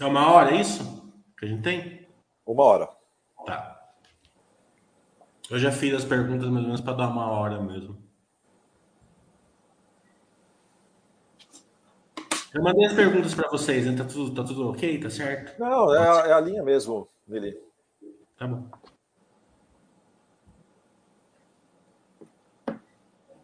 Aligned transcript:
É 0.00 0.04
uma 0.06 0.32
hora, 0.32 0.54
é 0.54 0.60
isso? 0.60 1.12
Que 1.36 1.44
a 1.44 1.48
gente 1.48 1.62
tem? 1.62 2.08
Uma 2.46 2.62
hora. 2.62 2.88
Tá. 3.44 3.78
Eu 5.50 5.58
já 5.58 5.72
fiz 5.72 5.92
as 5.94 6.04
perguntas 6.04 6.48
mais 6.48 6.62
ou 6.62 6.70
menos 6.70 6.80
para 6.80 6.92
dar 6.92 7.08
uma 7.08 7.26
hora 7.26 7.60
mesmo. 7.60 7.98
Eu 12.54 12.62
mandei 12.62 12.86
as 12.86 12.92
perguntas 12.92 13.34
para 13.34 13.50
vocês, 13.50 13.86
né? 13.86 13.96
Tá 13.96 14.04
tudo, 14.04 14.34
tá 14.34 14.46
tudo 14.46 14.70
ok? 14.70 15.00
Tá 15.00 15.10
certo? 15.10 15.58
Não, 15.58 15.94
é 15.94 15.98
a, 15.98 16.26
é 16.28 16.32
a 16.32 16.40
linha 16.40 16.62
mesmo, 16.62 17.08
Lili. 17.26 17.58
Tá 18.36 18.46
bom. 18.46 18.70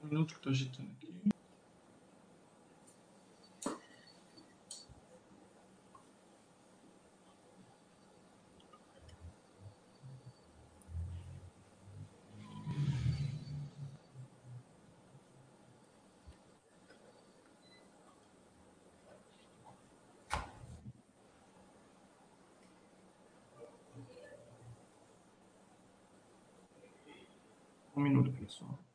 Um 0.02 0.08
minuto 0.08 0.34
que 0.34 0.40
tô 0.40 0.50
agitando 0.50 0.90
aqui. 0.92 1.14
Um 27.96 28.02
minuto, 28.62 28.93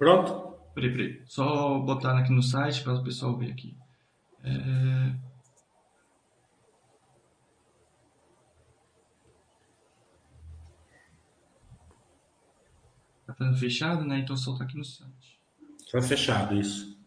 Pronto? 0.00 0.58
Peraí, 0.74 0.90
peraí. 0.90 1.22
Só 1.26 1.78
botar 1.80 2.18
aqui 2.18 2.32
no 2.32 2.42
site 2.42 2.82
para 2.82 2.94
o 2.94 3.04
pessoal 3.04 3.36
ver 3.36 3.52
aqui. 3.52 3.76
É... 4.42 5.14
Tá 13.26 13.54
fechado, 13.54 14.02
né? 14.06 14.20
Então 14.20 14.34
só 14.38 14.56
tá 14.56 14.64
aqui 14.64 14.78
no 14.78 14.84
site. 14.84 15.38
Tá 15.92 16.00
fechado 16.00 16.58
isso. 16.58 16.98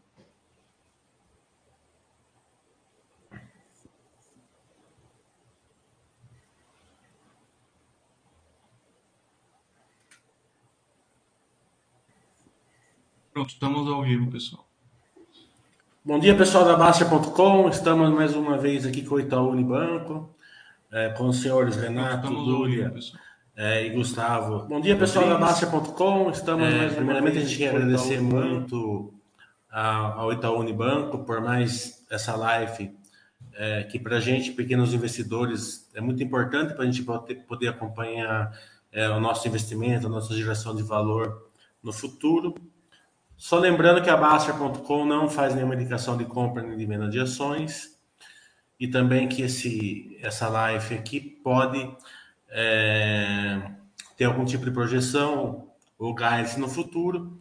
Pronto, 13.33 13.49
estamos 13.49 13.89
ao 13.89 14.03
vivo, 14.03 14.29
pessoal. 14.29 14.63
Bom 16.05 16.19
dia, 16.19 16.37
pessoal 16.37 16.65
da 16.65 16.75
Baster.com. 16.75 17.67
Estamos 17.67 18.11
mais 18.11 18.35
uma 18.35 18.59
vez 18.59 18.85
aqui 18.85 19.01
com 19.01 19.15
o 19.15 19.19
Itaú 19.19 19.49
Unibanco, 19.49 20.29
é, 20.91 21.09
com 21.09 21.29
os 21.29 21.41
senhores 21.41 21.75
Renato, 21.75 22.31
Lúlia 22.31 22.89
vivo, 22.89 23.17
é, 23.55 23.87
e 23.87 23.89
Gustavo. 23.89 24.67
Bom 24.67 24.79
dia, 24.79 24.95
pessoal 24.95 25.27
da 25.27 25.39
Baster.com. 25.39 26.29
Estamos 26.29 26.67
É, 26.67 26.77
mais 26.77 26.93
primeiramente 26.93 27.39
a 27.39 27.41
gente 27.41 27.57
quer 27.57 27.69
Itaú 27.69 27.77
agradecer 27.77 28.19
Unibanco. 28.19 28.49
muito 28.49 29.13
ao 29.71 30.31
Itaú 30.31 30.59
Unibanco 30.59 31.25
por 31.25 31.41
mais 31.41 32.05
essa 32.11 32.35
live, 32.35 32.95
é, 33.53 33.83
que 33.85 33.97
para 33.97 34.17
a 34.17 34.19
gente, 34.19 34.51
pequenos 34.51 34.93
investidores, 34.93 35.89
é 35.95 36.01
muito 36.01 36.21
importante 36.21 36.75
para 36.75 36.83
a 36.83 36.85
gente 36.85 37.01
poder, 37.01 37.35
poder 37.47 37.69
acompanhar 37.69 38.55
é, 38.91 39.09
o 39.09 39.19
nosso 39.19 39.47
investimento, 39.47 40.05
a 40.05 40.09
nossa 40.09 40.35
geração 40.35 40.75
de 40.75 40.83
valor 40.83 41.49
no 41.81 41.91
futuro. 41.91 42.53
Só 43.43 43.59
lembrando 43.59 44.01
que 44.01 44.09
a 44.09 44.15
Baster.com 44.15 45.05
não 45.05 45.27
faz 45.27 45.53
nenhuma 45.53 45.75
indicação 45.75 46.15
de 46.15 46.23
compra 46.23 46.63
nem 46.63 46.77
de 46.77 46.85
venda 46.85 47.09
de 47.09 47.19
ações 47.19 47.99
e 48.79 48.87
também 48.87 49.27
que 49.27 49.41
esse, 49.41 50.17
essa 50.21 50.47
live 50.47 50.95
aqui 50.95 51.19
pode 51.19 51.93
é, 52.47 53.69
ter 54.15 54.23
algum 54.23 54.45
tipo 54.45 54.63
de 54.63 54.71
projeção 54.71 55.67
ou 55.99 56.15
guidance 56.15 56.57
no 56.57 56.69
futuro. 56.69 57.37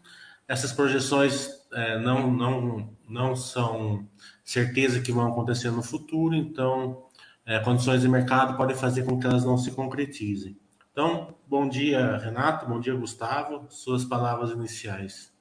Essas 0.49 0.73
projeções 0.73 1.49
é, 1.73 1.97
não, 2.01 2.29
não, 2.29 2.97
não 3.09 3.37
são 3.37 4.05
certeza 4.43 5.01
que 5.01 5.12
vão 5.12 5.29
acontecer 5.29 5.71
no 5.71 5.85
futuro, 5.85 6.35
então 6.35 7.07
é, 7.47 7.61
condições 7.61 8.01
de 8.01 8.09
mercado 8.09 8.57
podem 8.57 8.75
fazer 8.75 9.05
com 9.05 9.21
que 9.21 9.27
elas 9.29 9.45
não 9.45 9.57
se 9.57 9.71
concretizem. 9.71 10.59
Então, 10.91 11.37
bom 11.47 11.69
dia, 11.69 12.17
Renato, 12.17 12.67
bom 12.67 12.81
dia, 12.81 12.93
Gustavo, 12.93 13.69
suas 13.71 14.05
palavras 14.05 14.51
iniciais. 14.51 15.31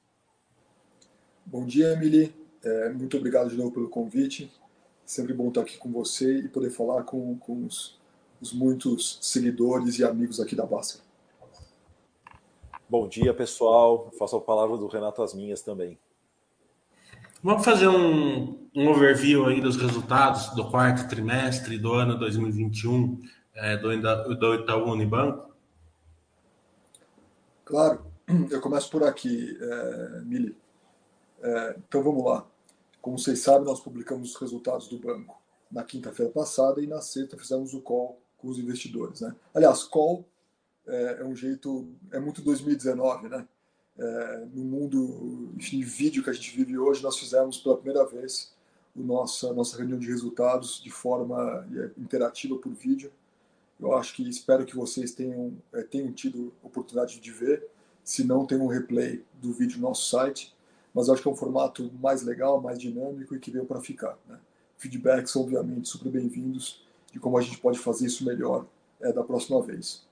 Bom 1.44 1.66
dia, 1.66 1.92
Emily. 1.92 2.34
É, 2.64 2.90
muito 2.90 3.16
obrigado 3.16 3.50
de 3.50 3.56
novo 3.56 3.72
pelo 3.72 3.88
convite. 3.88 4.50
Sempre 5.04 5.34
bom 5.34 5.48
estar 5.48 5.62
aqui 5.62 5.76
com 5.76 5.90
você 5.90 6.38
e 6.38 6.48
poder 6.48 6.70
falar 6.70 7.02
com, 7.02 7.36
com 7.38 7.66
os, 7.66 7.98
os 8.40 8.52
muitos 8.52 9.18
seguidores 9.20 9.98
e 9.98 10.04
amigos 10.04 10.40
aqui 10.40 10.54
da 10.54 10.64
Basta. 10.64 11.00
Bom 12.88 13.08
dia, 13.08 13.34
pessoal. 13.34 14.10
Faço 14.18 14.36
a 14.36 14.40
palavra 14.40 14.76
do 14.76 14.86
Renato 14.86 15.22
as 15.22 15.34
minhas 15.34 15.62
também. 15.62 15.98
Vamos 17.42 17.64
fazer 17.64 17.88
um, 17.88 18.68
um 18.74 18.88
overview 18.88 19.46
aí 19.46 19.60
dos 19.60 19.76
resultados 19.76 20.54
do 20.54 20.70
quarto 20.70 21.08
trimestre 21.08 21.76
do 21.76 21.92
ano 21.92 22.16
2021 22.16 23.20
é, 23.54 23.76
do, 23.76 23.88
do 24.36 24.54
Itaú 24.54 24.92
Unibanco. 24.92 25.52
Claro, 27.64 28.06
eu 28.48 28.60
começo 28.60 28.88
por 28.90 29.02
aqui, 29.02 29.58
é, 29.60 30.20
Mili. 30.24 30.56
É, 31.42 31.76
então 31.88 32.02
vamos 32.02 32.24
lá. 32.24 32.46
Como 33.00 33.18
vocês 33.18 33.40
sabem, 33.40 33.66
nós 33.66 33.80
publicamos 33.80 34.30
os 34.30 34.36
resultados 34.40 34.88
do 34.88 34.98
banco 34.98 35.42
na 35.70 35.82
quinta-feira 35.82 36.30
passada 36.30 36.80
e 36.80 36.86
na 36.86 37.00
sexta 37.00 37.36
fizemos 37.36 37.74
o 37.74 37.80
call 37.80 38.20
com 38.38 38.48
os 38.48 38.58
investidores. 38.58 39.20
Né? 39.20 39.34
Aliás, 39.54 39.82
call 39.82 40.24
é, 40.86 41.18
é 41.20 41.24
um 41.24 41.34
jeito, 41.34 41.88
é 42.10 42.20
muito 42.20 42.42
2019, 42.42 43.28
né? 43.28 43.46
É, 43.98 44.46
no 44.54 44.64
mundo 44.64 45.52
de 45.54 45.82
vídeo 45.84 46.22
que 46.22 46.30
a 46.30 46.32
gente 46.32 46.56
vive 46.56 46.78
hoje, 46.78 47.02
nós 47.02 47.18
fizemos 47.18 47.58
pela 47.58 47.76
primeira 47.76 48.06
vez 48.06 48.54
o 48.96 49.02
nossa 49.02 49.52
nossa 49.52 49.76
reunião 49.76 49.98
de 49.98 50.06
resultados 50.06 50.82
de 50.82 50.90
forma 50.90 51.66
é, 51.74 51.90
interativa 52.00 52.56
por 52.56 52.72
vídeo. 52.72 53.12
Eu 53.78 53.94
acho 53.94 54.14
que 54.14 54.28
espero 54.28 54.64
que 54.64 54.76
vocês 54.76 55.12
tenham, 55.12 55.56
é, 55.72 55.82
tenham 55.82 56.12
tido 56.12 56.52
oportunidade 56.62 57.20
de 57.20 57.30
ver. 57.30 57.68
Se 58.02 58.24
não, 58.24 58.46
tem 58.46 58.58
um 58.58 58.66
replay 58.66 59.22
do 59.34 59.52
vídeo 59.52 59.80
no 59.80 59.88
nosso 59.88 60.08
site. 60.08 60.51
Mas 60.94 61.08
acho 61.08 61.22
que 61.22 61.28
é 61.28 61.30
um 61.30 61.36
formato 61.36 61.90
mais 62.00 62.22
legal, 62.22 62.60
mais 62.60 62.78
dinâmico 62.78 63.34
e 63.34 63.38
que 63.38 63.50
veio 63.50 63.64
para 63.64 63.80
ficar. 63.80 64.18
Né? 64.28 64.38
Feedbacks, 64.76 65.34
obviamente, 65.36 65.88
super 65.88 66.10
bem-vindos 66.10 66.84
de 67.10 67.18
como 67.18 67.38
a 67.38 67.40
gente 67.40 67.58
pode 67.58 67.78
fazer 67.78 68.06
isso 68.06 68.24
melhor 68.24 68.66
é, 69.00 69.12
da 69.12 69.24
próxima 69.24 69.60
vez. 69.62 70.04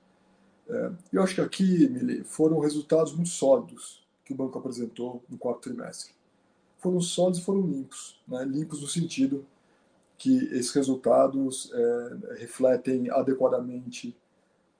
É, 0.68 0.90
eu 1.12 1.22
acho 1.22 1.34
que 1.34 1.40
aqui, 1.40 1.88
Mili, 1.88 2.24
foram 2.24 2.60
resultados 2.60 3.14
muito 3.14 3.28
sólidos 3.28 4.06
que 4.24 4.32
o 4.32 4.36
banco 4.36 4.58
apresentou 4.58 5.22
no 5.28 5.36
quarto 5.36 5.60
trimestre. 5.60 6.12
Foram 6.78 7.00
sólidos 7.00 7.40
e 7.40 7.44
foram 7.44 7.60
limpos. 7.62 8.18
Né? 8.26 8.44
Limpos 8.44 8.80
no 8.80 8.88
sentido 8.88 9.44
que 10.16 10.44
esses 10.52 10.72
resultados 10.72 11.70
é, 11.72 12.34
refletem 12.38 13.10
adequadamente 13.10 14.16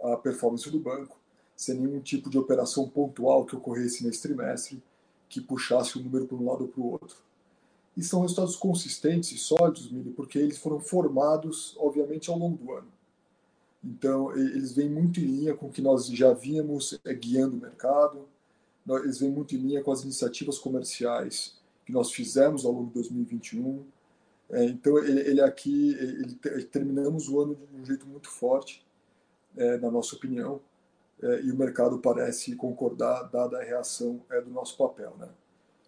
a 0.03 0.17
performance 0.17 0.70
do 0.70 0.79
banco, 0.79 1.19
sem 1.56 1.75
nenhum 1.75 2.00
tipo 2.00 2.31
de 2.31 2.38
operação 2.38 2.88
pontual 2.88 3.44
que 3.44 3.55
ocorresse 3.55 4.05
nesse 4.05 4.23
trimestre 4.23 4.82
que 5.31 5.41
puxasse 5.41 5.99
um 5.99 6.03
número 6.03 6.27
para 6.27 6.37
um 6.37 6.44
lado 6.44 6.65
ou 6.65 6.69
para 6.69 6.81
o 6.82 6.91
outro. 6.91 7.17
E 7.97 8.03
são 8.03 8.21
resultados 8.21 8.56
consistentes 8.56 9.31
e 9.32 9.38
sólidos, 9.38 9.91
Mili, 9.91 10.11
porque 10.11 10.38
eles 10.38 10.59
foram 10.59 10.81
formados, 10.81 11.75
obviamente, 11.79 12.29
ao 12.29 12.37
longo 12.38 12.62
do 12.62 12.73
ano. 12.73 12.88
Então, 13.82 14.37
eles 14.37 14.73
vêm 14.73 14.91
muito 14.91 15.21
em 15.21 15.25
linha 15.25 15.55
com 15.55 15.67
o 15.67 15.73
que 15.73 15.81
nós 15.81 16.06
já 16.06 16.32
vínhamos 16.35 16.99
é, 17.05 17.15
guiando 17.15 17.56
o 17.56 17.61
mercado, 17.61 18.29
eles 19.05 19.21
vêm 19.21 19.31
muito 19.31 19.55
em 19.55 19.59
linha 19.59 19.82
com 19.82 19.93
as 19.93 20.03
iniciativas 20.03 20.59
comerciais 20.59 21.56
que 21.87 21.93
nós 21.93 22.11
fizemos 22.11 22.65
ao 22.65 22.73
longo 22.73 22.88
de 22.88 22.94
2021. 22.94 23.85
É, 24.50 24.65
então, 24.65 24.99
ele, 24.99 25.21
ele 25.21 25.41
aqui, 25.41 25.94
ele, 25.94 26.35
te- 26.35 26.65
terminamos 26.65 27.29
o 27.29 27.41
ano 27.41 27.55
de 27.55 27.81
um 27.81 27.85
jeito 27.85 28.05
muito 28.06 28.29
forte, 28.29 28.85
é, 29.56 29.79
na 29.79 29.91
nossa 29.91 30.17
opinião, 30.17 30.61
e 31.43 31.50
o 31.50 31.56
mercado 31.56 31.99
parece 31.99 32.55
concordar, 32.56 33.25
dada 33.25 33.58
a 33.58 33.62
reação 33.62 34.20
é, 34.31 34.40
do 34.40 34.50
nosso 34.50 34.76
papel. 34.76 35.14
Né? 35.19 35.28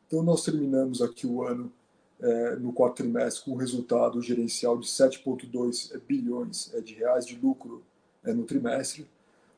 Então, 0.06 0.22
nós 0.22 0.44
terminamos 0.44 1.00
aqui 1.00 1.26
o 1.26 1.42
ano 1.42 1.72
é, 2.20 2.56
no 2.56 2.72
quarto 2.72 2.96
trimestre 2.96 3.44
com 3.44 3.52
um 3.52 3.56
resultado 3.56 4.20
gerencial 4.22 4.78
de 4.78 4.86
7,2 4.86 5.98
bilhões 6.06 6.72
é, 6.72 6.80
de 6.80 6.94
reais 6.94 7.26
de 7.26 7.36
lucro 7.36 7.82
é, 8.24 8.32
no 8.32 8.44
trimestre, 8.44 9.08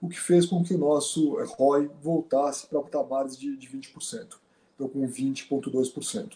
o 0.00 0.08
que 0.08 0.18
fez 0.18 0.46
com 0.46 0.62
que 0.62 0.74
o 0.74 0.78
nosso 0.78 1.36
ROI 1.42 1.90
voltasse 2.02 2.66
para 2.66 2.80
patamares 2.80 3.38
de, 3.38 3.56
de 3.56 3.68
20%, 3.68 4.36
então 4.74 4.88
com 4.88 5.06
20,2%. 5.06 6.32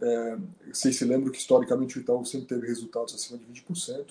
É, 0.00 0.38
vocês 0.72 0.96
se 0.96 1.04
lembram 1.04 1.32
que 1.32 1.38
historicamente 1.38 1.98
o 1.98 2.00
Itaú 2.00 2.24
sempre 2.24 2.46
teve 2.46 2.66
resultados 2.66 3.14
acima 3.14 3.38
de 3.38 3.44
20%, 3.44 4.06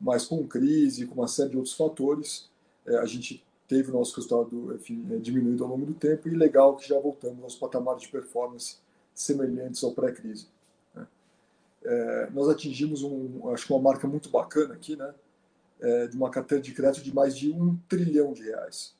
mas 0.00 0.24
com 0.24 0.46
crise, 0.46 1.06
com 1.06 1.14
uma 1.14 1.28
série 1.28 1.50
de 1.50 1.56
outros 1.56 1.74
fatores, 1.74 2.48
é, 2.86 2.96
a 2.98 3.06
gente 3.06 3.44
teve 3.70 3.88
o 3.90 3.94
nosso 3.94 4.16
resultado 4.16 4.74
enfim, 4.74 5.06
é, 5.12 5.16
diminuído 5.16 5.62
ao 5.62 5.70
longo 5.70 5.86
do 5.86 5.94
tempo 5.94 6.28
e 6.28 6.32
legal 6.32 6.74
que 6.74 6.88
já 6.88 6.98
voltamos 6.98 7.40
aos 7.44 7.54
patamares 7.54 8.02
de 8.02 8.08
performance 8.08 8.78
semelhantes 9.14 9.84
ao 9.84 9.92
pré-crise. 9.92 10.48
Né? 10.92 11.06
É, 11.84 12.30
nós 12.32 12.48
atingimos 12.48 13.04
um, 13.04 13.48
acho 13.50 13.68
que 13.68 13.72
uma 13.72 13.80
marca 13.80 14.08
muito 14.08 14.28
bacana 14.28 14.74
aqui, 14.74 14.96
né? 14.96 15.14
É, 15.80 16.08
de 16.08 16.16
uma 16.16 16.28
carteira 16.28 16.60
de 16.60 16.74
crédito 16.74 17.02
de 17.02 17.14
mais 17.14 17.34
de 17.34 17.52
um 17.52 17.78
trilhão 17.88 18.32
de 18.34 18.42
reais. 18.42 18.94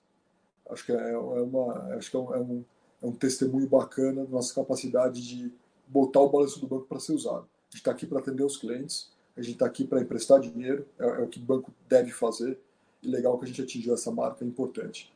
Acho 0.71 0.87
que 0.87 0.93
é, 0.93 1.11
é 1.11 1.19
uma, 1.19 1.97
acho 1.97 2.11
que 2.11 2.17
é 2.17 2.21
um, 2.21 2.35
é 2.35 2.39
um, 2.39 2.65
é 3.03 3.07
um 3.07 3.13
testemunho 3.13 3.69
bacana 3.69 4.25
da 4.25 4.31
nossa 4.31 4.55
capacidade 4.55 5.21
de 5.21 5.53
botar 5.87 6.21
o 6.21 6.31
balanço 6.31 6.61
do 6.61 6.67
banco 6.67 6.87
para 6.87 7.01
ser 7.01 7.13
usado. 7.13 7.43
A 7.43 7.71
gente 7.71 7.81
está 7.81 7.91
aqui 7.91 8.07
para 8.07 8.21
atender 8.21 8.45
os 8.45 8.57
clientes, 8.57 9.11
a 9.37 9.43
gente 9.43 9.55
está 9.55 9.67
aqui 9.67 9.85
para 9.85 10.01
emprestar 10.01 10.41
dinheiro, 10.41 10.87
é, 10.99 11.05
é, 11.05 11.23
o 11.23 11.27
que 11.27 11.39
o 11.39 11.43
banco 11.43 11.75
deve 11.89 12.13
fazer, 12.13 12.59
e 13.03 13.09
legal 13.09 13.39
que 13.39 13.45
a 13.45 13.49
gente 13.49 13.63
atingiu 13.63 13.95
essa 13.95 14.11
marca, 14.11 14.45
é 14.45 14.49
importante. 14.49 15.13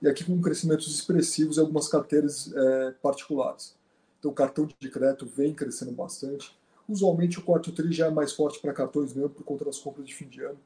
E 0.00 0.08
aqui 0.08 0.24
com 0.24 0.40
crescimentos 0.40 0.92
expressivos 0.94 1.56
em 1.56 1.60
algumas 1.60 1.88
carteiras 1.88 2.52
é, 2.54 2.90
particulares. 3.02 3.74
Então, 4.18 4.30
o 4.30 4.34
cartão 4.34 4.68
de 4.78 4.90
crédito 4.90 5.26
vem 5.26 5.54
crescendo 5.54 5.92
bastante. 5.92 6.56
Usualmente, 6.88 7.38
o 7.38 7.42
quarto 7.42 7.72
tri 7.72 7.92
já 7.92 8.06
é 8.06 8.10
mais 8.10 8.32
forte 8.32 8.60
para 8.60 8.72
cartões 8.72 9.14
mesmo 9.14 9.30
por 9.30 9.44
conta 9.44 9.64
das 9.64 9.78
compras 9.78 10.06
de 10.06 10.14
fim 10.14 10.28
de 10.28 10.42
ano, 10.42 10.58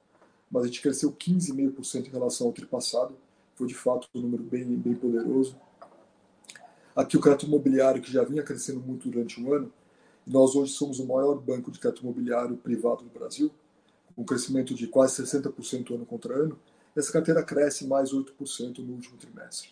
mas 0.51 0.65
a 0.65 0.67
gente 0.67 0.83
cresceu 0.83 1.13
15,5% 1.13 2.07
em 2.07 2.11
relação 2.11 2.49
ao 2.49 2.53
tri 2.53 2.67
passado. 2.67 3.15
Foi, 3.55 3.67
de 3.67 3.75
fato, 3.75 4.09
um 4.15 4.21
número 4.21 4.43
bem, 4.43 4.65
bem 4.65 4.95
poderoso. 4.95 5.57
Aqui 6.95 7.17
o 7.17 7.21
crédito 7.21 7.47
imobiliário, 7.47 8.03
que 8.03 8.13
já 8.13 8.25
vinha 8.25 8.43
crescendo 8.43 8.81
muito 8.81 9.09
durante 9.09 9.41
o 9.41 9.55
ano, 9.55 9.73
nós 10.27 10.55
hoje 10.55 10.73
somos 10.73 10.99
o 10.99 11.07
maior 11.07 11.35
banco 11.41 11.71
de 11.71 11.79
crédito 11.79 12.03
imobiliário 12.03 12.57
privado 12.57 13.05
do 13.05 13.11
Brasil, 13.11 13.51
um 14.21 14.25
crescimento 14.25 14.75
de 14.75 14.87
quase 14.87 15.23
60% 15.23 15.95
ano 15.95 16.07
contra 16.07 16.35
ano. 16.35 16.59
Essa 16.97 17.13
carteira 17.13 17.43
cresce 17.43 17.87
mais 17.87 18.13
8% 18.13 18.79
no 18.79 18.95
último 18.95 19.17
trimestre. 19.17 19.71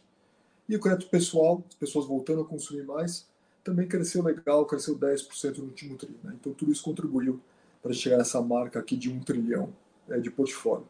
E 0.69 0.77
o 0.77 0.81
crédito 0.81 1.09
pessoal, 1.09 1.65
as 1.69 1.75
pessoas 1.75 2.07
voltando 2.07 2.43
a 2.43 2.45
consumir 2.45 2.85
mais, 2.85 3.27
também 3.65 3.87
cresceu 3.87 4.23
legal, 4.23 4.65
cresceu 4.67 4.97
10% 4.97 5.59
no 5.59 5.65
último 5.65 5.97
tri. 5.97 6.15
Né? 6.23 6.35
Então 6.39 6.53
tudo 6.53 6.73
isso 6.73 6.83
contribuiu 6.83 7.41
para 7.83 7.93
chegar 7.93 8.19
a 8.19 8.21
essa 8.21 8.41
marca 8.41 8.79
aqui 8.79 8.97
de 8.97 9.11
um 9.11 9.21
trilhão 9.21 9.73
é, 10.09 10.19
de 10.19 10.31
portfólio. 10.31 10.87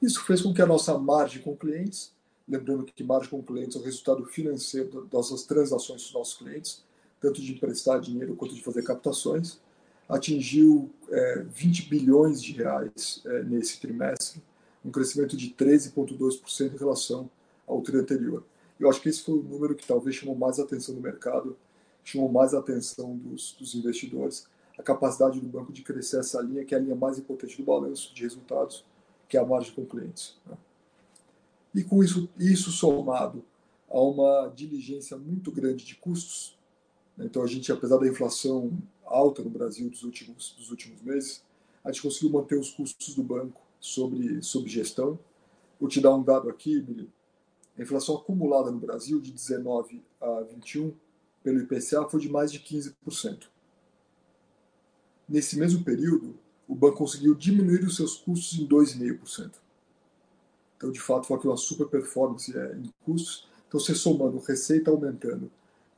Isso 0.00 0.24
fez 0.24 0.42
com 0.42 0.54
que 0.54 0.62
a 0.62 0.66
nossa 0.66 0.96
margem 0.98 1.42
com 1.42 1.56
clientes 1.56 2.12
Lembrando 2.48 2.84
que 2.86 3.04
margem 3.04 3.28
com 3.28 3.42
clientes 3.42 3.76
é 3.76 3.78
o 3.78 3.82
resultado 3.82 4.24
financeiro 4.24 5.02
das 5.02 5.12
nossas 5.12 5.42
transações 5.42 6.02
com 6.02 6.08
os 6.08 6.14
nossos 6.14 6.38
clientes, 6.38 6.82
tanto 7.20 7.42
de 7.42 7.52
emprestar 7.52 8.00
dinheiro 8.00 8.34
quanto 8.34 8.54
de 8.54 8.62
fazer 8.62 8.82
captações. 8.82 9.60
Atingiu 10.08 10.90
é, 11.10 11.44
20 11.50 11.88
bilhões 11.88 12.42
de 12.42 12.52
reais 12.52 13.22
é, 13.26 13.42
nesse 13.42 13.80
trimestre, 13.80 14.42
um 14.84 14.90
crescimento 14.90 15.36
de 15.36 15.50
13,2% 15.50 16.74
em 16.74 16.78
relação 16.78 17.30
ao 17.66 17.82
tri 17.82 17.98
anterior. 17.98 18.44
Eu 18.78 18.88
acho 18.88 19.00
que 19.00 19.08
esse 19.08 19.22
foi 19.22 19.34
o 19.34 19.42
número 19.42 19.74
que 19.74 19.86
talvez 19.86 20.16
chamou 20.16 20.36
mais 20.36 20.58
atenção 20.58 20.94
do 20.94 21.00
mercado, 21.00 21.56
chamou 22.04 22.30
mais 22.30 22.54
atenção 22.54 23.16
dos, 23.16 23.52
dos 23.58 23.74
investidores, 23.74 24.46
a 24.78 24.82
capacidade 24.82 25.40
do 25.40 25.46
banco 25.46 25.72
de 25.72 25.82
crescer 25.82 26.20
essa 26.20 26.40
linha, 26.40 26.64
que 26.64 26.74
é 26.74 26.78
a 26.78 26.80
linha 26.80 26.94
mais 26.94 27.18
importante 27.18 27.56
do 27.56 27.64
balanço 27.64 28.14
de 28.14 28.22
resultados, 28.22 28.84
que 29.28 29.36
é 29.36 29.40
a 29.40 29.44
margem 29.44 29.74
com 29.74 29.84
clientes. 29.84 30.36
Né? 30.46 30.56
E 31.74 31.84
com 31.84 32.02
isso, 32.02 32.28
isso 32.38 32.70
somado 32.70 33.44
a 33.90 34.00
uma 34.00 34.52
diligência 34.54 35.16
muito 35.16 35.50
grande 35.50 35.84
de 35.84 35.96
custos, 35.96 36.56
né? 37.16 37.26
então 37.26 37.42
a 37.42 37.46
gente, 37.46 37.70
apesar 37.72 37.98
da 37.98 38.06
inflação 38.06 38.70
alta 39.08 39.42
no 39.42 39.50
Brasil 39.50 39.88
dos 39.88 40.02
últimos, 40.02 40.54
dos 40.56 40.70
últimos 40.70 41.00
meses, 41.02 41.42
a 41.84 41.90
gente 41.90 42.02
conseguiu 42.02 42.30
manter 42.30 42.58
os 42.58 42.70
custos 42.70 43.14
do 43.14 43.22
banco 43.22 43.60
sobre, 43.80 44.42
sobre 44.42 44.68
gestão. 44.68 45.18
Vou 45.80 45.88
te 45.88 46.00
dar 46.00 46.14
um 46.14 46.22
dado 46.22 46.48
aqui, 46.48 46.78
Emílio. 46.78 47.10
A 47.78 47.82
inflação 47.82 48.16
acumulada 48.16 48.70
no 48.70 48.78
Brasil 48.78 49.20
de 49.20 49.30
19 49.30 50.02
a 50.20 50.40
21 50.42 50.92
pelo 51.42 51.60
IPCA 51.60 52.08
foi 52.08 52.20
de 52.20 52.28
mais 52.28 52.50
de 52.50 52.58
15%. 52.58 53.44
Nesse 55.28 55.58
mesmo 55.58 55.84
período, 55.84 56.36
o 56.66 56.74
banco 56.74 56.98
conseguiu 56.98 57.34
diminuir 57.34 57.84
os 57.84 57.96
seus 57.96 58.16
custos 58.16 58.58
em 58.58 58.66
2,5%. 58.66 59.52
Então, 60.76 60.90
de 60.90 61.00
fato, 61.00 61.26
foi 61.26 61.38
uma 61.38 61.56
super 61.56 61.86
performance 61.86 62.56
é, 62.56 62.76
em 62.76 62.90
custos. 63.04 63.48
Então, 63.66 63.78
você 63.78 63.94
somando 63.94 64.38
receita 64.38 64.90
aumentando 64.90 65.50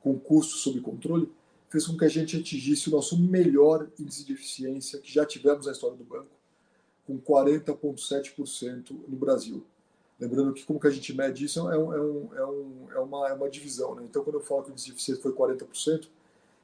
com 0.03 0.19
custos 0.19 0.61
sob 0.61 0.81
controle, 0.81 1.31
fez 1.71 1.87
com 1.87 1.97
que 1.97 2.05
a 2.05 2.09
gente 2.09 2.37
atingisse 2.37 2.89
o 2.89 2.93
nosso 2.93 3.19
melhor 3.19 3.89
índice 3.99 4.25
de 4.25 4.35
eficiência 4.35 4.99
que 4.99 5.13
já 5.13 5.25
tivemos 5.25 5.67
na 5.67 5.73
história 5.73 5.97
do 5.97 6.05
banco, 6.05 6.31
com 7.07 7.19
40,7% 7.19 8.91
no 9.09 9.17
Brasil. 9.17 9.65
Lembrando 10.19 10.53
que 10.53 10.65
como 10.65 10.79
que 10.79 10.87
a 10.87 10.91
gente 10.91 11.15
mede 11.15 11.47
isso 11.47 11.61
é, 11.71 11.79
um, 11.79 11.95
é, 11.95 12.01
um, 12.01 12.35
é, 12.35 12.47
um, 12.47 12.89
é, 12.93 12.99
uma, 12.99 13.29
é 13.29 13.33
uma 13.33 13.49
divisão. 13.49 13.95
Né? 13.95 14.03
Então, 14.05 14.23
quando 14.23 14.37
eu 14.37 14.43
falo 14.43 14.65
que 14.65 14.71
o 14.71 14.73
índice 14.73 14.87
de 14.87 14.93
eficiência 14.93 15.23
foi 15.23 15.33
40%, 15.33 16.09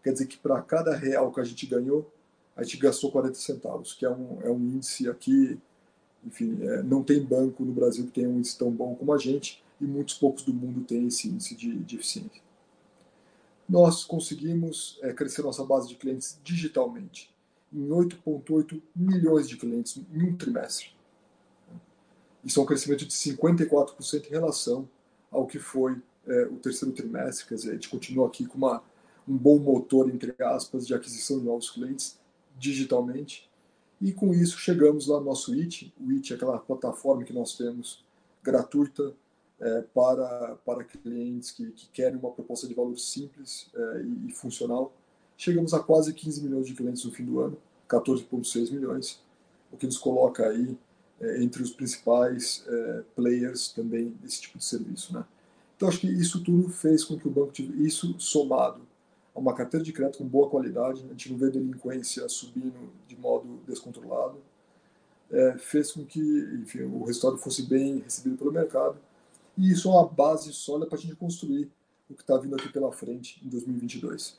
quer 0.03 0.13
dizer 0.13 0.27
que 0.27 0.37
para 0.37 0.61
cada 0.61 0.95
real 0.95 1.33
que 1.33 1.41
a 1.41 1.45
gente 1.45 1.65
ganhou, 1.67 2.13
a 2.55 2.63
gente 2.63 2.77
gastou 2.77 3.11
40 3.11 3.35
centavos, 3.35 3.95
que 3.95 4.05
é 4.05 4.11
um, 4.11 4.39
é 4.43 4.51
um 4.51 4.59
índice 4.59 5.09
aqui 5.09 5.59
enfim, 6.27 6.59
é, 6.63 6.83
não 6.83 7.03
tem 7.03 7.23
banco 7.23 7.65
no 7.65 7.73
Brasil 7.73 8.05
que 8.07 8.13
tenha 8.13 8.29
um 8.29 8.39
índice 8.39 8.59
tão 8.59 8.71
bom 8.71 8.95
como 8.97 9.13
a 9.13 9.19
gente 9.19 9.63
e 9.81 9.85
muitos 9.85 10.15
poucos 10.15 10.43
do 10.43 10.53
mundo 10.53 10.83
têm 10.85 11.07
esse 11.07 11.29
índice 11.29 11.55
de, 11.55 11.73
de 11.79 11.97
eficiência. 11.97 12.46
Nós 13.69 14.05
conseguimos 14.05 14.99
é, 15.03 15.13
crescer 15.13 15.43
nossa 15.43 15.65
base 15.65 15.89
de 15.89 15.97
clientes 15.97 16.39
digitalmente 16.43 17.35
em 17.73 17.89
8,8 17.89 18.81
milhões 18.95 19.49
de 19.49 19.57
clientes 19.57 20.01
em 20.13 20.23
um 20.23 20.37
trimestre. 20.37 20.95
Isso 22.45 22.61
é 22.61 22.63
um 22.63 22.67
crescimento 22.67 23.05
de 23.05 23.13
54% 23.13 24.27
em 24.27 24.31
relação 24.31 24.89
ao 25.31 25.47
que 25.47 25.59
foi 25.59 26.01
é, 26.27 26.45
o 26.45 26.57
terceiro 26.57 26.95
trimestre. 26.95 27.47
Quer 27.47 27.55
dizer, 27.57 27.71
a 27.71 27.75
gente 27.75 27.89
continua 27.89 28.29
aqui 28.29 28.47
com 28.47 28.57
uma, 28.57 28.83
um 29.27 29.37
bom 29.37 29.59
motor, 29.59 30.09
entre 30.09 30.35
aspas, 30.43 30.87
de 30.87 30.95
aquisição 30.95 31.41
de 31.41 31.45
novos 31.45 31.71
clientes 31.71 32.19
digitalmente 32.57 33.51
e 34.01 34.13
com 34.13 34.33
isso 34.35 34.59
chegamos 34.59 35.07
lá 35.07 35.19
no 35.19 35.27
nosso 35.27 35.53
IT. 35.53 35.93
O 36.01 36.11
IT 36.13 36.33
é 36.33 36.37
aquela 36.37 36.59
plataforma 36.59 37.25
que 37.25 37.33
nós 37.33 37.57
temos 37.57 38.05
gratuita 38.43 39.15
é, 39.61 39.83
para, 39.95 40.57
para 40.65 40.85
clientes 40.85 41.51
que, 41.51 41.71
que 41.73 41.89
querem 41.89 42.19
uma 42.19 42.31
proposta 42.31 42.67
de 42.67 42.75
valor 42.75 42.99
simples 42.99 43.71
é, 43.75 44.03
e, 44.03 44.29
e, 44.29 44.33
funcional. 44.33 44.93
Chegamos 45.37 45.75
a 45.75 45.81
quase 45.81 46.13
15 46.13 46.43
milhões 46.43 46.67
de 46.67 46.75
clientes 46.75 47.05
no 47.05 47.11
fim 47.11 47.25
do 47.25 47.41
ano, 47.41 47.59
14,6 47.89 48.73
milhões, 48.73 49.21
o 49.73 49.77
que 49.77 49.87
nos 49.87 49.99
coloca 49.99 50.47
aí 50.49 50.77
é, 51.21 51.43
entre 51.43 51.63
os 51.63 51.71
principais 51.71 52.65
é, 52.67 53.03
players 53.15 53.73
também 53.73 54.15
desse 54.23 54.43
tipo 54.43 54.59
de 54.59 54.65
serviço. 54.65 55.15
Né? 55.15 55.25
Então, 55.77 55.89
acho 55.89 56.01
que 56.01 56.09
isso 56.09 56.43
tudo 56.43 56.69
fez 56.69 57.05
com 57.05 57.19
que 57.19 57.29
o 57.29 57.31
banco, 57.31 57.53
isso 57.79 58.15
somado 58.19 58.81
uma 59.37 59.55
carteira 59.55 59.85
de 59.85 59.93
crédito 59.93 60.19
com 60.19 60.25
boa 60.25 60.49
qualidade, 60.49 61.05
a 61.05 61.09
gente 61.09 61.31
não 61.31 61.39
vê 61.39 61.51
delinquência 61.51 62.29
subindo 62.29 62.91
de 63.07 63.17
modo 63.17 63.61
descontrolado, 63.67 64.39
é, 65.31 65.57
fez 65.59 65.93
com 65.93 66.05
que 66.05 66.21
enfim, 66.63 66.83
o 66.83 67.05
resultado 67.05 67.37
fosse 67.37 67.63
bem 67.63 67.99
recebido 67.99 68.37
pelo 68.37 68.53
mercado. 68.53 68.97
E 69.57 69.71
isso 69.71 69.89
é 69.89 69.93
uma 69.93 70.07
base 70.07 70.53
sólida 70.53 70.87
para 70.87 70.99
a 70.99 71.01
gente 71.01 71.17
construir 71.17 71.71
o 72.11 72.15
que 72.15 72.23
está 72.23 72.37
vindo 72.37 72.55
aqui 72.55 72.69
pela 72.69 72.93
frente 72.93 73.41
em 73.45 73.49
2022. 73.49 74.39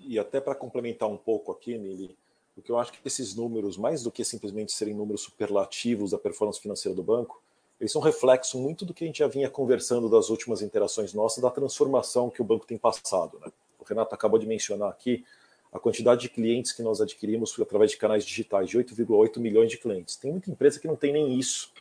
E 0.00 0.18
até 0.18 0.40
para 0.40 0.54
complementar 0.54 1.08
um 1.08 1.16
pouco 1.16 1.52
aqui, 1.52 1.76
Nili, 1.76 2.16
o 2.56 2.62
que 2.62 2.70
eu 2.70 2.78
acho 2.78 2.92
que 2.92 2.98
esses 3.04 3.34
números, 3.34 3.76
mais 3.76 4.02
do 4.02 4.10
que 4.10 4.24
simplesmente 4.24 4.72
serem 4.72 4.94
números 4.94 5.22
superlativos 5.22 6.12
da 6.12 6.18
performance 6.18 6.60
financeira 6.60 6.94
do 6.94 7.02
banco, 7.02 7.42
eles 7.80 7.92
são 7.92 8.00
reflexo 8.00 8.58
muito 8.58 8.84
do 8.84 8.92
que 8.92 9.04
a 9.04 9.06
gente 9.06 9.20
já 9.20 9.26
vinha 9.26 9.48
conversando 9.48 10.08
das 10.08 10.28
últimas 10.28 10.60
interações 10.60 11.14
nossas, 11.14 11.42
da 11.42 11.50
transformação 11.50 12.28
que 12.28 12.42
o 12.42 12.44
banco 12.44 12.66
tem 12.66 12.76
passado. 12.76 13.38
Né? 13.40 13.50
O 13.78 13.84
Renato 13.84 14.14
acabou 14.14 14.38
de 14.38 14.46
mencionar 14.46 14.90
aqui 14.90 15.24
a 15.72 15.78
quantidade 15.78 16.22
de 16.22 16.28
clientes 16.28 16.72
que 16.72 16.82
nós 16.82 17.00
adquirimos 17.00 17.58
através 17.58 17.92
de 17.92 17.96
canais 17.96 18.24
digitais, 18.24 18.68
de 18.68 18.76
8,8 18.76 19.38
milhões 19.38 19.70
de 19.70 19.78
clientes. 19.78 20.16
Tem 20.16 20.30
muita 20.30 20.50
empresa 20.50 20.78
que 20.78 20.88
não 20.88 20.96
tem 20.96 21.12
nem 21.12 21.38
isso, 21.38 21.72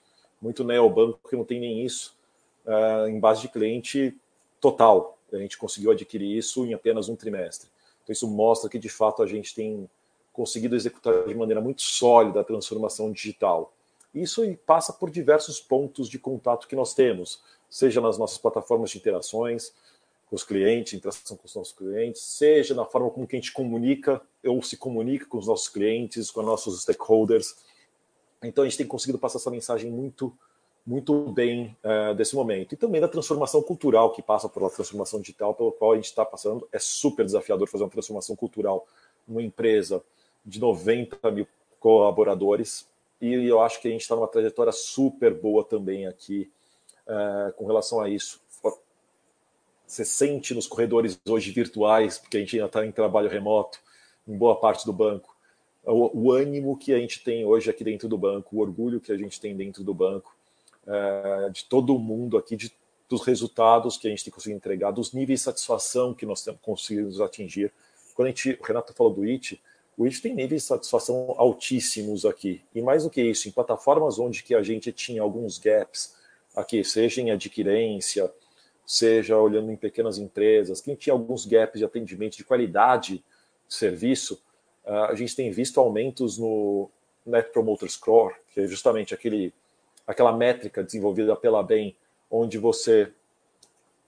muito 0.41 0.63
neobanco 0.63 1.19
que 1.29 1.35
não 1.35 1.45
tem 1.45 1.59
nem 1.59 1.85
isso 1.85 2.17
uh, 2.65 3.07
em 3.07 3.19
base 3.19 3.41
de 3.41 3.49
cliente 3.49 4.15
total. 4.59 5.17
A 5.31 5.37
gente 5.37 5.57
conseguiu 5.57 5.91
adquirir 5.91 6.37
isso 6.37 6.65
em 6.65 6.73
apenas 6.73 7.09
um 7.09 7.15
trimestre. 7.15 7.69
Então 8.03 8.13
isso 8.13 8.27
mostra 8.27 8.69
que 8.69 8.79
de 8.79 8.89
fato 8.89 9.21
a 9.21 9.27
gente 9.27 9.53
tem 9.53 9.89
conseguido 10.33 10.75
executar 10.75 11.25
de 11.25 11.35
maneira 11.35 11.61
muito 11.61 11.81
sólida 11.81 12.39
a 12.39 12.43
transformação 12.43 13.11
digital 13.11 13.73
Isso 14.15 14.41
passa 14.65 14.93
por 14.93 15.09
diversos 15.09 15.59
pontos 15.59 16.07
de 16.07 16.17
contato 16.17 16.67
que 16.67 16.75
nós 16.75 16.93
temos, 16.93 17.41
seja 17.69 17.99
nas 17.99 18.17
nossas 18.17 18.37
plataformas 18.37 18.89
de 18.91 18.97
interações 18.97 19.73
com 20.29 20.35
os 20.35 20.43
clientes, 20.43 20.93
interação 20.93 21.35
com 21.35 21.45
os 21.45 21.55
nossos 21.55 21.73
clientes, 21.73 22.21
seja 22.21 22.73
na 22.73 22.85
forma 22.85 23.09
como 23.09 23.27
que 23.27 23.35
a 23.35 23.39
gente 23.39 23.51
comunica 23.51 24.21
ou 24.45 24.61
se 24.61 24.77
comunica 24.77 25.25
com 25.25 25.37
os 25.37 25.47
nossos 25.47 25.67
clientes, 25.67 26.31
com 26.31 26.39
os 26.39 26.45
nossos 26.45 26.81
stakeholders. 26.83 27.55
Então 28.43 28.63
a 28.63 28.67
gente 28.67 28.77
tem 28.77 28.87
conseguido 28.87 29.19
passar 29.19 29.37
essa 29.37 29.51
mensagem 29.51 29.91
muito 29.91 30.33
muito 30.85 31.29
bem 31.31 31.77
uh, 31.83 32.15
desse 32.15 32.35
momento. 32.35 32.73
E 32.73 32.77
também 32.77 32.99
da 32.99 33.07
transformação 33.07 33.61
cultural 33.61 34.11
que 34.11 34.23
passa 34.23 34.49
pela 34.49 34.71
transformação 34.71 35.21
digital, 35.21 35.53
pelo 35.53 35.71
qual 35.71 35.91
a 35.91 35.95
gente 35.95 36.05
está 36.05 36.25
passando. 36.25 36.67
É 36.71 36.79
super 36.79 37.23
desafiador 37.23 37.67
fazer 37.67 37.83
uma 37.83 37.91
transformação 37.91 38.35
cultural 38.35 38.87
numa 39.27 39.43
empresa 39.43 40.01
de 40.43 40.59
90 40.59 41.29
mil 41.29 41.47
colaboradores. 41.79 42.87
E 43.21 43.33
eu 43.33 43.61
acho 43.61 43.79
que 43.79 43.87
a 43.87 43.91
gente 43.91 44.01
está 44.01 44.15
numa 44.15 44.27
trajetória 44.27 44.71
super 44.71 45.31
boa 45.33 45.63
também 45.63 46.07
aqui 46.07 46.49
uh, 47.05 47.53
com 47.53 47.67
relação 47.67 48.01
a 48.01 48.09
isso. 48.09 48.41
Você 49.85 50.05
sente 50.05 50.53
nos 50.53 50.67
corredores 50.67 51.19
hoje 51.27 51.51
virtuais, 51.51 52.17
porque 52.17 52.37
a 52.37 52.39
gente 52.39 52.55
ainda 52.55 52.67
está 52.67 52.85
em 52.85 52.91
trabalho 52.91 53.29
remoto, 53.29 53.79
em 54.27 54.37
boa 54.37 54.59
parte 54.59 54.85
do 54.85 54.93
banco, 54.93 55.28
o, 55.91 56.11
o 56.13 56.31
ânimo 56.31 56.77
que 56.77 56.93
a 56.93 56.99
gente 56.99 57.23
tem 57.23 57.43
hoje 57.45 57.69
aqui 57.69 57.83
dentro 57.83 58.07
do 58.07 58.17
banco, 58.17 58.55
o 58.55 58.59
orgulho 58.59 58.99
que 58.99 59.11
a 59.11 59.17
gente 59.17 59.39
tem 59.39 59.55
dentro 59.55 59.83
do 59.83 59.93
banco, 59.93 60.35
é, 60.85 61.49
de 61.49 61.65
todo 61.65 61.97
mundo 61.97 62.37
aqui, 62.37 62.55
de, 62.55 62.71
dos 63.09 63.25
resultados 63.25 63.97
que 63.97 64.07
a 64.07 64.09
gente 64.09 64.23
tem 64.23 64.31
conseguido 64.31 64.57
entregar, 64.57 64.91
dos 64.91 65.13
níveis 65.13 65.39
de 65.39 65.45
satisfação 65.45 66.13
que 66.13 66.25
nós 66.25 66.45
conseguimos 66.61 67.19
atingir. 67.19 67.73
Quando 68.13 68.27
a 68.27 68.29
gente, 68.29 68.57
o 68.59 68.63
Renato 68.63 68.93
falou 68.93 69.13
do 69.13 69.23
IT, 69.23 69.59
o 69.97 70.05
IT 70.05 70.21
tem 70.21 70.33
níveis 70.33 70.61
de 70.61 70.67
satisfação 70.67 71.33
altíssimos 71.37 72.25
aqui. 72.25 72.61
E 72.73 72.81
mais 72.81 73.03
do 73.03 73.09
que 73.09 73.21
isso, 73.21 73.47
em 73.47 73.51
plataformas 73.51 74.19
onde 74.19 74.43
que 74.43 74.53
a 74.53 74.61
gente 74.61 74.91
tinha 74.91 75.21
alguns 75.21 75.57
gaps 75.57 76.15
aqui, 76.55 76.83
seja 76.83 77.21
em 77.21 77.31
adquirência, 77.31 78.31
seja 78.85 79.37
olhando 79.37 79.71
em 79.71 79.75
pequenas 79.75 80.17
empresas, 80.17 80.81
quem 80.81 80.95
tinha 80.95 81.13
alguns 81.13 81.45
gaps 81.45 81.79
de 81.79 81.85
atendimento, 81.85 82.37
de 82.37 82.43
qualidade 82.43 83.23
de 83.67 83.75
serviço, 83.75 84.41
a 84.89 85.15
gente 85.15 85.35
tem 85.35 85.51
visto 85.51 85.79
aumentos 85.79 86.37
no 86.37 86.89
Net 87.25 87.51
Promoter 87.51 87.89
Score, 87.89 88.35
que 88.53 88.61
é 88.61 88.67
justamente 88.67 89.13
aquele 89.13 89.53
aquela 90.07 90.31
métrica 90.31 90.83
desenvolvida 90.83 91.35
pela 91.35 91.61
BEM, 91.61 91.95
onde 92.31 92.57
você 92.57 93.11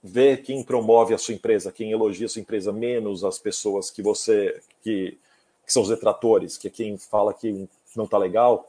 vê 0.02 0.36
quem 0.36 0.64
promove 0.64 1.14
a 1.14 1.18
sua 1.18 1.34
empresa, 1.34 1.70
quem 1.70 1.92
elogia 1.92 2.26
a 2.26 2.28
sua 2.28 2.42
empresa, 2.42 2.72
menos 2.72 3.22
as 3.22 3.38
pessoas 3.38 3.88
que 3.88 4.02
você 4.02 4.60
que, 4.82 5.16
que 5.64 5.72
são 5.72 5.82
os 5.82 5.88
detratores, 5.88 6.58
que 6.58 6.66
é 6.66 6.70
quem 6.70 6.98
fala 6.98 7.32
que 7.32 7.68
não 7.94 8.04
está 8.04 8.18
legal, 8.18 8.68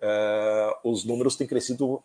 é, 0.00 0.76
os 0.82 1.04
números 1.04 1.36
têm 1.36 1.46
crescido 1.46 2.02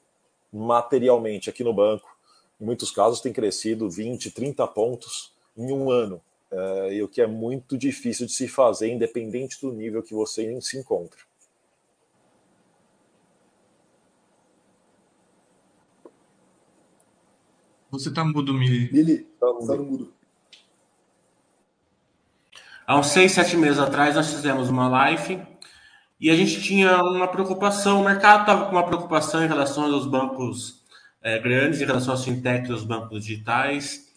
materialmente 0.53 1.49
aqui 1.49 1.63
no 1.63 1.73
banco. 1.73 2.15
Em 2.61 2.65
muitos 2.65 2.91
casos 2.91 3.21
tem 3.21 3.33
crescido 3.33 3.89
20, 3.89 4.31
30 4.31 4.67
pontos 4.67 5.31
em 5.57 5.71
um 5.71 5.89
ano, 5.89 6.21
é, 6.51 6.93
e 6.95 7.03
o 7.03 7.07
que 7.07 7.21
é 7.21 7.27
muito 7.27 7.77
difícil 7.77 8.25
de 8.25 8.31
se 8.31 8.47
fazer, 8.47 8.91
independente 8.91 9.59
do 9.61 9.71
nível 9.71 10.01
que 10.01 10.13
você 10.13 10.59
se 10.61 10.77
encontra. 10.77 11.19
Você 17.91 18.13
tá 18.13 18.23
mudo, 18.23 18.53
Mili. 18.53 18.91
Mili, 18.91 19.17
tá, 19.39 19.47
tá 19.47 19.75
no 19.75 19.83
mudo. 19.83 20.13
Há 22.85 22.97
uns 22.97 23.07
seis, 23.07 23.31
sete 23.31 23.55
meses 23.55 23.79
atrás, 23.79 24.15
nós 24.15 24.31
fizemos 24.33 24.69
uma 24.69 24.87
live 24.87 25.41
e 26.19 26.29
a 26.29 26.35
gente 26.35 26.61
tinha 26.61 27.01
uma 27.03 27.27
preocupação, 27.27 28.01
o 28.01 28.03
mercado 28.03 28.41
estava 28.41 28.65
com 28.65 28.71
uma 28.71 28.85
preocupação 28.85 29.43
em 29.43 29.47
relação 29.47 29.85
aos 29.85 30.05
bancos 30.05 30.83
é, 31.21 31.39
grandes, 31.39 31.81
em 31.81 31.85
relação 31.85 32.13
às 32.13 32.23
fintechs, 32.23 32.69
aos 32.69 32.83
bancos 32.83 33.25
digitais, 33.25 34.08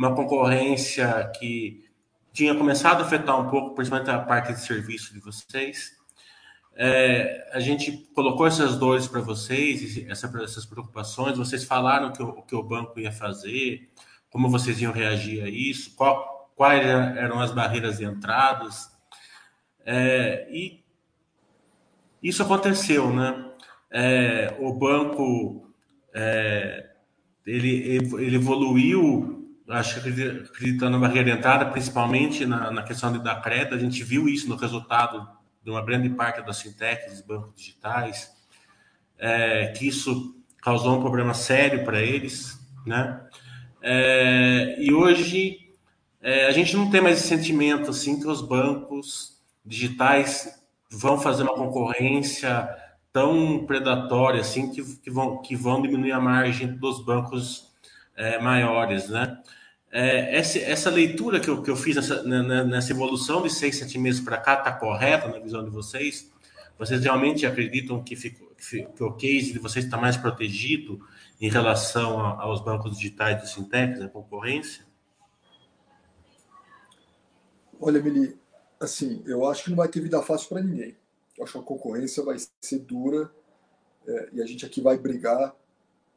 uma 0.00 0.14
concorrência 0.14 1.30
que 1.38 1.84
tinha 2.32 2.54
começado 2.54 3.02
a 3.02 3.04
afetar 3.04 3.38
um 3.38 3.50
pouco, 3.50 3.74
principalmente 3.74 4.10
a 4.10 4.18
parte 4.18 4.50
de 4.54 4.60
serviço 4.60 5.12
de 5.12 5.20
vocês. 5.20 5.90
É, 6.74 7.50
a 7.52 7.60
gente 7.60 7.92
colocou 8.14 8.46
essas 8.46 8.78
dores 8.78 9.06
para 9.06 9.20
vocês, 9.20 9.98
essa, 10.08 10.32
essas 10.42 10.64
preocupações. 10.64 11.36
Vocês 11.36 11.64
falaram 11.64 12.14
que 12.14 12.22
o, 12.22 12.40
que 12.40 12.54
o 12.54 12.62
banco 12.62 12.98
ia 12.98 13.12
fazer, 13.12 13.90
como 14.30 14.48
vocês 14.48 14.80
iam 14.80 14.90
reagir 14.90 15.44
a 15.44 15.50
isso, 15.50 15.94
qual, 15.94 16.50
quais 16.56 16.82
eram 16.82 17.38
as 17.38 17.52
barreiras 17.52 17.98
de 17.98 18.06
entradas. 18.06 18.90
É, 19.84 20.48
e 20.50 20.82
isso 22.22 22.42
aconteceu, 22.42 23.12
né? 23.12 23.50
É, 23.90 24.56
o 24.60 24.72
banco 24.72 25.70
é, 26.14 26.88
ele, 27.44 27.98
ele 28.18 28.36
evoluiu, 28.36 29.39
acho 29.72 30.02
que 30.02 30.08
acreditando 30.08 30.92
na 30.92 30.98
barreira 30.98 31.30
de 31.30 31.38
entrada, 31.38 31.66
principalmente 31.66 32.44
na, 32.44 32.70
na 32.70 32.82
questão 32.82 33.12
da 33.18 33.36
crédito. 33.36 33.74
A 33.74 33.78
gente 33.78 34.02
viu 34.02 34.28
isso 34.28 34.48
no 34.48 34.56
resultado 34.56 35.28
de 35.62 35.70
uma 35.70 35.84
grande 35.84 36.08
parte 36.10 36.42
das 36.42 36.60
fintechs, 36.60 37.12
dos 37.12 37.20
bancos 37.22 37.54
digitais, 37.54 38.30
é, 39.18 39.68
que 39.76 39.86
isso 39.86 40.36
causou 40.62 40.98
um 40.98 41.00
problema 41.00 41.34
sério 41.34 41.84
para 41.84 42.00
eles, 42.00 42.58
né? 42.86 43.20
É, 43.82 44.76
e 44.78 44.92
hoje 44.92 45.70
é, 46.20 46.46
a 46.46 46.52
gente 46.52 46.76
não 46.76 46.90
tem 46.90 47.00
mais 47.00 47.18
esse 47.18 47.28
sentimento 47.28 47.90
assim 47.90 48.20
que 48.20 48.26
os 48.26 48.42
bancos 48.42 49.40
digitais 49.64 50.60
vão 50.90 51.18
fazer 51.18 51.44
uma 51.44 51.54
concorrência 51.54 52.68
tão 53.12 53.64
predatória 53.66 54.40
assim 54.40 54.70
que, 54.70 54.82
que, 54.98 55.10
vão, 55.10 55.40
que 55.40 55.56
vão 55.56 55.80
diminuir 55.80 56.12
a 56.12 56.20
margem 56.20 56.76
dos 56.76 57.04
bancos 57.04 57.72
é, 58.16 58.38
maiores, 58.38 59.08
né? 59.08 59.38
É, 59.92 60.36
essa, 60.36 60.58
essa, 60.58 60.90
leitura 60.90 61.40
que 61.40 61.48
eu, 61.48 61.62
que 61.62 61.70
eu 61.70 61.76
fiz 61.76 61.96
nessa, 61.96 62.22
nessa, 62.22 62.92
evolução 62.92 63.42
de 63.42 63.50
seis, 63.50 63.76
sete 63.76 63.98
meses 63.98 64.20
para 64.20 64.36
cá 64.36 64.54
está 64.54 64.72
correta 64.72 65.28
na 65.28 65.38
visão 65.40 65.64
de 65.64 65.70
vocês? 65.70 66.30
Vocês 66.78 67.02
realmente 67.02 67.44
acreditam 67.44 68.02
que, 68.02 68.14
ficou, 68.14 68.54
que 68.54 69.02
o 69.02 69.12
case 69.14 69.52
de 69.52 69.58
vocês 69.58 69.84
está 69.84 69.98
mais 69.98 70.16
protegido 70.16 71.04
em 71.40 71.50
relação 71.50 72.20
a, 72.20 72.40
aos 72.42 72.60
bancos 72.62 72.96
digitais 72.96 73.42
de 73.42 73.52
fintechs, 73.52 74.00
a 74.00 74.08
concorrência? 74.08 74.86
Olha, 77.80 78.00
Mili, 78.00 78.38
assim, 78.78 79.22
eu 79.26 79.44
acho 79.46 79.64
que 79.64 79.70
não 79.70 79.76
vai 79.76 79.88
ter 79.88 80.00
vida 80.00 80.22
fácil 80.22 80.50
para 80.50 80.62
ninguém. 80.62 80.96
Eu 81.36 81.44
acho 81.44 81.54
que 81.54 81.58
a 81.58 81.62
concorrência 81.62 82.22
vai 82.22 82.36
ser 82.60 82.78
dura 82.80 83.30
é, 84.06 84.28
e 84.34 84.42
a 84.42 84.46
gente 84.46 84.64
aqui 84.64 84.80
vai 84.80 84.96
brigar 84.96 85.54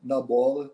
na 0.03 0.21
bola 0.21 0.71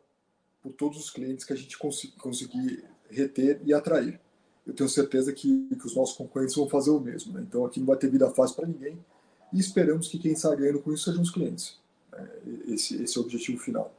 por 0.62 0.74
todos 0.74 0.98
os 1.00 1.10
clientes 1.10 1.46
que 1.46 1.54
a 1.54 1.56
gente 1.56 1.78
cons 1.78 2.04
conseguir 2.18 2.84
reter 3.10 3.62
e 3.66 3.74
atrair. 3.74 4.20
Eu 4.66 4.74
tenho 4.74 4.90
certeza 4.90 5.34
que, 5.34 5.68
que 5.70 5.86
os 5.86 5.96
nossos 5.96 6.16
concorrentes 6.16 6.56
vão 6.56 6.70
fazer 6.70 6.92
o 6.92 7.00
mesmo. 7.00 7.34
Né? 7.34 7.44
Então 7.48 7.66
aqui 7.66 7.80
não 7.80 7.88
vai 7.88 7.98
ter 7.98 8.10
vida 8.10 8.30
fácil 8.32 8.56
para 8.56 8.68
ninguém 8.68 9.00
e 9.52 9.60
esperamos 9.60 10.08
que 10.08 10.20
quem 10.20 10.34
está 10.34 10.54
ganhando 10.54 10.80
com 10.80 10.94
isso 10.94 11.06
sejam 11.06 11.22
os 11.22 11.32
clientes. 11.32 11.80
Né? 12.12 12.30
Esse, 12.68 13.02
esse 13.02 13.18
é 13.18 13.22
o 13.22 13.24
objetivo 13.24 13.58
final. 13.60 13.94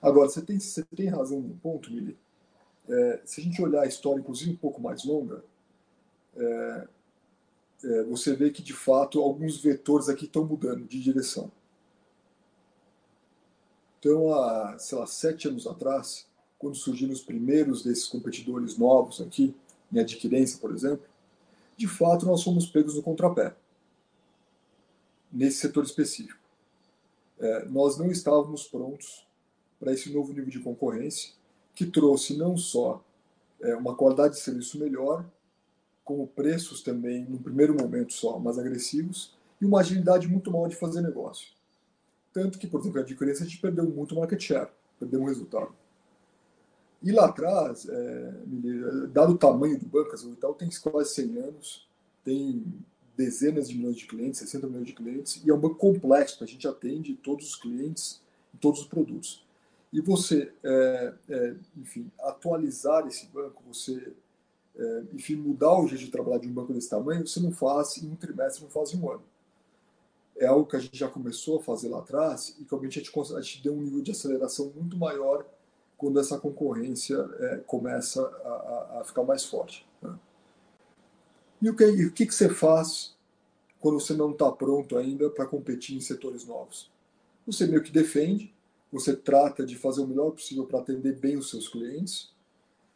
Agora, 0.00 0.28
você 0.28 0.42
tem, 0.42 0.60
você 0.60 0.84
tem 0.84 1.08
razão 1.08 1.40
num 1.40 1.56
ponto, 1.56 1.90
Mili. 1.90 2.16
É, 2.88 3.20
se 3.24 3.40
a 3.40 3.44
gente 3.44 3.60
olhar 3.60 3.82
a 3.82 3.86
história, 3.86 4.20
inclusive 4.20 4.52
um 4.52 4.56
pouco 4.56 4.80
mais 4.80 5.04
longa, 5.04 5.42
é, 6.36 6.88
é, 7.84 8.02
você 8.04 8.34
vê 8.34 8.50
que 8.50 8.62
de 8.62 8.72
fato 8.72 9.20
alguns 9.20 9.60
vetores 9.60 10.08
aqui 10.08 10.24
estão 10.24 10.44
mudando 10.44 10.86
de 10.86 11.00
direção. 11.00 11.50
Então, 13.98 14.32
há, 14.32 14.78
sei 14.78 14.96
lá, 14.96 15.06
sete 15.06 15.48
anos 15.48 15.66
atrás, 15.66 16.26
quando 16.58 16.76
surgiram 16.76 17.12
os 17.12 17.20
primeiros 17.20 17.82
desses 17.82 18.06
competidores 18.06 18.78
novos 18.78 19.20
aqui, 19.20 19.54
em 19.92 19.98
adquirência, 19.98 20.58
por 20.58 20.72
exemplo, 20.72 21.06
de 21.76 21.86
fato 21.86 22.26
nós 22.26 22.42
fomos 22.42 22.66
pegos 22.66 22.94
no 22.94 23.02
contrapé, 23.02 23.54
nesse 25.32 25.58
setor 25.58 25.84
específico. 25.84 26.38
É, 27.38 27.64
nós 27.66 27.96
não 27.96 28.10
estávamos 28.10 28.66
prontos 28.66 29.26
para 29.78 29.92
esse 29.92 30.12
novo 30.12 30.32
nível 30.32 30.50
de 30.50 30.58
concorrência, 30.58 31.32
que 31.74 31.86
trouxe 31.86 32.36
não 32.36 32.56
só 32.56 33.02
é, 33.60 33.76
uma 33.76 33.94
qualidade 33.94 34.34
de 34.34 34.40
serviço 34.40 34.78
melhor, 34.78 35.24
como 36.04 36.26
preços 36.26 36.82
também, 36.82 37.24
no 37.24 37.38
primeiro 37.38 37.74
momento 37.74 38.12
só, 38.12 38.38
mais 38.38 38.58
agressivos, 38.58 39.36
e 39.60 39.64
uma 39.64 39.80
agilidade 39.80 40.26
muito 40.26 40.50
maior 40.50 40.68
de 40.68 40.76
fazer 40.76 41.00
negócio. 41.00 41.57
Tanto 42.38 42.56
que, 42.56 42.68
por 42.68 42.80
exemplo, 42.80 43.00
a 43.00 43.02
adquirência 43.02 43.44
a 43.44 43.48
gente 43.48 43.60
perdeu 43.60 43.84
muito 43.84 44.14
market 44.14 44.40
share, 44.40 44.68
um 45.02 45.24
resultado. 45.24 45.74
E 47.02 47.10
lá 47.10 47.26
atrás, 47.26 47.88
é, 47.88 48.32
dado 49.12 49.32
o 49.32 49.38
tamanho 49.38 49.76
do 49.76 49.86
banco, 49.86 50.14
o 50.14 50.32
Itaú 50.32 50.54
tem 50.54 50.68
quase 50.80 51.14
100 51.14 51.38
anos, 51.38 51.88
tem 52.24 52.64
dezenas 53.16 53.68
de 53.68 53.76
milhões 53.76 53.96
de 53.96 54.06
clientes, 54.06 54.38
60 54.38 54.68
milhões 54.68 54.86
de 54.86 54.92
clientes, 54.92 55.42
e 55.44 55.50
é 55.50 55.54
um 55.54 55.58
banco 55.58 55.74
complexo, 55.74 56.44
a 56.44 56.46
gente 56.46 56.66
atende 56.68 57.14
todos 57.16 57.48
os 57.48 57.56
clientes 57.56 58.20
todos 58.60 58.82
os 58.82 58.86
produtos. 58.86 59.44
E 59.92 60.00
você, 60.00 60.52
é, 60.62 61.14
é, 61.28 61.54
enfim, 61.76 62.08
atualizar 62.20 63.04
esse 63.08 63.26
banco, 63.26 63.64
você, 63.66 64.12
é, 64.76 65.02
enfim, 65.12 65.34
mudar 65.34 65.76
o 65.76 65.88
jeito 65.88 66.04
de 66.04 66.10
trabalhar 66.12 66.38
de 66.38 66.46
um 66.46 66.52
banco 66.52 66.72
desse 66.72 66.88
tamanho, 66.88 67.26
você 67.26 67.40
não 67.40 67.50
faz 67.50 67.96
em 67.98 68.08
um 68.08 68.14
trimestre, 68.14 68.62
não 68.62 68.70
faz 68.70 68.94
em 68.94 69.00
um 69.00 69.10
ano 69.10 69.24
é 70.38 70.46
algo 70.46 70.66
que 70.66 70.76
a 70.76 70.78
gente 70.80 70.96
já 70.96 71.08
começou 71.08 71.58
a 71.58 71.62
fazer 71.62 71.88
lá 71.88 71.98
atrás 71.98 72.56
e 72.58 72.64
que 72.64 72.74
a 72.74 72.78
gente, 72.78 73.10
a 73.36 73.40
gente 73.40 73.62
deu 73.62 73.74
um 73.74 73.82
nível 73.82 74.00
de 74.00 74.10
aceleração 74.10 74.72
muito 74.74 74.96
maior 74.96 75.44
quando 75.96 76.20
essa 76.20 76.38
concorrência 76.38 77.16
é, 77.40 77.56
começa 77.66 78.22
a, 78.22 79.00
a, 79.00 79.04
ficar 79.04 79.24
mais 79.24 79.44
forte. 79.44 79.86
Né? 80.00 80.16
E 81.60 81.68
o 81.68 81.74
que, 81.74 81.84
o 81.84 82.12
que, 82.12 82.26
que 82.26 82.34
você 82.34 82.48
faz 82.48 83.16
quando 83.80 84.00
você 84.00 84.14
não 84.14 84.30
está 84.30 84.50
pronto 84.50 84.96
ainda 84.96 85.28
para 85.28 85.44
competir 85.44 85.96
em 85.96 86.00
setores 86.00 86.46
novos? 86.46 86.90
Você 87.46 87.66
meio 87.66 87.82
que 87.82 87.90
defende, 87.90 88.54
você 88.92 89.14
trata 89.14 89.66
de 89.66 89.76
fazer 89.76 90.00
o 90.00 90.06
melhor 90.06 90.30
possível 90.30 90.66
para 90.66 90.78
atender 90.78 91.16
bem 91.16 91.36
os 91.36 91.50
seus 91.50 91.68
clientes, 91.68 92.32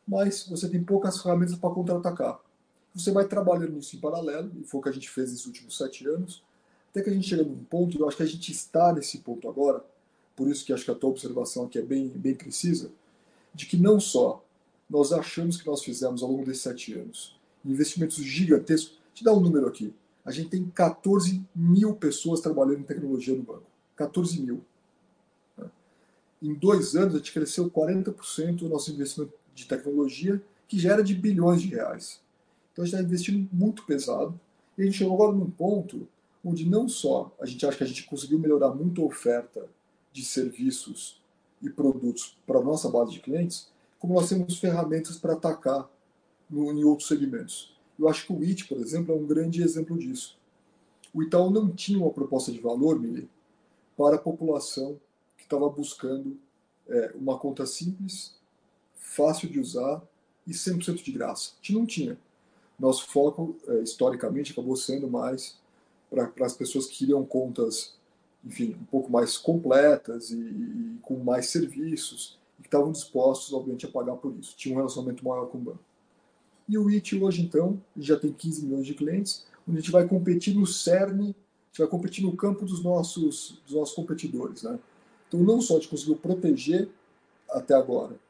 mas 0.07 0.47
você 0.49 0.69
tem 0.69 0.83
poucas 0.83 1.21
ferramentas 1.21 1.57
para 1.57 1.75
contra-atacar. 1.75 2.41
Você 2.95 3.11
vai 3.11 3.27
trabalhando 3.27 3.73
nisso 3.73 3.97
em 3.97 4.01
paralelo, 4.01 4.53
e 4.61 4.65
foi 4.65 4.81
o 4.81 4.83
que 4.83 4.89
a 4.89 4.93
gente 4.93 5.11
fez 5.11 5.31
nesses 5.31 5.47
últimos 5.47 5.77
sete 5.77 6.07
anos, 6.07 6.43
até 6.93 7.03
que 7.03 7.11
a 7.11 7.13
gente 7.13 7.29
chega 7.29 7.43
num 7.43 7.65
ponto, 7.65 7.99
eu 7.99 8.07
acho 8.07 8.19
que 8.19 8.23
a 8.23 8.27
gente 8.27 8.53
está 8.53 8.93
nesse 8.93 9.19
ponto 9.19 9.49
agora, 9.49 9.85
por 10.37 10.49
isso 10.49 10.65
que 10.65 10.73
acho 10.73 10.85
que 10.85 10.91
a 10.91 10.95
tua 10.95 11.11
observação 11.11 11.65
aqui 11.65 11.79
é 11.79 11.83
bem, 11.83 12.09
bem 12.09 12.35
precisa, 12.35 12.93
de 13.53 13.67
que 13.67 13.77
não 13.77 13.99
só 13.99 14.45
nós 14.89 15.13
achamos 15.13 15.57
que 15.57 15.67
nós 15.67 15.83
fizemos 15.83 16.23
ao 16.23 16.31
longo 16.31 16.45
desses 16.45 16.63
sete 16.63 16.93
anos 16.95 17.35
investimentos 17.65 18.17
gigantescos, 18.17 18.99
te 19.15 19.25
dar 19.25 19.33
um 19.33 19.41
número 19.41 19.67
aqui, 19.67 19.95
a 20.25 20.31
gente 20.31 20.51
tem 20.51 20.65
14 20.65 21.45
mil 21.55 21.95
pessoas 21.95 22.41
trabalhando 22.41 22.81
em 22.81 22.85
tecnologia 22.85 23.35
no 23.35 23.43
banco. 23.43 23.65
14 23.97 24.41
mil. 24.41 24.65
Em 26.41 26.55
dois 26.55 26.97
anos, 26.97 27.15
a 27.15 27.19
gente 27.19 27.33
cresceu 27.33 27.71
40% 27.71 28.57
do 28.57 28.69
nosso 28.69 28.91
investimento 28.91 29.33
de 29.55 29.67
tecnologia, 29.67 30.43
que 30.67 30.79
gera 30.79 31.03
de 31.03 31.15
bilhões 31.15 31.63
de 31.63 31.69
reais. 31.69 32.21
Então 32.73 32.83
a 32.83 32.87
gente 32.87 32.95
está 32.95 33.07
investindo 33.07 33.49
muito 33.53 33.85
pesado. 33.85 34.39
E 34.77 34.83
a 34.83 34.85
gente 34.85 34.99
chegou 34.99 35.15
agora 35.15 35.33
num 35.33 35.51
ponto 35.51 36.09
onde 36.45 36.69
não 36.69 36.89
só 36.89 37.35
a 37.41 37.47
gente 37.47 37.65
acha 37.65 37.79
que 37.79 37.85
a 37.85 37.87
gente 37.87 38.05
conseguiu 38.05 38.39
melhorar 38.39 38.71
muito 38.71 39.03
a 39.03 39.07
oferta 39.07 39.69
de 40.13 40.25
serviços 40.25 41.21
e 41.63 41.71
produtos 41.71 42.37
para 42.47 42.59
a 42.59 42.63
nossa 42.63 42.89
base 42.89 43.13
de 43.13 43.21
clientes, 43.21 43.71
como 43.99 44.15
nós 44.15 44.29
temos 44.29 44.59
ferramentas 44.59 45.17
para 45.17 45.35
atacar 45.35 45.89
no, 46.51 46.73
em 46.73 46.85
outros 46.85 47.09
segmentos. 47.09 47.77
Eu 47.99 48.09
acho 48.09 48.27
que 48.27 48.33
o 48.33 48.43
IT, 48.43 48.67
por 48.67 48.79
exemplo, 48.79 49.15
é 49.15 49.17
um 49.17 49.27
grande 49.27 49.63
exemplo 49.63 49.97
disso. 49.97 50.37
O 51.15 51.23
Itaú 51.23 51.51
não 51.51 51.71
tinha 51.71 51.99
uma 51.99 52.11
proposta 52.11 52.51
de 52.51 52.59
valor, 52.59 52.99
Mili, 52.99 53.29
para 53.97 54.17
a 54.17 54.19
população 54.19 54.99
que 55.37 55.45
estava 55.45 55.69
buscando 55.69 56.37
é, 56.89 57.13
uma 57.15 57.39
conta 57.39 57.65
simples, 57.65 58.35
fácil 58.97 59.49
de 59.49 59.61
usar 59.61 60.03
e 60.47 60.53
100% 60.53 61.03
de 61.03 61.13
graça. 61.13 61.53
A 61.53 61.57
gente 61.57 61.75
não 61.75 61.87
tinha. 61.87 62.19
Nosso 62.79 63.07
foco, 63.07 63.57
é, 63.69 63.83
historicamente, 63.83 64.53
acabou 64.53 64.75
sendo 64.75 65.09
mais 65.09 65.61
para 66.13 66.47
as 66.47 66.55
pessoas 66.55 66.87
que 66.87 66.99
queriam 66.99 67.25
contas, 67.25 67.95
enfim, 68.45 68.77
um 68.81 68.85
pouco 68.85 69.11
mais 69.11 69.39
completas 69.39 70.31
e, 70.31 70.37
e 70.37 70.99
com 71.01 71.17
mais 71.19 71.47
serviços 71.47 72.39
e 72.59 72.63
que 72.63 72.69
estavam 72.69 72.93
dispostos, 72.93 73.53
obviamente, 73.55 73.87
a 73.87 73.91
pagar 73.91 74.17
por 74.17 74.35
isso. 74.39 74.55
Tinha 74.57 74.75
um 74.75 74.79
relacionamento 74.79 75.25
maior 75.25 75.47
com 75.47 75.59
o 75.59 75.61
banco. 75.61 75.81
E 76.69 76.77
o 76.77 76.91
IT 76.91 77.17
hoje, 77.17 77.43
então, 77.43 77.83
já 77.97 78.19
tem 78.19 78.33
15 78.33 78.67
milhões 78.67 78.87
de 78.87 78.95
clientes, 78.95 79.47
onde 79.67 79.79
a 79.79 79.81
gente 79.81 79.91
vai 79.91 80.07
competir 80.07 80.55
no 80.55 80.67
cerne, 80.67 81.31
a 81.31 81.67
gente 81.69 81.79
vai 81.79 81.87
competir 81.87 82.23
no 82.23 82.37
campo 82.37 82.67
dos 82.67 82.83
nossos, 82.83 83.61
dos 83.65 83.75
nossos 83.75 83.95
competidores. 83.95 84.63
Né? 84.63 84.79
Então, 85.29 85.41
não 85.41 85.61
só 85.61 85.77
a 85.77 85.81
gente 85.81 85.89
conseguiu 85.89 86.17
proteger 86.17 86.89
até 87.51 87.75
agora 87.75 88.21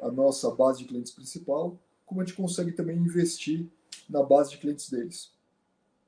a 0.00 0.10
nossa 0.10 0.50
base 0.50 0.80
de 0.80 0.84
clientes 0.86 1.12
principal, 1.12 1.76
como 2.04 2.20
a 2.20 2.24
gente 2.24 2.36
consegue 2.36 2.72
também 2.72 2.96
investir 2.96 3.66
na 4.08 4.22
base 4.22 4.50
de 4.50 4.58
clientes 4.58 4.88
deles. 4.90 5.35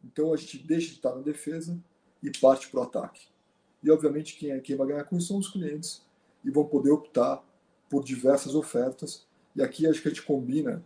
Então 0.05 0.33
a 0.33 0.37
gente 0.37 0.59
deixa 0.59 0.89
de 0.89 0.95
estar 0.95 1.15
na 1.15 1.23
defesa 1.23 1.79
e 2.23 2.31
parte 2.39 2.69
para 2.69 2.81
o 2.81 2.83
ataque. 2.83 3.29
E 3.83 3.91
obviamente 3.91 4.37
quem, 4.37 4.51
é, 4.51 4.61
quem 4.61 4.77
vai 4.77 4.89
ganhar 4.89 5.05
com 5.05 5.17
isso 5.17 5.29
são 5.29 5.39
os 5.39 5.49
clientes 5.49 6.03
e 6.45 6.51
vão 6.51 6.65
poder 6.65 6.91
optar 6.91 7.45
por 7.89 8.05
diversas 8.05 8.55
ofertas. 8.55 9.27
E 9.55 9.63
aqui 9.63 9.87
acho 9.87 10.03
que 10.03 10.09
a 10.09 10.11
gente 10.11 10.25
combina 10.25 10.85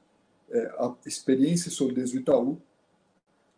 é, 0.50 0.66
a 0.78 0.94
experiência 1.06 1.68
e 1.68 1.72
solidez 1.72 2.12
do 2.12 2.18
Itaú, 2.18 2.60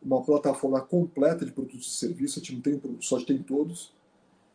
uma 0.02 0.22
plataforma 0.22 0.80
completa 0.80 1.44
de 1.44 1.52
produtos 1.52 1.86
e 1.86 1.96
serviços, 1.96 2.36
a 2.36 2.40
gente 2.40 2.54
não 2.54 2.60
tem 2.60 2.78
produtos, 2.78 3.08
só 3.08 3.20
tem 3.24 3.42
todos, 3.42 3.92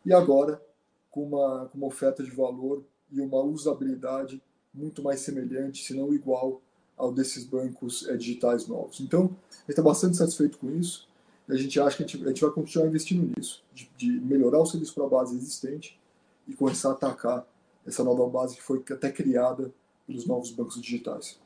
e 0.06 0.12
agora 0.12 0.62
com 1.10 1.24
uma, 1.24 1.66
com 1.66 1.78
uma 1.78 1.88
oferta 1.88 2.22
de 2.22 2.30
valor 2.30 2.84
e 3.10 3.20
uma 3.20 3.42
usabilidade 3.42 4.40
muito 4.72 5.02
mais 5.02 5.20
semelhante, 5.20 5.84
se 5.84 5.92
não 5.92 6.14
igual 6.14 6.62
ao 6.96 7.12
desses 7.12 7.44
bancos 7.44 8.06
é, 8.08 8.16
digitais 8.16 8.66
novos. 8.66 9.00
Então, 9.00 9.24
a 9.50 9.54
gente 9.60 9.70
está 9.70 9.82
bastante 9.82 10.16
satisfeito 10.16 10.58
com 10.58 10.70
isso. 10.70 11.08
A 11.48 11.56
gente 11.56 11.80
acha 11.80 11.96
que 11.96 12.02
a 12.04 12.06
gente, 12.06 12.24
a 12.24 12.28
gente 12.28 12.40
vai 12.42 12.50
continuar 12.50 12.86
investindo 12.86 13.32
nisso, 13.36 13.62
de, 13.74 13.90
de 13.96 14.08
melhorar 14.08 14.60
o 14.60 14.66
serviço 14.66 14.94
para 14.94 15.04
a 15.04 15.08
base 15.08 15.36
existente 15.36 15.98
e 16.46 16.54
começar 16.54 16.90
a 16.90 16.92
atacar 16.92 17.46
essa 17.86 18.04
nova 18.04 18.28
base 18.28 18.56
que 18.56 18.62
foi 18.62 18.82
até 18.90 19.10
criada 19.10 19.72
pelos 20.06 20.26
novos 20.26 20.50
bancos 20.50 20.80
digitais. 20.80 21.40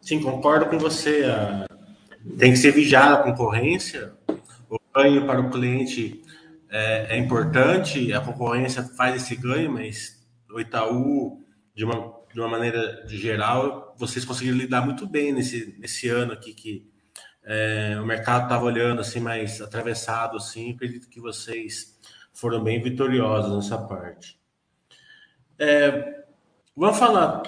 Sim, 0.00 0.20
concordo 0.20 0.66
com 0.66 0.78
você. 0.78 1.22
Tem 2.38 2.52
que 2.52 2.58
ser 2.58 2.72
vigiada 2.72 3.14
a 3.14 3.22
concorrência. 3.22 4.12
O 4.68 4.78
ganho 4.94 5.26
para 5.26 5.40
o 5.40 5.50
cliente 5.50 6.22
é, 6.70 7.16
é 7.16 7.18
importante, 7.18 8.12
a 8.12 8.20
concorrência 8.20 8.82
faz 8.82 9.22
esse 9.22 9.36
ganho, 9.36 9.72
mas 9.72 10.20
o 10.52 10.60
Itaú 10.60 11.40
de 11.74 11.84
uma, 11.84 12.14
de 12.32 12.40
uma 12.40 12.48
maneira 12.48 13.06
geral, 13.06 13.94
vocês 13.98 14.24
conseguiram 14.24 14.58
lidar 14.58 14.84
muito 14.84 15.06
bem 15.06 15.32
nesse, 15.32 15.76
nesse 15.78 16.08
ano 16.08 16.32
aqui 16.32 16.52
que 16.52 16.90
é, 17.42 17.98
o 18.00 18.06
mercado 18.06 18.44
estava 18.44 18.64
olhando 18.64 19.00
assim 19.00 19.20
mais 19.20 19.60
atravessado 19.60 20.36
assim, 20.36 20.72
acredito 20.72 21.08
que 21.08 21.20
vocês 21.20 21.98
foram 22.32 22.62
bem 22.62 22.82
vitoriosos 22.82 23.54
nessa 23.54 23.78
parte. 23.78 24.38
É, 25.58 26.24
vamos 26.76 26.98
falar 26.98 27.42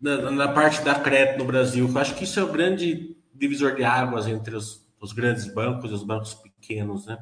na, 0.00 0.30
na, 0.30 0.48
parte 0.48 0.82
da 0.82 0.94
crédito 0.94 1.38
no 1.38 1.44
Brasil, 1.44 1.88
eu 1.88 1.98
acho 1.98 2.14
que 2.14 2.24
isso 2.24 2.38
é 2.38 2.42
o 2.42 2.52
grande 2.52 3.16
divisor 3.34 3.74
de 3.74 3.84
águas 3.84 4.26
entre 4.26 4.54
os, 4.54 4.86
os 5.00 5.12
grandes 5.12 5.46
bancos 5.52 5.90
e 5.90 5.94
os 5.94 6.02
bancos 6.02 6.34
pequenos, 6.34 7.06
né? 7.06 7.18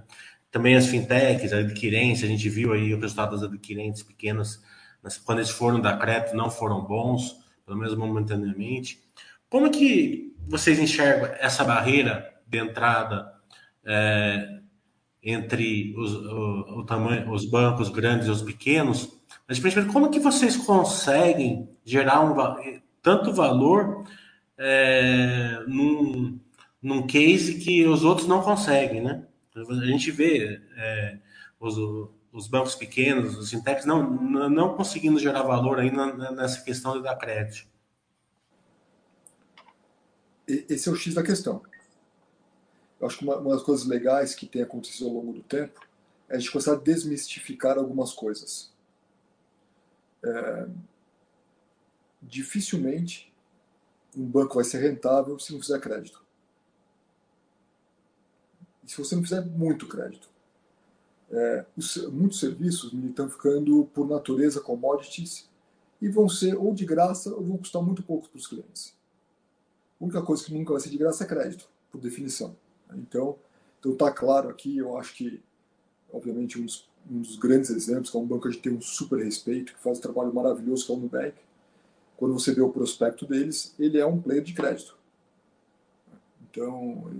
Também 0.50 0.76
as 0.76 0.86
fintechs, 0.86 1.52
a 1.52 1.58
adquirência, 1.58 2.26
a 2.26 2.28
gente 2.28 2.48
viu 2.48 2.72
aí 2.72 2.94
o 2.94 3.00
resultado 3.00 3.32
das 3.32 3.42
adquirentes 3.42 4.04
pequenas 4.04 4.62
mas 5.04 5.18
quando 5.18 5.40
eles 5.40 5.50
foram 5.50 5.78
da 5.78 5.94
crédito 5.98 6.34
não 6.34 6.50
foram 6.50 6.82
bons, 6.82 7.36
pelo 7.66 7.78
menos 7.78 7.94
momentaneamente. 7.94 8.98
Como 9.50 9.70
que 9.70 10.34
vocês 10.48 10.78
enxergam 10.78 11.28
essa 11.38 11.62
barreira 11.62 12.34
de 12.46 12.58
entrada 12.58 13.30
é, 13.84 14.60
entre 15.22 15.94
os, 15.98 16.14
o, 16.14 16.78
o, 16.78 16.84
tamanho, 16.86 17.30
os 17.30 17.44
bancos 17.44 17.90
grandes 17.90 18.28
e 18.28 18.30
os 18.30 18.40
pequenos? 18.40 19.14
Mas 19.46 19.58
principalmente 19.58 19.92
como 19.92 20.10
que 20.10 20.18
vocês 20.18 20.56
conseguem 20.56 21.68
gerar 21.84 22.22
um, 22.22 22.34
tanto 23.02 23.30
valor 23.30 24.06
é, 24.56 25.62
num, 25.66 26.40
num 26.80 27.06
case 27.06 27.58
que 27.58 27.86
os 27.86 28.04
outros 28.04 28.26
não 28.26 28.40
conseguem, 28.40 29.02
né? 29.02 29.22
A 29.54 29.86
gente 29.86 30.10
vê 30.10 30.62
é, 30.76 31.18
os, 31.60 31.76
os 32.34 32.48
bancos 32.48 32.74
pequenos, 32.74 33.38
os 33.38 33.48
fintechs, 33.48 33.86
não, 33.86 34.10
não 34.50 34.76
conseguindo 34.76 35.20
gerar 35.20 35.44
valor 35.44 35.78
ainda 35.78 36.32
nessa 36.32 36.60
questão 36.62 36.94
de 36.94 37.02
dar 37.04 37.14
crédito. 37.14 37.68
Esse 40.44 40.88
é 40.88 40.92
o 40.92 40.96
X 40.96 41.14
da 41.14 41.22
questão. 41.22 41.62
Eu 43.00 43.06
acho 43.06 43.18
que 43.18 43.24
uma, 43.24 43.36
uma 43.36 43.54
das 43.54 43.62
coisas 43.62 43.86
legais 43.86 44.34
que 44.34 44.46
tem 44.46 44.62
acontecido 44.62 45.06
ao 45.06 45.14
longo 45.14 45.32
do 45.32 45.44
tempo 45.44 45.80
é 46.28 46.34
a 46.34 46.38
gente 46.38 46.50
começar 46.50 46.72
a 46.72 46.76
desmistificar 46.76 47.78
algumas 47.78 48.12
coisas. 48.12 48.74
É, 50.24 50.68
dificilmente 52.20 53.32
um 54.16 54.26
banco 54.26 54.56
vai 54.56 54.64
ser 54.64 54.78
rentável 54.78 55.38
se 55.38 55.52
não 55.52 55.60
fizer 55.60 55.80
crédito. 55.80 56.20
E 58.82 58.90
se 58.90 58.98
você 58.98 59.14
não 59.14 59.22
fizer 59.22 59.44
muito 59.46 59.86
crédito 59.86 60.33
é, 61.34 61.66
os, 61.76 61.96
muitos 62.12 62.38
serviços 62.38 62.92
estão 62.92 63.28
ficando, 63.28 63.88
por 63.92 64.08
natureza, 64.08 64.60
commodities 64.60 65.48
e 66.00 66.08
vão 66.08 66.28
ser 66.28 66.56
ou 66.56 66.72
de 66.72 66.86
graça 66.86 67.34
ou 67.34 67.42
vão 67.42 67.56
custar 67.56 67.82
muito 67.82 68.02
pouco 68.04 68.28
para 68.28 68.38
os 68.38 68.46
clientes. 68.46 68.94
A 70.00 70.04
única 70.04 70.22
coisa 70.22 70.44
que 70.44 70.54
nunca 70.54 70.72
vai 70.72 70.80
ser 70.80 70.90
de 70.90 70.98
graça 70.98 71.24
é 71.24 71.26
crédito, 71.26 71.68
por 71.90 72.00
definição. 72.00 72.56
Então, 72.94 73.36
então 73.80 73.96
tá 73.96 74.12
claro 74.12 74.48
aqui, 74.48 74.78
eu 74.78 74.96
acho 74.96 75.14
que, 75.14 75.42
obviamente, 76.12 76.60
um 76.60 76.66
dos, 76.66 76.88
um 77.10 77.20
dos 77.20 77.36
grandes 77.36 77.70
exemplos, 77.70 78.10
que 78.10 78.16
é 78.16 78.20
um 78.20 78.26
banco 78.26 78.42
que 78.42 78.48
a 78.48 78.50
gente 78.52 78.62
tem 78.62 78.72
um 78.72 78.80
super 78.80 79.18
respeito, 79.18 79.74
que 79.74 79.80
faz 79.80 79.98
um 79.98 80.02
trabalho 80.02 80.32
maravilhoso, 80.32 80.86
que 80.86 80.92
é 80.92 80.94
o 80.94 80.98
Nubank, 80.98 81.34
quando 82.16 82.34
você 82.34 82.54
vê 82.54 82.60
o 82.60 82.70
prospecto 82.70 83.26
deles, 83.26 83.74
ele 83.76 83.98
é 83.98 84.06
um 84.06 84.20
player 84.20 84.42
de 84.42 84.54
crédito. 84.54 84.96
Então, 86.48 87.10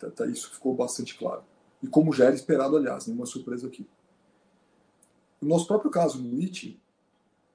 tá, 0.00 0.10
tá, 0.10 0.26
isso 0.26 0.50
ficou 0.50 0.74
bastante 0.74 1.16
claro 1.16 1.44
e 1.82 1.86
como 1.86 2.12
já 2.12 2.26
era 2.26 2.34
esperado, 2.34 2.76
aliás, 2.76 3.06
nenhuma 3.06 3.26
surpresa 3.26 3.66
aqui. 3.66 3.86
No 5.40 5.48
nosso 5.48 5.66
próprio 5.66 5.90
caso, 5.90 6.18
no 6.20 6.40
IT, 6.40 6.80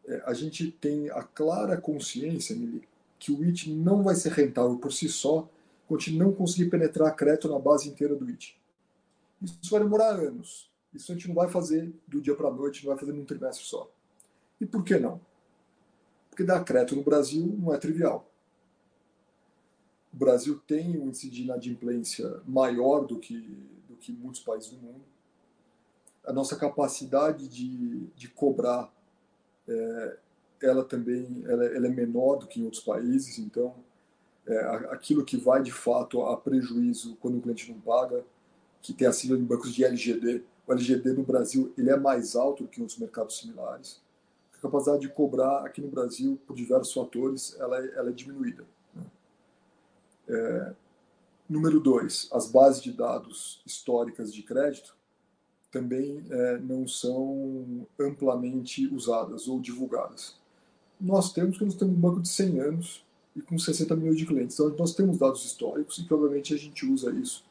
é, 0.06 0.24
a 0.26 0.34
gente 0.34 0.72
tem 0.72 1.10
a 1.10 1.24
clara 1.24 1.78
consciência, 1.78 2.56
Mili, 2.56 2.88
que 3.18 3.32
o 3.32 3.44
IT 3.44 3.72
não 3.72 4.04
vai 4.04 4.16
ser 4.16 4.32
rentável 4.32 4.78
por 4.78 4.92
si 4.92 5.08
só 5.10 5.48
continue 5.92 6.20
não 6.20 6.32
conseguir 6.32 6.70
penetrar 6.70 7.14
crédito 7.16 7.50
na 7.50 7.60
base 7.60 7.90
inteira 7.90 8.16
do 8.16 8.26
IT. 8.26 8.58
Isso 9.42 9.70
vai 9.70 9.82
demorar 9.82 10.12
anos. 10.12 10.72
Isso 10.94 11.12
a 11.12 11.16
gente 11.16 11.28
não 11.28 11.36
vai 11.36 11.50
fazer 11.50 11.94
do 12.08 12.22
dia 12.22 12.34
para 12.34 12.48
a 12.48 12.54
noite, 12.54 12.86
não 12.86 12.94
vai 12.94 13.00
fazer 13.00 13.12
num 13.12 13.26
trimestre 13.26 13.66
só. 13.66 13.92
E 14.60 14.66
por 14.66 14.86
que 14.86 14.98
não? 14.98 15.20
Porque 16.30 16.46
dar 16.46 16.64
crédito 16.64 16.96
no 16.96 17.04
Brasil 17.04 17.46
não 17.60 17.74
é 17.74 17.78
trivial. 17.78 18.26
O 20.14 20.18
Brasil 20.18 20.62
tem 20.66 20.98
um 20.98 21.08
índice 21.08 21.30
de 21.30 21.44
inadimplência 21.44 22.42
maior 22.46 23.06
do 23.06 23.20
que, 23.20 23.58
que 24.02 24.12
muitos 24.12 24.42
países 24.42 24.70
do 24.72 24.78
mundo. 24.78 25.02
A 26.26 26.34
nossa 26.34 26.56
capacidade 26.56 27.48
de, 27.48 28.08
de 28.16 28.28
cobrar, 28.28 28.92
é, 29.68 30.18
ela 30.62 30.84
também 30.84 31.44
ela, 31.46 31.66
ela, 31.66 31.88
é 31.88 31.90
menor 31.90 32.38
do 32.38 32.48
que 32.48 32.60
em 32.60 32.66
outros 32.66 32.84
países. 32.84 33.40
Então, 33.40 33.76
é, 34.46 34.60
aquilo 34.92 35.24
que 35.24 35.38
vai 35.38 35.62
de 35.62 35.72
fato 35.72 36.24
a 36.24 36.36
prejuízo 36.36 37.16
quando 37.22 37.38
o 37.38 37.42
cliente 37.42 37.72
não 37.72 37.80
paga, 37.80 38.24
que 38.82 38.94
tem 38.94 39.08
a 39.08 39.14
sigla 39.14 39.38
de 39.38 39.44
bancos 39.44 39.74
de 39.74 39.86
LGD, 39.86 40.44
o 40.68 40.74
LGD 40.74 41.14
no 41.14 41.24
Brasil 41.24 41.74
ele 41.78 41.90
é 41.90 41.98
mais 41.98 42.36
alto 42.36 42.64
do 42.64 42.70
que 42.70 42.80
em 42.80 42.84
outros 42.84 43.00
mercados 43.00 43.38
similares. 43.38 44.02
A 44.58 44.62
capacidade 44.62 45.02
de 45.02 45.10
cobrar 45.10 45.66
aqui 45.66 45.82
no 45.82 45.88
Brasil, 45.88 46.40
por 46.46 46.56
diversos 46.56 46.94
fatores, 46.94 47.56
ela 47.60 47.84
é, 47.84 47.96
ela 47.96 48.10
é 48.10 48.14
diminuída. 48.14 48.64
Né? 48.94 49.04
É, 50.30 50.74
número 51.52 51.80
dois, 51.80 52.30
as 52.32 52.50
bases 52.50 52.82
de 52.82 52.94
dados 52.94 53.62
históricas 53.66 54.34
de 54.34 54.42
crédito 54.42 54.96
também 55.70 56.24
é, 56.30 56.58
não 56.60 56.88
são 56.88 57.88
amplamente 58.00 58.88
usadas 58.88 59.48
ou 59.48 59.60
divulgadas. 59.60 60.36
Nós 61.00 61.34
temos, 61.34 61.58
que 61.58 61.66
nós 61.66 61.76
temos 61.76 61.96
um 61.96 62.00
banco 62.00 62.22
de 62.22 62.30
100 62.30 62.60
anos 62.60 63.06
e 63.36 63.42
com 63.42 63.58
60 63.58 63.96
milhões 63.96 64.18
de 64.18 64.26
clientes. 64.26 64.60
Então, 64.60 64.76
nós 64.78 64.94
temos 64.94 65.18
dados 65.18 65.46
históricos 65.46 65.98
e, 65.98 66.04
provavelmente, 66.04 66.54
a 66.54 66.58
gente 66.58 66.86
usa 66.86 67.12
isso 67.12 67.44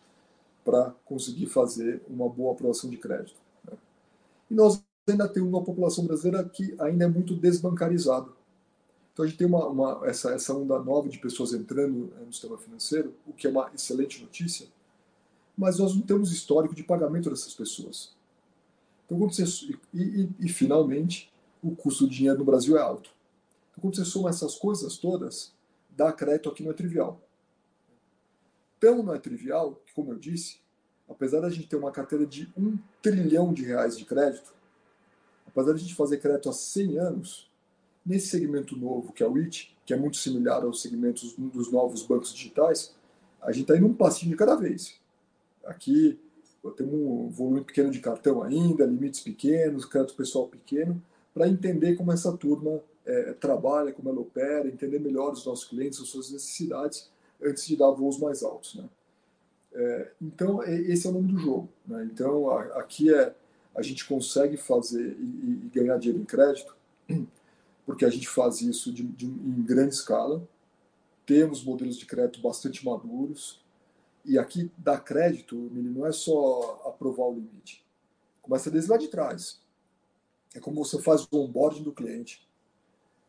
para 0.64 0.94
conseguir 1.04 1.46
fazer 1.46 2.02
uma 2.08 2.28
boa 2.28 2.52
aprovação 2.52 2.88
de 2.90 2.96
crédito. 2.96 3.36
Né? 3.64 3.76
E 4.50 4.54
nós 4.54 4.82
ainda 5.08 5.26
temos 5.26 5.48
uma 5.48 5.64
população 5.64 6.04
brasileira 6.06 6.44
que 6.44 6.74
ainda 6.78 7.04
é 7.04 7.08
muito 7.08 7.34
desbancarizada. 7.34 8.28
Então 9.20 9.26
a 9.26 9.28
gente 9.28 9.36
tem 9.36 9.46
uma, 9.46 9.66
uma, 9.66 10.00
essa, 10.08 10.30
essa 10.32 10.54
onda 10.54 10.78
nova 10.78 11.06
de 11.06 11.18
pessoas 11.18 11.52
entrando 11.52 12.06
né, 12.06 12.24
no 12.24 12.32
sistema 12.32 12.56
financeiro, 12.56 13.14
o 13.26 13.34
que 13.34 13.46
é 13.46 13.50
uma 13.50 13.70
excelente 13.74 14.22
notícia, 14.22 14.66
mas 15.54 15.78
nós 15.78 15.94
não 15.94 16.00
temos 16.00 16.32
histórico 16.32 16.74
de 16.74 16.82
pagamento 16.82 17.28
dessas 17.28 17.52
pessoas. 17.52 18.16
Então, 19.04 19.18
quando 19.18 19.34
você, 19.34 19.44
e, 19.92 20.02
e, 20.02 20.30
e 20.40 20.48
finalmente, 20.48 21.30
o 21.62 21.76
custo 21.76 22.06
do 22.06 22.10
dinheiro 22.10 22.38
no 22.38 22.46
Brasil 22.46 22.78
é 22.78 22.80
alto. 22.80 23.10
Então, 23.70 23.82
quando 23.82 23.96
você 23.96 24.06
soma 24.06 24.30
essas 24.30 24.54
coisas 24.54 24.96
todas, 24.96 25.52
dar 25.90 26.14
crédito 26.14 26.48
aqui 26.48 26.62
não 26.62 26.70
é 26.70 26.74
trivial. 26.74 27.20
Então 28.78 29.02
não 29.02 29.14
é 29.14 29.18
trivial 29.18 29.74
que, 29.84 29.92
como 29.92 30.12
eu 30.12 30.18
disse, 30.18 30.60
apesar 31.06 31.40
da 31.40 31.50
gente 31.50 31.66
ter 31.66 31.76
uma 31.76 31.92
carteira 31.92 32.24
de 32.24 32.50
um 32.56 32.78
trilhão 33.02 33.52
de 33.52 33.66
reais 33.66 33.98
de 33.98 34.06
crédito, 34.06 34.54
apesar 35.46 35.74
de 35.74 35.80
a 35.80 35.82
gente 35.82 35.94
fazer 35.94 36.16
crédito 36.16 36.48
há 36.48 36.54
100 36.54 36.98
anos, 36.98 37.49
nesse 38.04 38.28
segmento 38.28 38.76
novo, 38.76 39.12
que 39.12 39.22
é 39.22 39.28
o 39.28 39.36
IT, 39.36 39.76
que 39.84 39.92
é 39.92 39.96
muito 39.96 40.16
similar 40.16 40.62
aos 40.62 40.82
segmentos 40.82 41.34
dos 41.36 41.70
novos 41.70 42.02
bancos 42.02 42.32
digitais, 42.32 42.94
a 43.40 43.52
gente 43.52 43.62
está 43.62 43.76
indo 43.76 43.86
um 43.86 43.94
passinho 43.94 44.30
de 44.30 44.36
cada 44.36 44.54
vez. 44.54 44.98
Aqui 45.64 46.18
temos 46.76 46.94
um 46.94 47.28
volume 47.28 47.64
pequeno 47.64 47.90
de 47.90 48.00
cartão 48.00 48.42
ainda, 48.42 48.84
limites 48.84 49.20
pequenos, 49.20 49.84
crédito 49.84 50.14
pessoal 50.14 50.46
pequeno, 50.46 51.02
para 51.32 51.48
entender 51.48 51.96
como 51.96 52.12
essa 52.12 52.36
turma 52.36 52.80
é, 53.06 53.32
trabalha, 53.34 53.92
como 53.92 54.10
ela 54.10 54.20
opera, 54.20 54.68
entender 54.68 54.98
melhor 54.98 55.32
os 55.32 55.44
nossos 55.44 55.64
clientes, 55.64 56.00
as 56.00 56.08
suas 56.08 56.30
necessidades, 56.30 57.10
antes 57.42 57.66
de 57.66 57.76
dar 57.76 57.90
voos 57.90 58.18
mais 58.18 58.42
altos. 58.42 58.74
Né? 58.74 58.84
É, 59.72 60.10
então, 60.20 60.62
esse 60.62 61.06
é 61.06 61.10
o 61.10 61.12
nome 61.12 61.32
do 61.32 61.38
jogo. 61.38 61.68
Né? 61.86 62.08
Então, 62.12 62.50
a, 62.50 62.62
aqui 62.78 63.12
é 63.12 63.34
a 63.74 63.82
gente 63.82 64.06
consegue 64.06 64.56
fazer 64.56 65.16
e, 65.18 65.66
e, 65.66 65.70
ganhar 65.72 65.96
dinheiro 65.96 66.22
em 66.22 66.26
crédito, 66.26 66.74
porque 67.90 68.04
a 68.04 68.08
gente 68.08 68.28
faz 68.28 68.60
isso 68.60 68.92
de, 68.92 69.02
de, 69.02 69.26
em 69.26 69.62
grande 69.64 69.96
escala. 69.96 70.46
Temos 71.26 71.64
modelos 71.64 71.98
de 71.98 72.06
crédito 72.06 72.40
bastante 72.40 72.84
maduros. 72.84 73.60
E 74.24 74.38
aqui, 74.38 74.70
dar 74.78 75.00
crédito, 75.00 75.56
não 75.56 76.06
é 76.06 76.12
só 76.12 76.84
aprovar 76.86 77.24
o 77.24 77.34
limite. 77.34 77.84
Começa 78.40 78.70
desde 78.70 78.88
lá 78.88 78.96
de 78.96 79.08
trás. 79.08 79.60
É 80.54 80.60
como 80.60 80.84
você 80.84 81.02
faz 81.02 81.26
o 81.32 81.40
onboarding 81.40 81.82
do 81.82 81.90
cliente, 81.90 82.48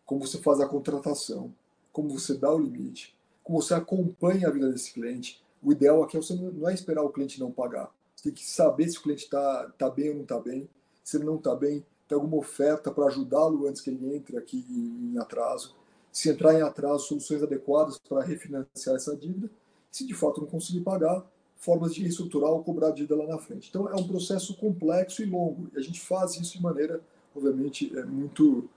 como 0.05 0.27
você 0.27 0.37
faz 0.37 0.59
a 0.59 0.67
contratação, 0.67 1.51
como 1.91 2.09
você 2.09 2.37
dá 2.37 2.53
o 2.53 2.59
limite, 2.59 3.17
como 3.43 3.59
você 3.59 3.73
acompanha 3.73 4.47
a 4.47 4.51
vida 4.51 4.71
desse 4.71 4.93
cliente. 4.93 5.43
O 5.59 5.71
ideal 5.71 6.03
aqui 6.03 6.17
é 6.17 6.21
você 6.21 6.35
não 6.35 6.69
é 6.69 6.73
esperar 6.75 7.01
o 7.01 7.09
cliente 7.09 7.39
não 7.39 7.51
pagar. 7.51 7.91
Você 8.15 8.25
tem 8.25 8.33
que 8.33 8.45
saber 8.45 8.87
se 8.89 8.99
o 8.99 9.01
cliente 9.01 9.23
está 9.23 9.71
tá 9.75 9.89
bem 9.89 10.09
ou 10.09 10.15
não 10.17 10.21
está 10.21 10.39
bem. 10.39 10.69
Se 11.03 11.17
ele 11.17 11.25
não 11.25 11.37
está 11.37 11.55
bem, 11.55 11.83
tem 12.11 12.15
alguma 12.17 12.35
oferta 12.35 12.91
para 12.91 13.05
ajudá-lo 13.05 13.67
antes 13.67 13.81
que 13.81 13.89
ele 13.89 14.13
entre 14.13 14.37
aqui 14.37 14.65
em 14.69 15.17
atraso. 15.17 15.73
Se 16.11 16.29
entrar 16.29 16.53
em 16.53 16.61
atraso, 16.61 17.05
soluções 17.07 17.41
adequadas 17.41 17.97
para 17.97 18.21
refinanciar 18.21 18.97
essa 18.97 19.15
dívida. 19.15 19.49
Se 19.89 20.05
de 20.05 20.13
fato 20.13 20.41
não 20.41 20.47
conseguir 20.47 20.81
pagar, 20.81 21.25
formas 21.55 21.93
de 21.93 22.01
reestruturar 22.01 22.51
ou 22.51 22.63
cobrar 22.63 22.89
a 22.89 22.91
dívida 22.91 23.15
lá 23.15 23.25
na 23.27 23.37
frente. 23.37 23.69
Então 23.69 23.87
é 23.87 23.95
um 23.95 24.05
processo 24.05 24.57
complexo 24.57 25.23
e 25.23 25.25
longo. 25.25 25.69
E 25.73 25.79
a 25.79 25.81
gente 25.81 26.01
faz 26.01 26.35
isso 26.35 26.57
de 26.57 26.61
maneira, 26.61 26.99
obviamente, 27.33 27.97
é 27.97 28.03
muito, 28.03 28.69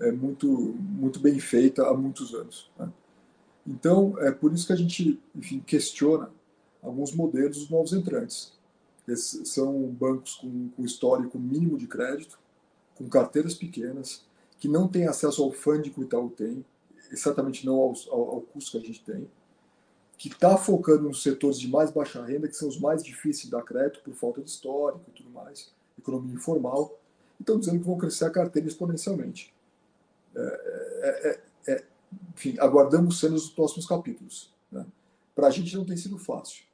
é 0.00 0.10
muito, 0.10 0.48
muito 0.48 1.20
bem 1.20 1.38
feita 1.38 1.86
há 1.86 1.94
muitos 1.94 2.34
anos. 2.34 2.70
Né? 2.78 2.90
Então, 3.66 4.14
é 4.20 4.30
por 4.32 4.50
isso 4.54 4.66
que 4.66 4.72
a 4.72 4.76
gente, 4.76 5.20
enfim, 5.36 5.60
questiona 5.60 6.30
alguns 6.82 7.14
modelos 7.14 7.58
dos 7.58 7.68
novos 7.68 7.92
entrantes. 7.92 8.54
Esses 9.06 9.46
são 9.50 9.82
bancos 9.88 10.36
com, 10.36 10.70
com 10.70 10.84
histórico 10.84 11.38
mínimo 11.38 11.76
de 11.76 11.86
crédito, 11.86 12.38
com 12.98 13.08
carteiras 13.08 13.54
pequenas, 13.54 14.26
que 14.58 14.68
não 14.68 14.88
têm 14.88 15.06
acesso 15.06 15.42
ao 15.42 15.52
funding 15.52 15.90
que 15.90 16.00
o 16.00 16.02
Itaú 16.02 16.28
tem, 16.30 16.64
exatamente 17.12 17.64
não 17.64 17.76
ao, 17.76 17.94
ao, 18.10 18.30
ao 18.30 18.40
custo 18.42 18.72
que 18.72 18.78
a 18.78 18.86
gente 18.86 19.02
tem, 19.04 19.30
que 20.18 20.28
está 20.28 20.58
focando 20.58 21.04
nos 21.04 21.22
setores 21.22 21.60
de 21.60 21.68
mais 21.68 21.92
baixa 21.92 22.22
renda, 22.24 22.48
que 22.48 22.56
são 22.56 22.68
os 22.68 22.78
mais 22.78 23.04
difíceis 23.04 23.44
de 23.44 23.50
dar 23.52 23.62
crédito 23.62 24.02
por 24.02 24.12
falta 24.14 24.42
de 24.42 24.50
histórico 24.50 25.04
e 25.08 25.12
tudo 25.12 25.30
mais, 25.30 25.72
economia 25.96 26.34
informal, 26.34 26.98
e 27.38 27.42
estão 27.42 27.58
dizendo 27.58 27.78
que 27.78 27.86
vão 27.86 27.96
crescer 27.96 28.24
a 28.24 28.30
carteira 28.30 28.66
exponencialmente. 28.66 29.54
É, 30.34 30.40
é, 31.02 31.40
é, 31.68 31.72
é 31.72 31.84
enfim, 32.34 32.56
aguardamos 32.58 33.20
cenas 33.20 33.42
dos 33.42 33.50
próximos 33.50 33.86
capítulos. 33.86 34.52
Né? 34.72 34.84
Para 35.36 35.46
a 35.46 35.50
gente 35.50 35.74
não 35.76 35.84
tem 35.84 35.96
sido 35.96 36.18
fácil, 36.18 36.64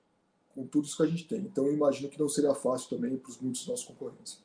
com 0.54 0.66
tudo 0.66 0.87
isso 0.87 0.96
que 0.96 1.02
a 1.02 1.06
gente 1.06 1.28
tem. 1.28 1.40
Então 1.40 1.66
eu 1.66 1.74
imagino 1.74 2.08
que 2.08 2.18
não 2.18 2.30
seria 2.30 2.54
fácil 2.54 2.88
também 2.88 3.14
para 3.18 3.30
os 3.30 3.38
muitos 3.38 3.60
dos 3.60 3.68
nossos 3.68 3.87
concorrentes. 3.87 4.42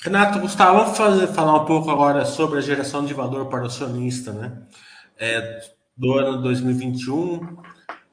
Renato, 0.00 0.38
Gustavo, 0.38 0.78
vamos 0.78 0.96
fazer, 0.96 1.26
falar 1.26 1.60
um 1.60 1.64
pouco 1.64 1.90
agora 1.90 2.24
sobre 2.24 2.58
a 2.58 2.62
geração 2.62 3.04
de 3.04 3.12
valor 3.12 3.48
para 3.48 3.64
o 3.64 3.66
acionista, 3.66 4.32
né? 4.32 4.62
É, 5.18 5.60
do 5.96 6.12
ano 6.12 6.40
2021 6.40 7.40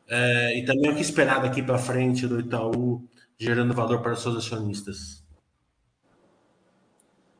é, 0.07 0.57
e 0.57 0.65
também 0.65 0.89
o 0.89 0.95
que 0.95 1.01
esperar 1.01 1.43
daqui 1.43 1.61
para 1.61 1.77
frente 1.77 2.25
do 2.25 2.39
Itaú 2.39 3.07
gerando 3.37 3.73
valor 3.73 4.01
para 4.01 4.13
os 4.13 4.21
seus 4.21 4.35
acionistas. 4.35 5.23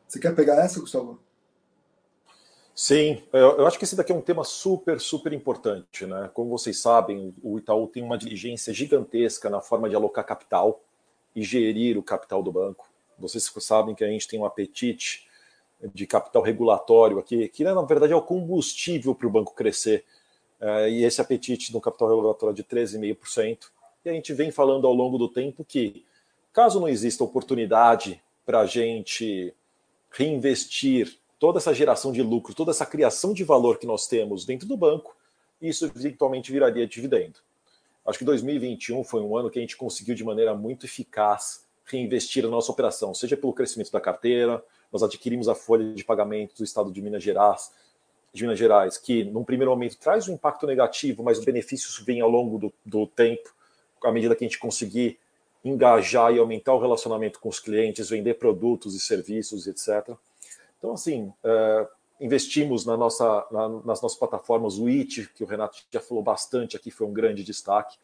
Você 0.08 0.20
quer 0.20 0.36
pegar 0.36 0.64
essa, 0.64 0.80
Gustavo? 0.80 1.20
Sim, 2.76 3.24
eu, 3.34 3.58
eu, 3.58 3.66
acho 3.66 3.80
que 3.80 3.86
esse 3.86 3.96
daqui 3.96 4.12
é 4.12 4.16
um 4.16 4.22
tema 4.22 4.44
super, 4.44 5.00
super 5.00 5.34
importante. 5.34 6.06
Né? 6.06 6.30
Como 6.34 6.52
vocês 6.52 6.80
sabem, 6.80 7.34
o 7.42 7.58
Itaú 7.58 7.88
tem 7.88 8.04
uma 8.04 8.18
diligência 8.18 8.72
gigantesca 8.72 9.50
na 9.50 9.62
forma 9.62 9.90
de 9.90 9.96
alocar 9.96 10.26
capital 10.26 10.84
e 11.36 11.42
gerir 11.42 11.98
o 11.98 12.04
capital 12.04 12.44
do 12.44 12.52
banco. 12.52 12.95
Vocês 13.18 13.52
sabem 13.60 13.96
que 13.96 14.04
a 14.04 14.08
gente 14.08 14.28
tem 14.28 14.40
um 14.40 14.46
apetite 14.46 15.28
de 15.94 16.08
capital 16.08 16.42
regulatório 16.42 17.20
aqui, 17.20 17.48
que 17.50 17.64
né, 17.64 17.74
na 17.74 17.82
verdade 17.82 18.14
é 18.14 18.16
o 18.16 18.22
combustível 18.22 19.14
para 19.14 19.28
o 19.28 19.32
banco 19.32 19.54
crescer. 19.54 20.04
É, 20.60 20.90
e 20.90 21.04
esse 21.04 21.22
apetite 21.22 21.74
no 21.74 21.82
capital 21.82 22.10
regulatório 22.10 22.54
é 22.54 22.56
de 22.56 22.64
13,5%. 22.64 23.70
E 24.04 24.10
a 24.10 24.14
gente 24.14 24.34
vem 24.34 24.52
falando 24.52 24.88
ao 24.88 24.94
longo 24.94 25.18
do 25.18 25.28
tempo 25.28 25.64
que, 25.64 26.06
caso 26.54 26.80
não 26.80 26.88
exista 26.88 27.24
oportunidade 27.24 28.22
para 28.46 28.62
a 28.62 28.66
gente 28.66 29.54
reinvestir 30.12 31.18
toda 31.40 31.58
essa 31.58 31.74
geração 31.74 32.12
de 32.12 32.22
lucro, 32.22 32.54
toda 32.54 32.72
essa 32.72 32.86
criação 32.86 33.34
de 33.34 33.44
valor 33.44 33.78
que 33.78 33.86
nós 33.86 34.08
temos 34.08 34.46
dentro 34.46 34.68
do 34.68 34.78
banco, 34.78 35.16
isso 35.62 35.86
eventualmente 35.86 36.52
viraria 36.52 36.88
dividendo. 36.88 37.40
Acho 38.06 38.20
que 38.20 38.26
2021 38.26 39.04
foi 39.04 39.22
um 39.22 39.36
ano 39.36 39.50
que 39.50 39.58
a 39.58 39.62
gente 39.62 39.76
conseguiu 39.76 40.16
de 40.16 40.24
maneira 40.24 40.54
muito 40.54 40.86
eficaz 40.86 41.65
reinvestir 41.86 42.46
a 42.46 42.48
nossa 42.48 42.72
operação, 42.72 43.14
seja 43.14 43.38
pelo 43.38 43.54
crescimento 43.54 43.92
da 43.92 44.02
carteira, 44.02 44.64
nós 44.92 45.04
adquirimos 45.04 45.48
a 45.48 45.56
folha 45.56 45.94
de 45.94 46.04
pagamento 46.04 46.56
do 46.56 46.64
estado 46.64 46.92
de 46.92 47.02
Minas 47.02 47.24
Gerais, 47.24 47.72
de 48.34 48.44
Minas 48.44 48.60
Gerais, 48.60 48.98
que 48.98 49.24
num 49.24 49.44
primeiro 49.44 49.72
momento 49.72 49.98
traz 49.98 50.28
um 50.28 50.34
impacto 50.34 50.66
negativo, 50.68 51.24
mas 51.24 51.38
os 51.38 51.46
benefícios 51.46 52.00
vêm 52.00 52.22
ao 52.22 52.30
longo 52.30 52.58
do, 52.58 52.74
do 52.86 53.08
tempo, 53.08 53.54
à 54.04 54.12
medida 54.12 54.36
que 54.36 54.44
a 54.44 54.48
gente 54.48 54.60
conseguir 54.60 55.20
engajar 55.64 56.34
e 56.34 56.40
aumentar 56.40 56.74
o 56.74 56.80
relacionamento 56.80 57.40
com 57.40 57.50
os 57.50 57.60
clientes, 57.60 58.10
vender 58.10 58.36
produtos 58.36 58.94
e 58.94 59.00
serviços, 59.00 59.66
etc. 59.66 60.16
Então, 60.78 60.94
assim, 60.94 61.34
é, 61.44 61.88
investimos 62.20 62.86
na 62.86 62.96
nossa, 62.96 63.48
na, 63.52 63.70
nas 63.70 64.02
nossas 64.02 64.18
plataformas, 64.18 64.78
o 64.78 64.88
IT, 64.88 65.30
que 65.34 65.44
o 65.44 65.48
Renato 65.48 65.84
já 65.92 66.00
falou 66.00 66.24
bastante 66.24 66.76
aqui, 66.76 66.92
foi 66.92 67.08
um 67.08 67.14
grande 67.14 67.44
destaque. 67.44 67.98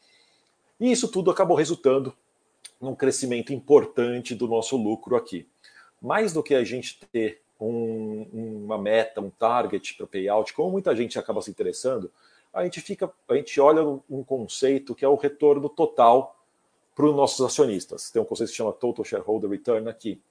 E 0.80 0.92
isso 0.92 1.08
tudo 1.08 1.30
acabou 1.30 1.56
resultando 1.56 2.14
num 2.82 2.96
crescimento 2.96 3.54
importante 3.54 4.34
do 4.34 4.48
nosso 4.48 4.76
lucro 4.76 5.16
aqui. 5.16 5.48
Mais 6.02 6.34
do 6.34 6.42
que 6.42 6.56
a 6.56 6.64
gente 6.64 7.00
ter 7.12 7.42
um, 7.60 8.28
uma 8.66 8.78
meta, 8.78 9.22
um 9.22 9.30
target 9.30 9.96
para 9.96 10.08
payout, 10.08 10.54
como 10.54 10.72
muita 10.72 10.96
gente 10.96 11.20
acaba 11.20 11.42
se 11.42 11.52
interessando, 11.52 12.12
a 12.52 12.64
gente 12.64 12.82
fica, 12.82 13.12
a 13.30 13.36
gente 13.36 13.62
olha 13.62 13.84
um 14.10 14.24
conceito 14.24 14.96
que 14.96 15.06
é 15.06 15.08
o 15.08 15.16
retorno 15.16 15.70
total 15.70 16.38
para 16.96 17.06
os 17.06 17.16
nossos 17.16 17.46
acionistas. 17.46 18.10
Tem 18.10 18.22
um 18.22 18.26
conceito 18.26 18.50
que 18.50 18.54
se 18.54 18.58
chama 18.58 18.74
Total 18.74 19.06
Shareholder 19.06 19.50
Return 19.50 19.88
aqui. 19.90 20.22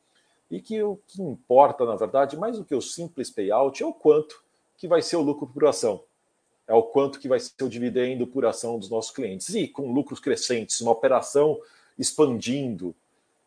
E 0.51 0.61
que 0.61 0.83
o 0.83 0.99
que 1.07 1.23
importa, 1.23 1.85
na 1.85 1.95
verdade, 1.95 2.37
mais 2.37 2.59
do 2.59 2.65
que 2.65 2.75
o 2.75 2.83
simples 2.83 3.31
payout, 3.31 3.83
é 3.83 3.87
o 3.87 3.93
quanto 3.93 4.43
que 4.77 4.89
vai 4.89 5.01
ser 5.01 5.17
o 5.17 5.23
lucro 5.23 5.47
por 5.47 5.65
ação. 5.65 6.03
É 6.67 6.75
o 6.75 6.83
quanto 6.83 7.19
que 7.19 7.29
vai 7.29 7.41
ser 7.41 7.53
o 7.63 7.69
dividendo 7.69 8.27
por 8.27 8.45
ação 8.45 8.79
dos 8.79 8.91
nossos 8.91 9.13
clientes. 9.13 9.55
E 9.55 9.69
com 9.69 9.93
lucros 9.93 10.21
crescentes, 10.21 10.81
uma 10.81 10.93
operação 10.93 11.59
expandindo, 11.99 12.95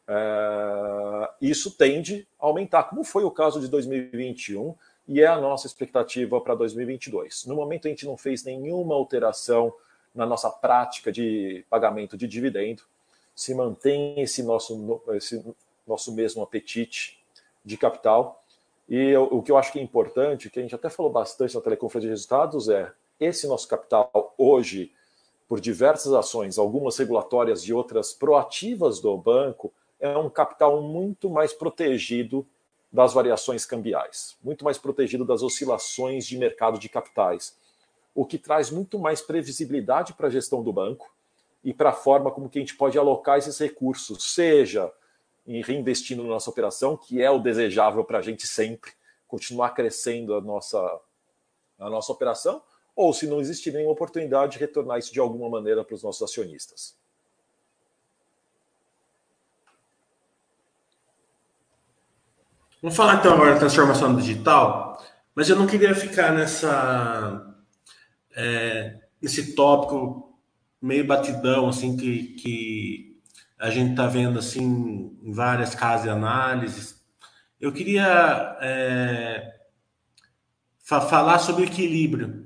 é, 0.08 1.30
isso 1.42 1.72
tende 1.72 2.28
a 2.40 2.46
aumentar, 2.46 2.84
como 2.84 3.04
foi 3.04 3.24
o 3.24 3.32
caso 3.32 3.60
de 3.60 3.68
2021 3.68 4.76
e 5.08 5.22
é 5.22 5.28
a 5.28 5.40
nossa 5.40 5.68
expectativa 5.68 6.40
para 6.40 6.56
2022. 6.56 7.46
No 7.46 7.56
momento, 7.56 7.88
a 7.88 7.90
gente 7.90 8.06
não 8.06 8.18
fez 8.18 8.44
nenhuma 8.44 8.96
alteração 8.96 9.74
na 10.14 10.26
nossa 10.26 10.50
prática 10.50 11.12
de 11.12 11.66
pagamento 11.70 12.16
de 12.16 12.28
dividendo, 12.28 12.84
se 13.36 13.54
mantém 13.56 14.20
esse 14.22 14.44
nosso, 14.44 15.02
esse 15.14 15.44
nosso 15.88 16.14
mesmo 16.14 16.44
apetite 16.44 17.20
de 17.66 17.78
capital. 17.78 18.44
E 18.88 19.16
o 19.18 19.42
que 19.42 19.52
eu 19.52 19.58
acho 19.58 19.72
que 19.72 19.80
é 19.80 19.82
importante, 19.82 20.50
que 20.50 20.60
a 20.60 20.62
gente 20.62 20.76
até 20.76 20.90
falou 20.90 21.12
bastante 21.12 21.56
na 21.56 21.62
teleconferência 21.62 22.10
de 22.10 22.14
resultados, 22.14 22.70
é 22.70 22.92
esse 23.20 23.48
nosso 23.48 23.68
capital 23.68 24.34
hoje, 24.38 24.92
por 25.54 25.62
diversas 25.62 26.12
ações, 26.14 26.58
algumas 26.58 26.98
regulatórias 26.98 27.62
e 27.62 27.72
outras 27.72 28.12
proativas 28.12 29.00
do 29.00 29.16
banco, 29.16 29.72
é 30.00 30.18
um 30.18 30.28
capital 30.28 30.82
muito 30.82 31.30
mais 31.30 31.54
protegido 31.54 32.44
das 32.92 33.14
variações 33.14 33.64
cambiais, 33.64 34.36
muito 34.44 34.66
mais 34.66 34.80
protegido 34.80 35.24
das 35.24 35.44
oscilações 35.44 36.26
de 36.26 36.40
mercado 36.40 36.80
de 36.80 36.90
capitais, 36.90 37.56
o 38.16 38.26
que 38.26 38.40
traz 38.40 38.72
muito 38.72 38.98
mais 38.98 39.22
previsibilidade 39.22 40.14
para 40.14 40.26
a 40.26 40.32
gestão 40.32 40.64
do 40.64 40.74
banco 40.74 41.14
e 41.64 41.72
para 41.72 41.92
a 41.92 41.94
forma 41.94 42.32
como 42.32 42.50
que 42.50 42.58
a 42.58 42.62
gente 42.62 42.76
pode 42.76 42.98
alocar 42.98 43.38
esses 43.38 43.60
recursos, 43.60 44.34
seja 44.34 44.92
em 45.46 45.62
reinvestindo 45.62 46.24
na 46.24 46.30
nossa 46.30 46.50
operação, 46.50 46.98
que 46.98 47.22
é 47.22 47.30
o 47.30 47.38
desejável 47.38 48.04
para 48.04 48.18
a 48.18 48.24
gente 48.24 48.48
sempre, 48.48 48.92
continuar 49.28 49.70
crescendo 49.76 50.34
a 50.34 50.42
nossa, 50.42 50.80
a 51.78 51.92
nossa 51.92 52.12
operação, 52.12 52.60
ou 52.96 53.14
se 53.14 53.28
não 53.28 53.40
existir 53.40 53.72
nenhuma 53.72 53.94
oportunidade, 53.94 54.60
retornar 54.60 55.00
isso 55.00 55.12
de 55.12 55.20
alguma 55.20 55.50
maneira 55.50 55.84
para 55.84 55.96
os 55.96 56.04
nossos 56.04 56.22
acionistas. 56.22 56.96
Vamos 62.82 62.98
falar 62.98 63.16
então 63.16 63.34
agora 63.34 63.54
da 63.54 63.60
transformação 63.60 64.16
digital, 64.16 65.02
mas 65.34 65.50
eu 65.50 65.56
não 65.56 65.66
queria 65.66 65.96
ficar 65.96 66.34
nessa 66.34 67.56
é, 68.36 69.00
nesse 69.22 69.56
tópico 69.56 70.38
meio 70.82 71.08
batidão 71.08 71.70
assim 71.70 71.96
que, 71.96 72.34
que 72.34 73.22
a 73.58 73.70
gente 73.70 73.92
está 73.92 74.06
vendo 74.06 74.38
assim 74.38 75.18
em 75.24 75.32
várias 75.32 75.74
casas 75.74 76.04
de 76.04 76.10
análise. 76.10 76.96
Eu 77.60 77.72
queria 77.72 78.58
é, 78.60 79.56
fa 80.80 81.00
falar 81.00 81.40
sobre 81.40 81.64
equilíbrio 81.64 82.43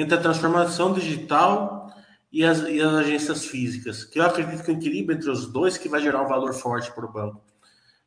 entre 0.00 0.14
a 0.14 0.20
transformação 0.20 0.92
digital 0.92 1.90
e 2.32 2.44
as, 2.44 2.62
e 2.62 2.80
as 2.80 2.94
agências 2.94 3.46
físicas, 3.46 4.04
que 4.04 4.18
eu 4.18 4.24
acredito 4.24 4.62
que 4.62 4.70
o 4.70 4.74
equilíbrio 4.74 5.16
entre 5.16 5.30
os 5.30 5.46
dois 5.46 5.78
que 5.78 5.88
vai 5.88 6.00
gerar 6.00 6.22
um 6.22 6.28
valor 6.28 6.52
forte 6.52 6.92
para 6.92 7.06
o 7.06 7.12
banco. 7.12 7.42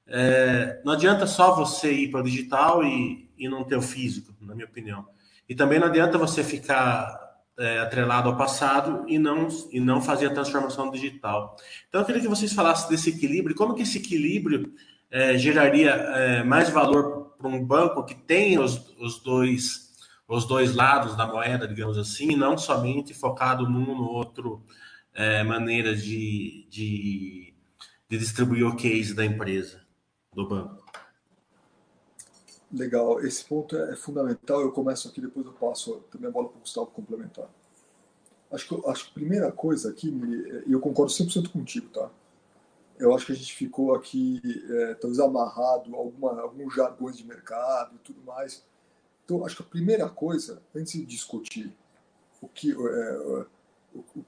É, 0.08 0.82
não 0.84 0.94
adianta 0.94 1.28
só 1.28 1.56
você 1.56 1.92
ir 1.92 2.12
para 2.12 2.22
o 2.22 2.24
digital 2.24 2.84
e, 2.84 3.30
e 3.38 3.48
não 3.48 3.64
ter 3.64 3.76
o 3.76 3.82
físico, 3.82 4.34
na 4.42 4.56
minha 4.56 4.68
opinião. 4.68 5.06
E 5.48 5.56
também 5.56 5.80
não 5.80 5.88
adianta 5.88 6.18
você 6.18 6.44
ficar 6.44 7.30
é, 7.60 7.80
atrelado 7.80 8.30
ao 8.30 8.38
passado 8.38 9.04
e 9.08 9.20
não, 9.20 9.48
e 9.72 9.80
não 9.80 10.02
fazer 10.02 10.28
a 10.28 10.34
transformação 10.34 10.90
digital. 10.90 11.56
Então, 11.88 12.02
eu 12.02 12.06
queria 12.06 12.22
que 12.22 12.28
vocês 12.28 12.54
falassem 12.54 12.90
desse 12.90 13.10
equilíbrio, 13.10 13.56
como 13.56 13.76
que 13.76 13.84
esse 13.84 13.98
equilíbrio 13.98 14.74
é, 15.12 15.38
geraria 15.38 15.92
é, 15.92 16.44
mais 16.44 16.70
valor 16.70 17.36
para 17.38 17.48
um 17.48 17.64
banco 17.64 18.04
que 18.04 18.16
tem 18.16 18.60
os, 18.60 18.94
os, 19.00 19.20
dois, 19.22 19.89
os 20.30 20.46
dois 20.46 20.76
lados 20.76 21.18
da 21.18 21.26
moeda, 21.26 21.68
digamos 21.68 21.98
assim, 21.98 22.36
não 22.36 22.56
somente 22.56 23.16
focado 23.16 23.68
num 23.68 23.90
ou 23.90 23.96
no 23.96 24.10
outro 24.12 24.62
é, 25.12 25.44
maneira 25.44 25.96
de, 25.96 26.68
de, 26.70 27.54
de 28.08 28.18
distribuir 28.18 28.68
o 28.68 28.76
case 28.76 29.16
da 29.16 29.26
empresa 29.26 29.82
do 30.32 30.48
banco. 30.48 30.86
Legal, 32.72 33.20
esse 33.22 33.44
ponto 33.44 33.76
é 33.76 33.96
fundamental. 33.96 34.62
Eu 34.62 34.72
começo 34.72 35.08
aqui, 35.08 35.20
depois 35.20 35.48
eu 35.48 35.54
passo 35.54 36.04
também 36.12 36.30
a 36.30 36.32
bola 36.32 36.48
para 36.48 36.58
o 36.58 36.62
Gustavo 36.62 36.88
complementar. 36.88 37.50
Acho 38.52 38.68
que, 38.68 38.88
acho 38.88 39.06
que 39.06 39.10
a 39.10 39.14
primeira 39.14 39.52
coisa 39.52 39.90
aqui, 39.90 40.10
e 40.68 40.72
eu 40.72 40.80
concordo 40.80 41.12
100% 41.12 41.52
contigo, 41.52 41.90
tá? 41.90 42.08
Eu 43.00 43.16
acho 43.16 43.26
que 43.26 43.32
a 43.32 43.36
gente 43.36 43.54
ficou 43.54 43.96
aqui, 43.96 44.40
é, 44.70 44.94
talvez 44.96 45.20
amarrado 45.20 45.96
a 45.96 46.42
alguns 46.42 46.76
jargões 46.76 47.18
de 47.18 47.26
mercado 47.26 47.96
e 47.96 48.00
tudo 48.00 48.22
mais. 48.22 48.64
Então, 49.30 49.46
acho 49.46 49.58
que 49.58 49.62
a 49.62 49.66
primeira 49.66 50.10
coisa, 50.10 50.60
antes 50.76 50.94
de 50.94 51.06
discutir 51.06 51.72
o 52.42 52.48
que. 52.48 52.72
É, 52.72 52.76
o, 52.76 53.46
o, 53.94 54.26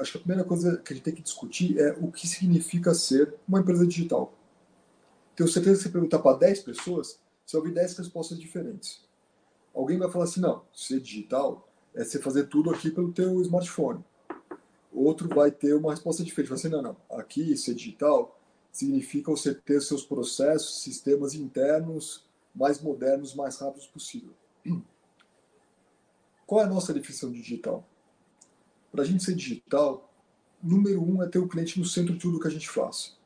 acho 0.00 0.12
que 0.12 0.18
a 0.18 0.20
primeira 0.22 0.42
coisa 0.42 0.78
que 0.78 0.90
a 0.90 0.96
gente 0.96 1.04
tem 1.04 1.14
que 1.14 1.20
discutir 1.20 1.78
é 1.78 1.92
o 2.00 2.10
que 2.10 2.26
significa 2.26 2.94
ser 2.94 3.34
uma 3.46 3.60
empresa 3.60 3.86
digital. 3.86 4.32
Tenho 5.36 5.50
certeza 5.50 5.76
que 5.76 5.82
você 5.82 5.88
perguntar 5.90 6.20
para 6.20 6.38
10 6.38 6.62
pessoas, 6.62 7.20
você 7.44 7.58
vai 7.58 7.68
ouvir 7.68 7.74
10 7.74 7.98
respostas 7.98 8.40
diferentes. 8.40 9.02
Alguém 9.74 9.98
vai 9.98 10.10
falar 10.10 10.24
assim, 10.24 10.40
não, 10.40 10.62
ser 10.74 10.98
digital 10.98 11.68
é 11.94 12.02
você 12.02 12.18
fazer 12.18 12.44
tudo 12.44 12.70
aqui 12.70 12.90
pelo 12.90 13.12
teu 13.12 13.42
smartphone. 13.42 14.02
Outro 14.90 15.28
vai 15.28 15.50
ter 15.50 15.74
uma 15.74 15.90
resposta 15.90 16.24
diferente. 16.24 16.48
Vai 16.48 16.58
assim, 16.58 16.70
não, 16.70 16.80
não, 16.80 16.96
aqui 17.10 17.54
ser 17.54 17.74
digital 17.74 18.40
significa 18.72 19.30
você 19.30 19.54
ter 19.54 19.82
seus 19.82 20.04
processos, 20.04 20.82
sistemas 20.82 21.34
internos 21.34 22.26
mais 22.54 22.80
modernos, 22.80 23.34
mais 23.34 23.58
rápidos 23.58 23.86
possível. 23.86 24.37
Qual 26.46 26.62
é 26.62 26.64
a 26.64 26.68
nossa 26.68 26.94
definição 26.94 27.30
de 27.30 27.42
digital? 27.42 27.86
Para 28.90 29.02
a 29.02 29.04
gente 29.04 29.22
ser 29.22 29.34
digital, 29.34 30.10
número 30.62 31.02
um 31.02 31.22
é 31.22 31.28
ter 31.28 31.38
o 31.38 31.46
cliente 31.46 31.78
no 31.78 31.84
centro 31.84 32.14
de 32.14 32.20
tudo 32.20 32.40
que 32.40 32.48
a 32.48 32.50
gente 32.50 32.68
faz. 32.68 33.16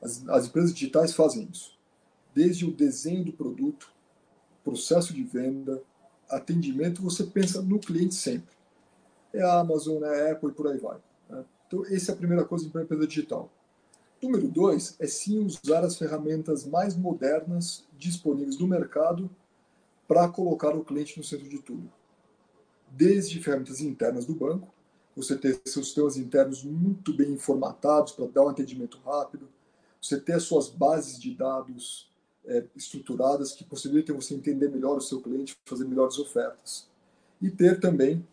As, 0.00 0.26
as 0.28 0.46
empresas 0.46 0.72
digitais 0.72 1.12
fazem 1.12 1.48
isso. 1.52 1.76
Desde 2.32 2.64
o 2.64 2.70
desenho 2.70 3.24
do 3.24 3.32
produto, 3.32 3.92
processo 4.62 5.12
de 5.12 5.24
venda, 5.24 5.82
atendimento, 6.30 7.02
você 7.02 7.24
pensa 7.24 7.60
no 7.62 7.80
cliente 7.80 8.14
sempre. 8.14 8.54
É 9.32 9.42
a 9.42 9.58
Amazon, 9.58 10.02
é 10.04 10.28
a 10.28 10.32
Apple 10.32 10.50
e 10.50 10.52
por 10.52 10.68
aí 10.68 10.78
vai. 10.78 10.98
Né? 11.28 11.44
Então, 11.66 11.84
essa 11.86 12.12
é 12.12 12.14
a 12.14 12.18
primeira 12.18 12.44
coisa 12.44 12.68
para 12.68 12.80
a 12.80 12.84
empresa 12.84 13.06
digital. 13.06 13.50
Número 14.22 14.48
dois 14.48 14.96
é 14.98 15.06
sim 15.06 15.44
usar 15.44 15.84
as 15.84 15.98
ferramentas 15.98 16.64
mais 16.64 16.96
modernas 16.96 17.84
disponíveis 17.98 18.58
no 18.58 18.66
mercado 18.66 19.28
para 20.06 20.28
colocar 20.28 20.74
o 20.74 20.84
cliente 20.84 21.18
no 21.18 21.24
centro 21.24 21.48
de 21.48 21.58
tudo. 21.58 21.90
Desde 22.90 23.42
ferramentas 23.42 23.80
internas 23.80 24.24
do 24.24 24.34
banco, 24.34 24.72
você 25.14 25.36
ter 25.36 25.60
seus 25.64 25.86
sistemas 25.86 26.16
internos 26.16 26.62
muito 26.62 27.12
bem 27.14 27.36
formatados 27.38 28.12
para 28.12 28.26
dar 28.26 28.44
um 28.44 28.48
atendimento 28.48 28.98
rápido, 29.04 29.48
você 30.00 30.20
ter 30.20 30.34
as 30.34 30.42
suas 30.42 30.68
bases 30.68 31.18
de 31.18 31.34
dados 31.34 32.10
é, 32.44 32.64
estruturadas 32.76 33.52
que 33.52 33.64
possibilitem 33.64 34.14
você 34.14 34.34
entender 34.34 34.68
melhor 34.68 34.98
o 34.98 35.00
seu 35.00 35.20
cliente, 35.20 35.56
fazer 35.64 35.84
melhores 35.84 36.18
ofertas. 36.18 36.88
E 37.40 37.50
ter 37.50 37.80
também 37.80 38.26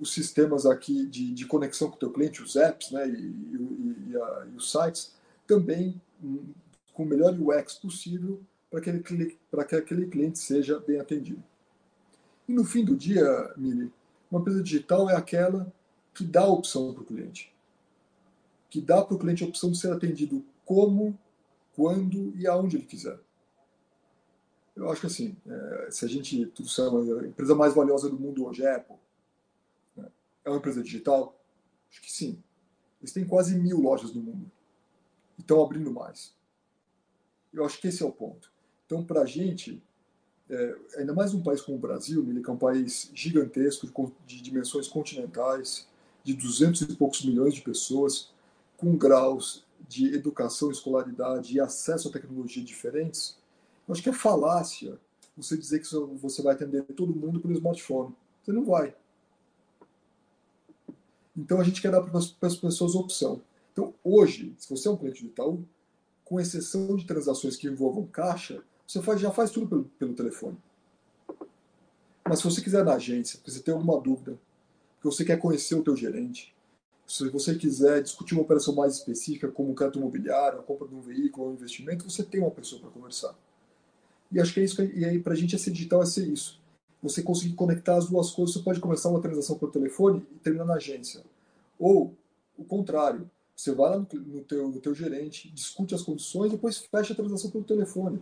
os 0.00 0.12
sistemas 0.12 0.64
aqui 0.64 1.06
de, 1.06 1.32
de 1.34 1.46
conexão 1.46 1.90
com 1.90 1.96
o 1.96 1.98
teu 1.98 2.10
cliente, 2.10 2.42
os 2.42 2.56
apps 2.56 2.92
né, 2.92 3.08
e, 3.08 3.12
e, 3.12 4.10
e, 4.10 4.16
a, 4.16 4.46
e 4.52 4.56
os 4.56 4.70
sites, 4.70 5.14
também 5.46 6.00
hum, 6.22 6.52
com 6.94 7.02
o 7.02 7.06
melhor 7.06 7.36
UX 7.38 7.74
possível 7.74 8.40
para 8.70 8.80
que, 8.80 8.92
que 9.00 9.76
aquele 9.76 10.06
cliente 10.06 10.38
seja 10.38 10.78
bem 10.78 11.00
atendido. 11.00 11.42
E 12.46 12.52
no 12.52 12.64
fim 12.64 12.84
do 12.84 12.96
dia, 12.96 13.52
Mili, 13.56 13.92
uma 14.30 14.40
empresa 14.40 14.62
digital 14.62 15.08
é 15.08 15.16
aquela 15.16 15.72
que 16.14 16.24
dá 16.24 16.42
a 16.42 16.48
opção 16.48 16.92
para 16.92 17.02
o 17.02 17.06
cliente. 17.06 17.52
Que 18.70 18.80
dá 18.80 19.02
para 19.04 19.14
o 19.14 19.18
cliente 19.18 19.44
a 19.44 19.46
opção 19.46 19.70
de 19.70 19.78
ser 19.78 19.92
atendido 19.92 20.44
como, 20.64 21.18
quando 21.74 22.36
e 22.36 22.46
aonde 22.46 22.76
ele 22.76 22.84
quiser. 22.84 23.18
Eu 24.76 24.90
acho 24.90 25.00
que 25.00 25.06
assim, 25.06 25.36
é, 25.46 25.90
se 25.90 26.04
a 26.04 26.08
gente, 26.08 26.46
tudo 26.46 26.68
sabe, 26.68 26.96
a 26.96 27.26
empresa 27.26 27.54
mais 27.54 27.74
valiosa 27.74 28.08
do 28.08 28.18
mundo 28.18 28.46
hoje 28.46 28.62
é 28.62 28.76
Apple. 28.76 28.96
Né? 29.96 30.08
É 30.44 30.50
uma 30.50 30.58
empresa 30.58 30.82
digital? 30.82 31.38
Acho 31.90 32.00
que 32.02 32.12
sim. 32.12 32.42
Eles 33.00 33.12
têm 33.12 33.24
quase 33.24 33.58
mil 33.58 33.80
lojas 33.80 34.12
no 34.12 34.22
mundo. 34.22 34.50
E 35.36 35.40
estão 35.40 35.62
abrindo 35.62 35.92
mais. 35.92 36.34
Eu 37.52 37.64
acho 37.64 37.80
que 37.80 37.88
esse 37.88 38.02
é 38.02 38.06
o 38.06 38.12
ponto. 38.12 38.52
Então, 38.88 39.04
para 39.04 39.20
a 39.20 39.26
gente, 39.26 39.82
é, 40.48 40.76
ainda 40.96 41.12
mais 41.12 41.34
um 41.34 41.42
país 41.42 41.60
como 41.60 41.76
o 41.76 41.80
Brasil, 41.80 42.24
que 42.24 42.48
é 42.48 42.52
um 42.52 42.56
país 42.56 43.10
gigantesco, 43.12 43.86
de 44.26 44.40
dimensões 44.40 44.88
continentais, 44.88 45.86
de 46.24 46.32
200 46.32 46.80
e 46.80 46.96
poucos 46.96 47.22
milhões 47.22 47.52
de 47.52 47.60
pessoas, 47.60 48.30
com 48.78 48.96
graus 48.96 49.62
de 49.86 50.14
educação, 50.14 50.70
escolaridade 50.70 51.54
e 51.54 51.60
acesso 51.60 52.08
à 52.08 52.10
tecnologia 52.10 52.64
diferentes, 52.64 53.36
eu 53.86 53.92
acho 53.92 54.02
que 54.02 54.08
é 54.08 54.12
falácia 54.12 54.98
você 55.36 55.54
dizer 55.54 55.80
que 55.80 55.86
você 56.18 56.40
vai 56.40 56.54
atender 56.54 56.82
todo 56.84 57.14
mundo 57.14 57.40
pelo 57.40 57.52
smartphone. 57.52 58.16
Você 58.42 58.52
não 58.52 58.64
vai. 58.64 58.94
Então 61.36 61.60
a 61.60 61.64
gente 61.64 61.82
quer 61.82 61.92
dar 61.92 62.00
para 62.00 62.18
as 62.18 62.56
pessoas 62.56 62.94
opção. 62.94 63.42
Então 63.70 63.92
hoje, 64.02 64.54
se 64.56 64.70
você 64.70 64.88
é 64.88 64.90
um 64.90 64.96
cliente 64.96 65.22
do 65.22 65.28
Itaú, 65.28 65.62
com 66.24 66.40
exceção 66.40 66.96
de 66.96 67.06
transações 67.06 67.54
que 67.54 67.68
envolvam 67.68 68.06
caixa, 68.06 68.62
você 68.88 69.02
faz, 69.02 69.20
já 69.20 69.30
faz 69.30 69.50
tudo 69.50 69.68
pelo, 69.68 69.84
pelo 69.98 70.14
telefone. 70.14 70.56
Mas 72.26 72.38
se 72.38 72.44
você 72.44 72.62
quiser 72.62 72.82
na 72.82 72.94
agência, 72.94 73.38
se 73.44 73.50
você 73.50 73.60
tem 73.60 73.74
alguma 73.74 74.00
dúvida, 74.00 74.38
que 74.98 75.04
você 75.04 75.24
quer 75.24 75.38
conhecer 75.38 75.74
o 75.74 75.82
teu 75.82 75.94
gerente, 75.94 76.54
se 77.06 77.28
você 77.28 77.54
quiser 77.54 78.02
discutir 78.02 78.34
uma 78.34 78.42
operação 78.42 78.74
mais 78.74 78.94
específica, 78.94 79.48
como 79.48 79.70
um 79.70 79.74
crédito 79.74 79.98
imobiliário, 79.98 80.58
a 80.58 80.62
compra 80.62 80.88
de 80.88 80.94
um 80.94 81.00
veículo 81.02 81.50
um 81.50 81.52
investimento, 81.52 82.10
você 82.10 82.22
tem 82.22 82.40
uma 82.40 82.50
pessoa 82.50 82.80
para 82.80 82.90
conversar. 82.90 83.34
E 84.32 84.40
acho 84.40 84.54
que 84.54 84.60
é 84.60 84.64
isso, 84.64 84.76
que, 84.76 84.82
e 84.98 85.04
aí 85.04 85.18
para 85.18 85.34
a 85.34 85.36
gente 85.36 85.58
ser 85.58 85.70
digital 85.70 86.02
é 86.02 86.06
ser 86.06 86.26
isso. 86.26 86.60
Você 87.02 87.22
conseguir 87.22 87.54
conectar 87.54 87.96
as 87.96 88.08
duas 88.08 88.30
coisas, 88.30 88.54
você 88.54 88.62
pode 88.62 88.80
começar 88.80 89.10
uma 89.10 89.20
transação 89.20 89.58
pelo 89.58 89.70
telefone 89.70 90.26
e 90.32 90.38
terminar 90.38 90.64
na 90.64 90.74
agência. 90.74 91.22
Ou 91.78 92.14
o 92.56 92.64
contrário, 92.64 93.30
você 93.54 93.72
vai 93.72 93.90
lá 93.90 93.98
no, 93.98 94.06
no, 94.20 94.44
teu, 94.44 94.68
no 94.68 94.80
teu 94.80 94.94
gerente, 94.94 95.50
discute 95.50 95.94
as 95.94 96.02
condições, 96.02 96.52
depois 96.52 96.78
fecha 96.78 97.12
a 97.12 97.16
transação 97.16 97.50
pelo 97.50 97.64
telefone. 97.64 98.20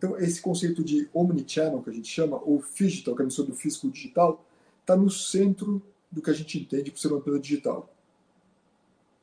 Então, 0.00 0.16
esse 0.16 0.40
conceito 0.40 0.82
de 0.82 1.10
omnichannel, 1.12 1.82
que 1.82 1.90
a 1.90 1.92
gente 1.92 2.08
chama, 2.08 2.38
ou 2.42 2.64
digital, 2.74 3.14
que 3.14 3.20
é 3.20 3.22
a 3.22 3.26
missão 3.26 3.44
do 3.44 3.54
físico 3.54 3.90
digital, 3.90 4.42
está 4.80 4.96
no 4.96 5.10
centro 5.10 5.82
do 6.10 6.22
que 6.22 6.30
a 6.30 6.32
gente 6.32 6.58
entende 6.58 6.90
por 6.90 6.98
ser 6.98 7.08
uma 7.08 7.18
empresa 7.18 7.38
digital. 7.38 7.94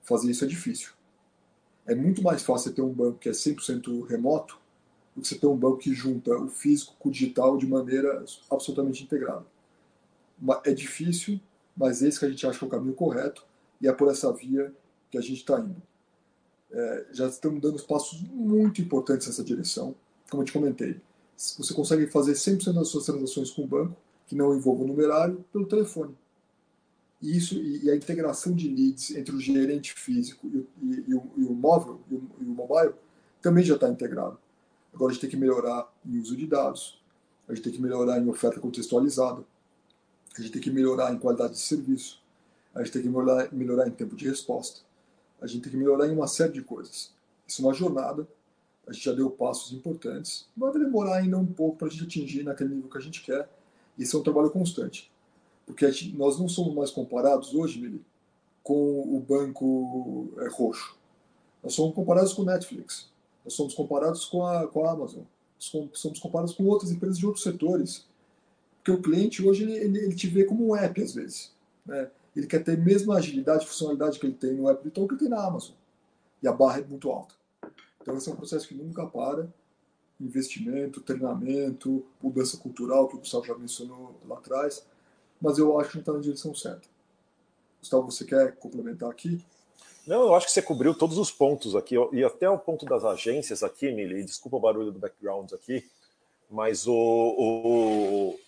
Fazer 0.03 0.29
isso 0.29 0.45
é 0.45 0.47
difícil. 0.47 0.91
É 1.87 1.95
muito 1.95 2.21
mais 2.21 2.43
fácil 2.43 2.71
ter 2.73 2.83
um 2.83 2.93
banco 2.93 3.17
que 3.17 3.27
é 3.27 3.31
100% 3.31 4.05
remoto 4.05 4.59
do 5.15 5.23
que 5.23 5.27
você 5.27 5.39
ter 5.39 5.47
um 5.47 5.57
banco 5.57 5.79
que 5.79 5.95
junta 5.95 6.37
o 6.37 6.47
físico 6.47 6.95
com 6.99 7.09
o 7.09 7.11
digital 7.11 7.57
de 7.57 7.65
maneira 7.65 8.23
absolutamente 8.51 9.03
integrada. 9.03 9.47
É 10.63 10.73
difícil, 10.75 11.39
mas 11.75 12.03
esse 12.03 12.19
que 12.19 12.25
a 12.25 12.29
gente 12.29 12.45
acha 12.45 12.59
que 12.59 12.63
é 12.63 12.67
o 12.67 12.69
caminho 12.69 12.93
correto 12.93 13.43
e 13.81 13.87
é 13.87 13.91
por 13.91 14.11
essa 14.11 14.31
via 14.31 14.71
que 15.09 15.17
a 15.17 15.21
gente 15.21 15.37
está 15.37 15.59
indo. 15.59 15.81
É, 16.69 17.07
já 17.13 17.27
estamos 17.27 17.59
dando 17.59 17.81
passos 17.81 18.21
muito 18.21 18.79
importantes 18.79 19.25
nessa 19.25 19.43
direção 19.43 19.95
como 20.29 20.43
eu 20.43 20.45
te 20.45 20.53
comentei, 20.53 20.99
você 21.37 21.73
consegue 21.73 22.07
fazer 22.07 22.33
100% 22.33 22.73
das 22.73 22.87
suas 22.87 23.05
transações 23.05 23.51
com 23.51 23.63
o 23.63 23.67
banco, 23.67 23.95
que 24.25 24.35
não 24.35 24.55
envolva 24.55 24.83
o 24.83 24.87
numerário, 24.87 25.45
pelo 25.53 25.67
telefone. 25.67 26.15
E 27.21 27.35
isso 27.35 27.55
e 27.55 27.89
a 27.89 27.95
integração 27.95 28.53
de 28.53 28.67
leads 28.67 29.11
entre 29.15 29.35
o 29.35 29.39
gerente 29.39 29.93
físico 29.93 30.47
e, 30.47 30.67
e, 30.81 31.05
e, 31.07 31.15
o, 31.15 31.31
e 31.37 31.43
o, 31.45 31.53
móvel 31.53 31.99
e 32.11 32.15
o, 32.15 32.29
e 32.41 32.43
o 32.43 32.49
mobile 32.49 32.93
também 33.41 33.63
já 33.63 33.75
está 33.75 33.89
integrado. 33.89 34.37
Agora 34.93 35.11
a 35.11 35.13
gente 35.13 35.21
tem 35.21 35.29
que 35.29 35.37
melhorar 35.37 35.91
em 36.05 36.19
uso 36.19 36.35
de 36.35 36.45
dados, 36.45 37.01
a 37.47 37.53
gente 37.53 37.63
tem 37.63 37.73
que 37.73 37.81
melhorar 37.81 38.19
em 38.19 38.27
oferta 38.27 38.59
contextualizada, 38.59 39.43
a 40.37 40.41
gente 40.41 40.51
tem 40.51 40.61
que 40.61 40.69
melhorar 40.69 41.13
em 41.13 41.17
qualidade 41.17 41.53
de 41.53 41.59
serviço, 41.59 42.21
a 42.73 42.83
gente 42.83 42.93
tem 42.93 43.01
que 43.01 43.09
melhorar, 43.09 43.51
melhorar 43.51 43.87
em 43.87 43.91
tempo 43.91 44.15
de 44.15 44.27
resposta, 44.27 44.81
a 45.41 45.47
gente 45.47 45.63
tem 45.63 45.71
que 45.71 45.77
melhorar 45.77 46.07
em 46.07 46.11
uma 46.13 46.27
série 46.27 46.53
de 46.53 46.61
coisas. 46.61 47.11
Isso 47.47 47.61
é 47.61 47.65
uma 47.65 47.73
jornada 47.73 48.27
a 48.87 48.93
gente 48.93 49.03
já 49.03 49.13
deu 49.13 49.29
passos 49.29 49.73
importantes. 49.73 50.47
Vai 50.55 50.71
demorar 50.71 51.17
ainda 51.17 51.37
um 51.37 51.45
pouco 51.45 51.77
para 51.77 51.87
a 51.87 51.91
gente 51.91 52.03
atingir 52.03 52.43
naquele 52.43 52.73
nível 52.73 52.89
que 52.89 52.97
a 52.97 53.01
gente 53.01 53.21
quer. 53.21 53.49
Isso 53.97 54.15
é 54.15 54.19
um 54.19 54.23
trabalho 54.23 54.49
constante. 54.49 55.11
Porque 55.65 55.91
gente, 55.91 56.15
nós 56.15 56.39
não 56.39 56.47
somos 56.47 56.73
mais 56.73 56.89
comparados 56.89 57.53
hoje, 57.53 57.81
Mili, 57.81 58.01
com 58.63 59.01
o 59.01 59.19
banco 59.19 60.29
é, 60.37 60.47
roxo. 60.47 60.95
Nós 61.61 61.73
somos 61.73 61.93
comparados 61.93 62.33
com 62.33 62.43
o 62.43 62.45
Netflix. 62.45 63.09
Nós 63.43 63.53
somos 63.53 63.73
comparados 63.73 64.23
com 64.23 64.45
a, 64.45 64.67
com 64.67 64.85
a 64.85 64.91
Amazon. 64.91 65.23
Somos 65.59 66.19
comparados 66.19 66.53
com 66.53 66.63
outras 66.65 66.91
empresas 66.91 67.17
de 67.17 67.25
outros 67.25 67.43
setores. 67.43 68.05
Porque 68.77 68.91
o 68.91 69.01
cliente 69.01 69.45
hoje 69.45 69.63
ele, 69.63 69.75
ele, 69.75 69.99
ele 69.99 70.15
te 70.15 70.27
vê 70.27 70.45
como 70.45 70.65
um 70.65 70.75
app, 70.75 71.01
às 71.01 71.13
vezes. 71.13 71.51
Né? 71.85 72.09
Ele 72.33 72.47
quer 72.47 72.63
ter 72.63 72.73
a 72.73 72.77
mesma 72.77 73.17
agilidade 73.17 73.65
e 73.65 73.67
funcionalidade 73.67 74.17
que 74.17 74.25
ele 74.25 74.35
tem 74.35 74.53
no 74.53 74.69
app 74.69 74.81
do 74.81 74.87
Itaú 74.87 75.07
que 75.07 75.15
ele 75.15 75.19
tem 75.19 75.29
na 75.29 75.43
Amazon. 75.43 75.75
E 76.41 76.47
a 76.47 76.53
barra 76.53 76.79
é 76.79 76.85
muito 76.85 77.11
alta. 77.11 77.35
Então, 78.07 78.17
esse 78.17 78.29
é 78.29 78.31
um 78.31 78.37
processo 78.37 78.65
que 78.65 78.73
nunca 78.73 79.05
para. 79.05 79.49
Investimento, 80.17 81.01
treinamento, 81.01 82.05
mudança 82.23 82.55
cultural, 82.55 83.09
que 83.09 83.17
o 83.17 83.19
Gustavo 83.19 83.45
já 83.45 83.53
mencionou 83.53 84.15
lá 84.25 84.37
atrás. 84.37 84.87
Mas 85.41 85.57
eu 85.57 85.77
acho 85.77 85.91
que 85.91 85.99
está 85.99 86.13
na 86.13 86.19
direção 86.19 86.55
certa. 86.55 86.87
Gustavo, 87.81 88.09
você 88.09 88.23
quer 88.23 88.55
complementar 88.55 89.09
aqui? 89.09 89.43
Não, 90.07 90.21
eu 90.21 90.35
acho 90.35 90.45
que 90.45 90.53
você 90.53 90.61
cobriu 90.61 90.95
todos 90.95 91.17
os 91.17 91.29
pontos 91.29 91.75
aqui, 91.75 91.95
e 92.13 92.23
até 92.23 92.49
o 92.49 92.57
ponto 92.57 92.85
das 92.85 93.03
agências 93.03 93.61
aqui, 93.61 93.87
Emily, 93.87 94.23
desculpa 94.23 94.55
o 94.55 94.61
barulho 94.61 94.89
do 94.89 94.99
background 94.99 95.51
aqui, 95.51 95.85
mas 96.49 96.87
o, 96.87 96.95
o, 96.95 98.39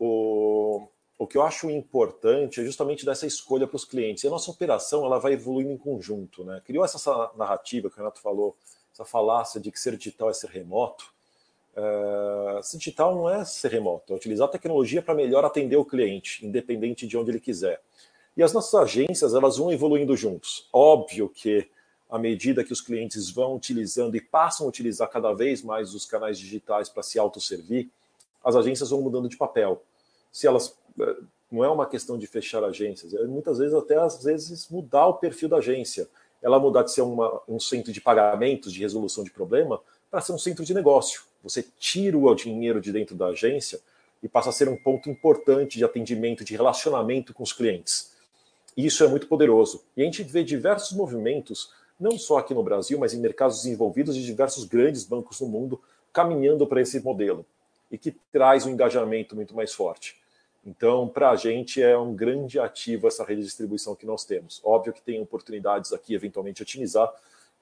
o, 0.00 0.88
o 1.22 1.26
que 1.26 1.36
eu 1.36 1.42
acho 1.42 1.70
importante 1.70 2.60
é 2.60 2.64
justamente 2.64 3.06
dessa 3.06 3.26
escolha 3.26 3.66
para 3.66 3.76
os 3.76 3.84
clientes. 3.84 4.24
E 4.24 4.26
a 4.26 4.30
nossa 4.30 4.50
operação 4.50 5.04
ela 5.04 5.20
vai 5.20 5.34
evoluindo 5.34 5.70
em 5.70 5.76
conjunto. 5.76 6.42
Né? 6.42 6.60
Criou 6.64 6.84
essa 6.84 7.30
narrativa 7.36 7.88
que 7.88 7.94
o 7.94 7.98
Renato 7.98 8.20
falou, 8.20 8.56
essa 8.92 9.04
falácia 9.04 9.60
de 9.60 9.70
que 9.70 9.78
ser 9.78 9.96
digital 9.96 10.30
é 10.30 10.32
ser 10.32 10.50
remoto. 10.50 11.12
É, 11.76 12.60
ser 12.62 12.78
digital 12.78 13.14
não 13.14 13.30
é 13.30 13.44
ser 13.44 13.70
remoto, 13.70 14.12
é 14.12 14.16
utilizar 14.16 14.48
a 14.48 14.50
tecnologia 14.50 15.00
para 15.00 15.14
melhor 15.14 15.44
atender 15.44 15.76
o 15.76 15.84
cliente, 15.84 16.44
independente 16.44 17.06
de 17.06 17.16
onde 17.16 17.30
ele 17.30 17.40
quiser. 17.40 17.80
E 18.36 18.42
as 18.42 18.52
nossas 18.52 18.74
agências 18.74 19.32
elas 19.32 19.56
vão 19.56 19.72
evoluindo 19.72 20.16
juntos. 20.16 20.68
Óbvio 20.72 21.28
que 21.28 21.70
à 22.10 22.18
medida 22.18 22.64
que 22.64 22.72
os 22.72 22.80
clientes 22.80 23.30
vão 23.30 23.54
utilizando 23.54 24.16
e 24.16 24.20
passam 24.20 24.66
a 24.66 24.68
utilizar 24.68 25.08
cada 25.08 25.32
vez 25.32 25.62
mais 25.62 25.94
os 25.94 26.04
canais 26.04 26.38
digitais 26.38 26.88
para 26.88 27.02
se 27.02 27.18
autosservir, 27.18 27.88
as 28.44 28.56
agências 28.56 28.90
vão 28.90 29.00
mudando 29.00 29.28
de 29.28 29.36
papel. 29.36 29.82
Se 30.32 30.46
elas 30.46 30.74
não 31.50 31.62
é 31.62 31.68
uma 31.68 31.86
questão 31.86 32.16
de 32.16 32.26
fechar 32.26 32.64
agências, 32.64 33.12
é 33.12 33.24
muitas 33.24 33.58
vezes 33.58 33.74
até 33.74 33.96
às 33.96 34.24
vezes 34.24 34.68
mudar 34.70 35.06
o 35.06 35.14
perfil 35.14 35.48
da 35.48 35.58
agência. 35.58 36.08
Ela 36.40 36.58
mudar 36.58 36.82
de 36.82 36.92
ser 36.92 37.02
uma, 37.02 37.40
um 37.46 37.60
centro 37.60 37.92
de 37.92 38.00
pagamentos, 38.00 38.72
de 38.72 38.80
resolução 38.80 39.22
de 39.22 39.30
problema, 39.30 39.80
para 40.10 40.20
ser 40.20 40.32
um 40.32 40.38
centro 40.38 40.64
de 40.64 40.72
negócio. 40.72 41.22
Você 41.42 41.64
tira 41.78 42.16
o 42.16 42.34
dinheiro 42.34 42.80
de 42.80 42.90
dentro 42.90 43.14
da 43.14 43.26
agência 43.26 43.80
e 44.22 44.28
passa 44.28 44.48
a 44.48 44.52
ser 44.52 44.68
um 44.68 44.76
ponto 44.76 45.10
importante 45.10 45.76
de 45.76 45.84
atendimento, 45.84 46.44
de 46.44 46.56
relacionamento 46.56 47.34
com 47.34 47.42
os 47.42 47.52
clientes. 47.52 48.12
E 48.76 48.86
isso 48.86 49.04
é 49.04 49.08
muito 49.08 49.26
poderoso. 49.26 49.82
E 49.96 50.02
a 50.02 50.04
gente 50.04 50.22
vê 50.22 50.42
diversos 50.42 50.96
movimentos, 50.96 51.70
não 52.00 52.18
só 52.18 52.38
aqui 52.38 52.54
no 52.54 52.62
Brasil, 52.62 52.98
mas 52.98 53.12
em 53.12 53.20
mercados 53.20 53.62
desenvolvidos 53.62 54.14
de 54.14 54.24
diversos 54.24 54.64
grandes 54.64 55.04
bancos 55.04 55.40
no 55.40 55.48
mundo, 55.48 55.80
caminhando 56.12 56.66
para 56.66 56.80
esse 56.80 57.00
modelo 57.00 57.44
e 57.90 57.98
que 57.98 58.16
traz 58.32 58.64
um 58.64 58.70
engajamento 58.70 59.36
muito 59.36 59.54
mais 59.54 59.72
forte. 59.72 60.21
Então, 60.64 61.08
para 61.08 61.30
a 61.30 61.36
gente 61.36 61.82
é 61.82 61.98
um 61.98 62.14
grande 62.14 62.58
ativo 62.58 63.08
essa 63.08 63.24
rede 63.24 63.40
de 63.40 63.46
distribuição 63.46 63.96
que 63.96 64.06
nós 64.06 64.24
temos. 64.24 64.60
Óbvio 64.64 64.92
que 64.92 65.02
tem 65.02 65.20
oportunidades 65.20 65.92
aqui, 65.92 66.14
eventualmente, 66.14 66.58
de 66.58 66.62
otimizar 66.62 67.12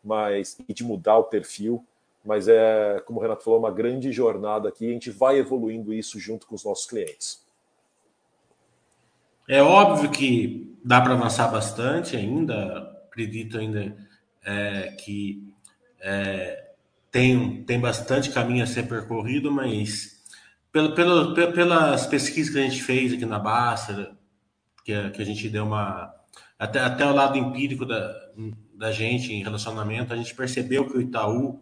mas, 0.02 0.58
e 0.68 0.72
de 0.72 0.82
mudar 0.82 1.18
o 1.18 1.24
perfil, 1.24 1.84
mas 2.24 2.48
é, 2.48 3.02
como 3.06 3.18
o 3.18 3.22
Renato 3.22 3.44
falou, 3.44 3.58
uma 3.58 3.70
grande 3.70 4.12
jornada 4.12 4.68
aqui. 4.68 4.88
A 4.88 4.92
gente 4.92 5.10
vai 5.10 5.38
evoluindo 5.38 5.92
isso 5.92 6.18
junto 6.18 6.46
com 6.46 6.54
os 6.54 6.64
nossos 6.64 6.86
clientes. 6.86 7.42
É 9.48 9.62
óbvio 9.62 10.10
que 10.10 10.76
dá 10.84 11.00
para 11.00 11.14
avançar 11.14 11.48
bastante 11.48 12.16
ainda, 12.16 12.78
acredito 13.06 13.58
ainda 13.58 13.96
é, 14.44 14.92
que 14.92 15.52
é, 16.00 16.72
tem, 17.10 17.64
tem 17.64 17.80
bastante 17.80 18.30
caminho 18.30 18.62
a 18.62 18.66
ser 18.66 18.86
percorrido, 18.86 19.50
mas 19.50 20.19
pelo, 20.72 20.94
pelo, 20.94 21.34
pelas 21.34 22.06
pesquisas 22.06 22.52
que 22.52 22.58
a 22.58 22.62
gente 22.62 22.82
fez 22.82 23.12
aqui 23.12 23.26
na 23.26 23.38
Basta, 23.38 24.16
que, 24.84 25.10
que 25.10 25.22
a 25.22 25.24
gente 25.24 25.48
deu 25.48 25.64
uma. 25.64 26.14
Até, 26.58 26.80
até 26.80 27.06
o 27.06 27.14
lado 27.14 27.38
empírico 27.38 27.86
da, 27.86 28.14
da 28.74 28.92
gente 28.92 29.32
em 29.32 29.42
relacionamento, 29.42 30.12
a 30.12 30.16
gente 30.16 30.34
percebeu 30.34 30.88
que 30.88 30.96
o 30.96 31.00
Itaú 31.00 31.60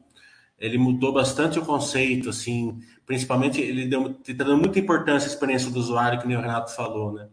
ele 0.58 0.76
mudou 0.76 1.12
bastante 1.12 1.58
o 1.58 1.64
conceito, 1.64 2.30
assim, 2.30 2.80
principalmente 3.06 3.60
ele 3.60 3.86
deu 3.86 4.12
tá 4.12 4.32
dando 4.44 4.58
muita 4.58 4.78
importância 4.78 5.28
à 5.28 5.32
experiência 5.32 5.70
do 5.70 5.78
usuário, 5.78 6.20
que 6.20 6.26
o 6.26 6.40
Renato 6.40 6.74
falou, 6.74 7.12
né? 7.12 7.28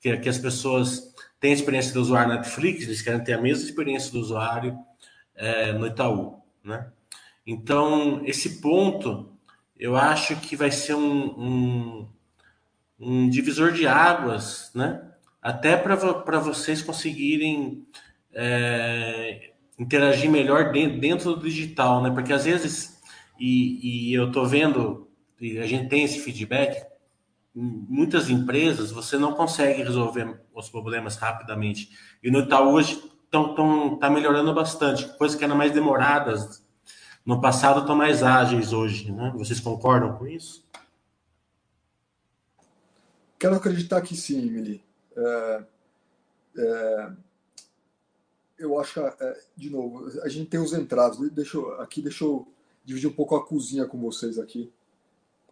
Que, 0.00 0.16
que 0.16 0.28
as 0.28 0.38
pessoas 0.38 1.14
têm 1.38 1.52
a 1.52 1.54
experiência 1.54 1.94
do 1.94 2.00
usuário 2.00 2.28
na 2.28 2.36
Netflix, 2.36 2.82
eles 2.82 3.02
querem 3.02 3.22
ter 3.22 3.34
a 3.34 3.40
mesma 3.40 3.64
experiência 3.64 4.10
do 4.10 4.18
usuário 4.18 4.76
é, 5.34 5.72
no 5.72 5.86
Itaú, 5.86 6.40
né? 6.64 6.90
Então, 7.46 8.22
esse 8.24 8.60
ponto 8.60 9.35
eu 9.78 9.96
acho 9.96 10.36
que 10.36 10.56
vai 10.56 10.70
ser 10.70 10.94
um, 10.94 11.26
um, 11.38 12.08
um 12.98 13.28
divisor 13.28 13.72
de 13.72 13.86
águas, 13.86 14.70
né? 14.74 15.02
Até 15.40 15.76
para 15.76 16.40
vocês 16.40 16.82
conseguirem 16.82 17.86
é, 18.32 19.52
interagir 19.78 20.30
melhor 20.30 20.72
dentro, 20.72 20.98
dentro, 20.98 21.36
do 21.36 21.48
digital, 21.48 22.02
né? 22.02 22.10
Porque 22.10 22.32
às 22.32 22.44
vezes, 22.44 23.00
e, 23.38 24.10
e 24.10 24.14
eu 24.14 24.28
estou 24.28 24.46
vendo 24.46 25.06
e 25.40 25.58
a 25.58 25.66
gente 25.66 25.88
tem 25.88 26.02
esse 26.02 26.20
feedback, 26.20 26.86
muitas 27.54 28.30
empresas 28.30 28.90
você 28.90 29.18
não 29.18 29.32
consegue 29.32 29.82
resolver 29.82 30.40
os 30.54 30.68
problemas 30.68 31.16
rapidamente. 31.16 31.90
E 32.22 32.30
no 32.30 32.40
Itaú 32.40 32.72
hoje 32.72 33.02
está 33.24 34.10
melhorando 34.10 34.52
bastante. 34.54 35.06
Coisas 35.16 35.36
que 35.36 35.44
eram 35.44 35.56
mais 35.56 35.72
demoradas 35.72 36.65
no 37.26 37.40
passado 37.40 37.80
estão 37.80 37.96
mais 37.96 38.22
ágeis 38.22 38.72
hoje. 38.72 39.12
Né? 39.12 39.32
Vocês 39.36 39.60
concordam 39.60 40.16
com 40.16 40.26
isso? 40.26 40.64
Quero 43.38 43.56
acreditar 43.56 44.00
que 44.00 44.16
sim, 44.16 44.46
Emily. 44.46 44.82
É, 45.14 45.64
é, 46.56 47.12
eu 48.58 48.80
acho 48.80 49.00
é, 49.00 49.40
de 49.54 49.68
novo, 49.68 50.08
a 50.22 50.28
gente 50.28 50.48
tem 50.48 50.60
os 50.60 50.72
entrados. 50.72 51.18
Deixa 51.30 51.58
eu, 51.58 51.80
aqui 51.80 52.00
deixa 52.00 52.24
eu 52.24 52.48
dividir 52.84 53.10
um 53.10 53.12
pouco 53.12 53.36
a 53.36 53.44
cozinha 53.44 53.84
com 53.84 53.98
vocês 53.98 54.38
aqui 54.38 54.72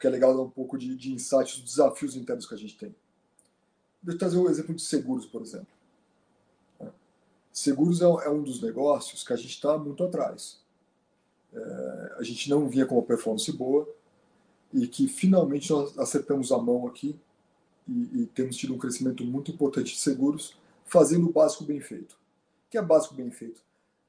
porque 0.05 0.09
é 0.09 0.11
legal 0.11 0.37
dar 0.37 0.43
um 0.43 0.51
pouco 0.51 0.77
de, 0.77 0.95
de 0.97 1.15
dos 1.15 1.61
desafios 1.63 2.15
internos 2.15 2.47
que 2.47 2.55
a 2.55 2.59
gente 2.59 2.77
tem. 2.77 2.95
Deixa 4.03 4.17
eu 4.17 4.19
trazer 4.19 4.37
um 4.37 4.51
exemplo 4.51 4.75
de 4.75 4.83
seguros, 4.83 5.25
por 5.25 5.41
exemplo. 5.41 5.69
Seguros 7.51 8.03
é, 8.03 8.05
é 8.05 8.29
um 8.29 8.43
dos 8.43 8.61
negócios 8.61 9.23
que 9.23 9.33
a 9.33 9.37
gente 9.37 9.51
está 9.51 9.79
muito 9.79 10.05
atrás. 10.05 10.61
É, 11.55 12.15
a 12.19 12.23
gente 12.23 12.51
não 12.51 12.69
vinha 12.69 12.87
com 12.87 12.97
uma 12.97 13.03
performance 13.03 13.51
boa 13.53 13.89
e 14.73 14.87
que 14.87 15.07
finalmente 15.07 15.71
nós 15.71 15.97
acertamos 15.99 16.51
a 16.51 16.59
mão 16.59 16.87
aqui 16.87 17.17
e, 17.89 18.23
e 18.23 18.27
temos 18.27 18.57
tido 18.57 18.75
um 18.75 18.79
crescimento 18.79 19.25
muito 19.25 19.51
importante 19.51 19.93
de 19.93 20.01
seguros, 20.01 20.57
fazendo 20.85 21.29
o 21.29 21.33
básico 21.33 21.65
bem 21.65 21.81
feito. 21.81 22.13
O 22.13 22.71
que 22.71 22.79
é 22.79 22.83
básico 22.83 23.15
bem 23.15 23.31
feito? 23.31 23.63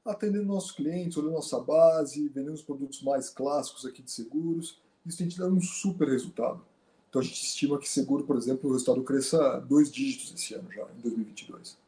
Atendendo 0.04 0.44
nossos 0.44 0.72
clientes, 0.72 1.16
olhando 1.16 1.34
nossa 1.34 1.60
base, 1.60 2.28
vendendo 2.28 2.54
os 2.54 2.62
produtos 2.62 3.02
mais 3.02 3.28
clássicos 3.28 3.86
aqui 3.86 4.02
de 4.02 4.10
seguros 4.10 4.78
isso 5.06 5.18
tem 5.18 5.28
te 5.28 5.38
dado 5.38 5.54
um 5.54 5.60
super 5.60 6.08
resultado. 6.08 6.60
Então 7.08 7.20
a 7.20 7.24
gente 7.24 7.40
estima 7.40 7.78
que 7.78 7.88
seguro, 7.88 8.24
por 8.24 8.36
exemplo, 8.36 8.68
o 8.68 8.72
resultado 8.72 9.02
cresça 9.04 9.60
dois 9.60 9.90
dígitos 9.90 10.34
esse 10.34 10.54
ano 10.54 10.70
já, 10.72 10.82
em 10.82 11.00
2022. 11.00 11.78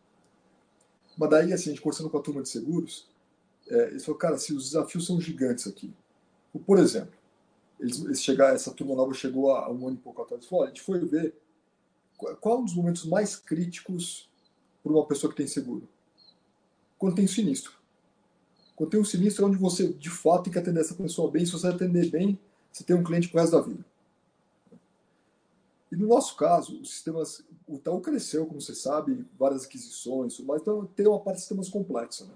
Mas 1.16 1.30
daí, 1.30 1.52
assim, 1.52 1.70
a 1.70 1.72
gente 1.72 1.82
conversando 1.82 2.08
com 2.08 2.16
a 2.16 2.22
turma 2.22 2.42
de 2.42 2.48
seguros, 2.48 3.06
é, 3.68 3.88
eles 3.88 4.04
falaram, 4.04 4.18
cara, 4.18 4.38
se 4.38 4.52
os 4.52 4.64
desafios 4.64 5.06
são 5.06 5.20
gigantes 5.20 5.66
aqui. 5.66 5.92
Por 6.66 6.78
exemplo, 6.78 7.12
eles, 7.78 8.00
eles 8.04 8.22
chegar, 8.22 8.54
essa 8.54 8.72
turma 8.72 8.94
nova 8.94 9.12
chegou 9.14 9.50
há 9.50 9.70
um 9.70 9.86
ano 9.86 9.96
e 9.96 10.00
pouco 10.00 10.22
atrás, 10.22 10.46
falou, 10.46 10.64
a 10.64 10.68
gente 10.68 10.82
foi 10.82 11.04
ver 11.04 11.34
qual 12.40 12.56
é 12.56 12.58
um 12.58 12.64
dos 12.64 12.74
momentos 12.74 13.04
mais 13.04 13.36
críticos 13.36 14.28
para 14.82 14.92
uma 14.92 15.06
pessoa 15.06 15.30
que 15.30 15.36
tem 15.36 15.46
seguro. 15.46 15.88
Quando 16.98 17.14
tem 17.14 17.26
sinistro. 17.26 17.72
Quando 18.74 18.90
tem 18.90 19.00
um 19.00 19.04
sinistro 19.04 19.44
é 19.44 19.48
onde 19.48 19.56
você, 19.56 19.92
de 19.92 20.10
fato, 20.10 20.44
tem 20.44 20.52
que 20.52 20.58
atender 20.58 20.80
essa 20.80 20.94
pessoa 20.94 21.30
bem. 21.30 21.44
Se 21.44 21.52
você 21.52 21.68
atender 21.68 22.10
bem, 22.10 22.38
você 22.72 22.82
tem 22.82 22.96
um 22.96 23.04
cliente 23.04 23.28
para 23.28 23.38
o 23.38 23.40
resto 23.40 23.56
da 23.56 23.62
vida. 23.62 23.84
E 25.90 25.96
no 25.96 26.06
nosso 26.06 26.36
caso, 26.36 26.80
os 26.80 26.90
sistemas, 26.90 27.42
o 27.66 27.76
Itaú 27.76 28.00
cresceu, 28.00 28.46
como 28.46 28.60
você 28.60 28.74
sabe, 28.74 29.24
várias 29.38 29.64
aquisições, 29.64 30.38
mas 30.40 30.60
então, 30.60 30.84
tem 30.86 31.06
uma 31.06 31.18
parte 31.18 31.36
de 31.36 31.42
sistemas 31.42 31.68
complexa. 31.68 32.26
Né? 32.26 32.34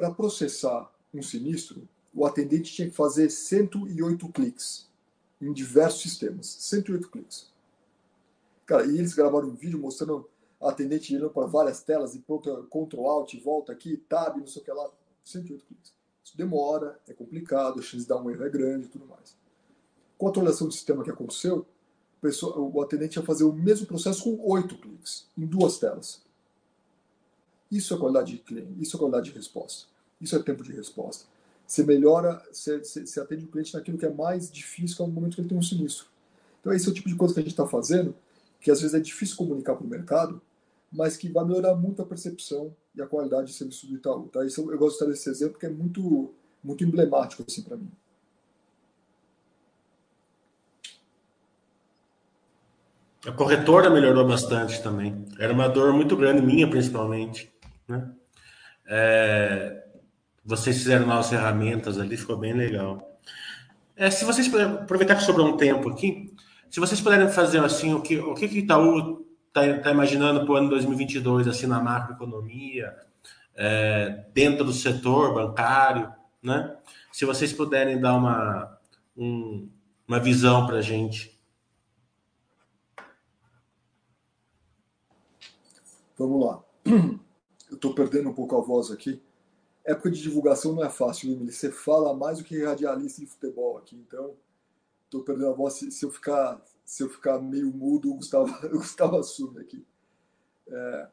Para 0.00 0.10
processar 0.10 0.90
um 1.12 1.22
sinistro, 1.22 1.86
o 2.14 2.24
atendente 2.24 2.72
tinha 2.72 2.88
que 2.88 2.96
fazer 2.96 3.28
108 3.28 4.30
cliques 4.30 4.88
em 5.38 5.52
diversos 5.52 6.00
sistemas. 6.00 6.46
108 6.46 7.10
cliques. 7.10 7.52
Cara, 8.64 8.86
e 8.86 8.96
eles 8.96 9.12
gravaram 9.12 9.48
um 9.48 9.54
vídeo 9.54 9.78
mostrando 9.78 10.26
a 10.58 10.70
atendente 10.70 11.14
indo 11.14 11.28
para 11.28 11.46
várias 11.46 11.82
telas 11.82 12.14
e 12.14 12.18
pronto, 12.18 12.66
Ctrl 12.70 13.06
Alt, 13.06 13.34
volta 13.44 13.72
aqui, 13.72 13.98
Tab, 14.08 14.38
não 14.38 14.46
sei 14.46 14.62
o 14.62 14.64
que 14.64 14.72
lá. 14.72 14.90
108 15.22 15.66
cliques. 15.66 15.92
Isso 16.24 16.34
demora, 16.34 16.98
é 17.06 17.12
complicado, 17.12 17.78
a 17.78 17.82
chance 17.82 18.04
de 18.04 18.08
dar 18.08 18.22
um 18.22 18.30
erro 18.30 18.44
é 18.46 18.48
grande 18.48 18.86
e 18.86 18.88
tudo 18.88 19.04
mais. 19.04 19.36
Com 20.16 20.28
a 20.28 20.30
atualização 20.30 20.66
do 20.66 20.72
sistema 20.72 21.04
que 21.04 21.10
aconteceu, 21.10 21.66
o, 22.22 22.78
o 22.78 22.80
atendente 22.80 23.18
ia 23.18 23.22
fazer 23.22 23.44
o 23.44 23.52
mesmo 23.52 23.86
processo 23.86 24.24
com 24.24 24.50
oito 24.50 24.78
cliques, 24.78 25.28
em 25.36 25.44
duas 25.44 25.78
telas. 25.78 26.22
Isso 27.70 27.94
é 27.94 27.98
qualidade 27.98 28.32
de 28.32 28.38
cliente, 28.38 28.82
isso 28.82 28.96
é 28.96 28.98
qualidade 28.98 29.30
de 29.30 29.36
resposta. 29.36 29.89
Isso 30.20 30.36
é 30.36 30.42
tempo 30.42 30.62
de 30.62 30.72
resposta. 30.72 31.24
Você 31.66 31.84
melhora, 31.84 32.42
você, 32.52 32.78
você, 32.78 33.06
você 33.06 33.20
atende 33.20 33.44
o 33.44 33.48
cliente 33.48 33.74
naquilo 33.74 33.96
que 33.96 34.04
é 34.04 34.12
mais 34.12 34.50
difícil, 34.50 34.96
que 34.96 35.02
é 35.02 35.04
o 35.04 35.08
momento 35.08 35.36
que 35.36 35.40
ele 35.40 35.48
tem 35.48 35.56
um 35.56 35.62
sinistro. 35.62 36.06
Então, 36.60 36.72
esse 36.72 36.86
é 36.86 36.90
o 36.90 36.94
tipo 36.94 37.08
de 37.08 37.14
coisa 37.14 37.32
que 37.32 37.40
a 37.40 37.42
gente 37.42 37.52
está 37.52 37.66
fazendo, 37.66 38.14
que 38.60 38.70
às 38.70 38.80
vezes 38.80 38.94
é 38.94 39.00
difícil 39.00 39.36
comunicar 39.36 39.74
para 39.74 39.86
o 39.86 39.88
mercado, 39.88 40.42
mas 40.92 41.16
que 41.16 41.28
vai 41.28 41.44
melhorar 41.44 41.74
muito 41.74 42.02
a 42.02 42.04
percepção 42.04 42.74
e 42.94 43.00
a 43.00 43.06
qualidade 43.06 43.48
de 43.48 43.52
serviço 43.54 43.86
do 43.86 43.94
Itaú. 43.94 44.28
Tá? 44.28 44.44
Isso, 44.44 44.70
eu 44.70 44.78
gosto 44.78 44.94
de 44.94 44.98
trazer 44.98 45.14
esse 45.14 45.30
exemplo 45.30 45.52
porque 45.52 45.66
é 45.66 45.70
muito, 45.70 46.34
muito 46.62 46.84
emblemático 46.84 47.44
assim, 47.46 47.62
para 47.62 47.76
mim. 47.76 47.90
A 53.26 53.32
corretora 53.32 53.90
melhorou 53.90 54.26
bastante 54.26 54.82
também. 54.82 55.26
Era 55.38 55.52
uma 55.52 55.68
dor 55.68 55.92
muito 55.92 56.16
grande, 56.16 56.40
minha 56.40 56.68
principalmente. 56.68 57.52
Né? 57.86 58.10
É, 58.86 59.86
vocês 60.44 60.78
fizeram 60.78 61.06
novas 61.06 61.28
ferramentas 61.28 61.98
ali, 61.98 62.16
ficou 62.16 62.36
bem 62.36 62.52
legal. 62.52 63.18
É, 63.96 64.10
se 64.10 64.24
vocês 64.24 64.48
puderem, 64.48 64.74
aproveitar 64.74 65.14
que 65.16 65.22
sobrou 65.22 65.46
um 65.46 65.56
tempo 65.56 65.90
aqui, 65.90 66.34
se 66.70 66.80
vocês 66.80 67.00
puderem 67.00 67.28
fazer 67.28 67.62
assim, 67.62 67.92
o 67.92 68.00
que 68.00 68.18
o 68.18 68.34
que, 68.34 68.48
que 68.48 68.58
Itaú 68.60 69.26
está 69.48 69.78
tá 69.80 69.90
imaginando 69.90 70.44
para 70.44 70.52
o 70.52 70.56
ano 70.56 70.70
2022, 70.70 71.48
assim, 71.48 71.66
na 71.66 71.80
macroeconomia, 71.80 72.96
é, 73.54 74.24
dentro 74.32 74.64
do 74.64 74.72
setor 74.72 75.34
bancário, 75.34 76.12
né? 76.42 76.76
Se 77.12 77.24
vocês 77.24 77.52
puderem 77.52 78.00
dar 78.00 78.14
uma, 78.14 78.78
um, 79.16 79.68
uma 80.06 80.18
visão 80.18 80.66
para 80.66 80.78
a 80.78 80.82
gente. 80.82 81.38
Vamos 86.16 86.46
lá. 86.46 86.62
Eu 87.70 87.76
estou 87.76 87.94
perdendo 87.94 88.30
um 88.30 88.34
pouco 88.34 88.56
a 88.56 88.60
voz 88.60 88.90
aqui. 88.90 89.22
Época 89.84 90.10
de 90.10 90.20
divulgação 90.20 90.74
não 90.74 90.84
é 90.84 90.90
fácil, 90.90 91.32
Emily. 91.32 91.52
Você 91.52 91.70
fala 91.70 92.14
mais 92.14 92.38
do 92.38 92.44
que 92.44 92.64
radialista 92.64 93.20
de 93.20 93.26
futebol 93.26 93.78
aqui, 93.78 93.96
então 93.96 94.34
estou 95.04 95.22
perdendo 95.22 95.48
a 95.48 95.54
voz. 95.54 95.74
Se, 95.74 95.90
se 95.90 96.04
eu 96.04 96.10
ficar 96.10 96.60
se 96.90 97.04
eu 97.04 97.08
ficar 97.08 97.38
meio 97.38 97.72
mudo, 97.72 98.10
o 98.10 98.16
Gustavo, 98.16 98.52
o 98.66 98.78
Gustavo 98.78 99.16
assume 99.16 99.60
aqui. 99.60 99.86
É, 100.66 101.08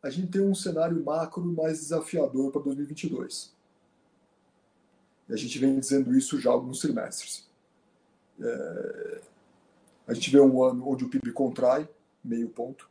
a 0.00 0.10
gente 0.10 0.28
tem 0.28 0.40
um 0.40 0.54
cenário 0.54 1.04
macro 1.04 1.44
mais 1.44 1.80
desafiador 1.80 2.52
para 2.52 2.62
2022. 2.62 3.52
E 5.28 5.32
a 5.32 5.36
gente 5.36 5.58
vem 5.58 5.80
dizendo 5.80 6.16
isso 6.16 6.38
já 6.38 6.50
há 6.50 6.52
alguns 6.52 6.78
trimestres. 6.78 7.48
É, 8.40 9.20
a 10.06 10.14
gente 10.14 10.30
vê 10.30 10.38
um 10.38 10.62
ano 10.62 10.88
onde 10.88 11.04
o 11.04 11.08
PIB 11.08 11.32
contrai 11.32 11.88
meio 12.22 12.48
ponto, 12.48 12.88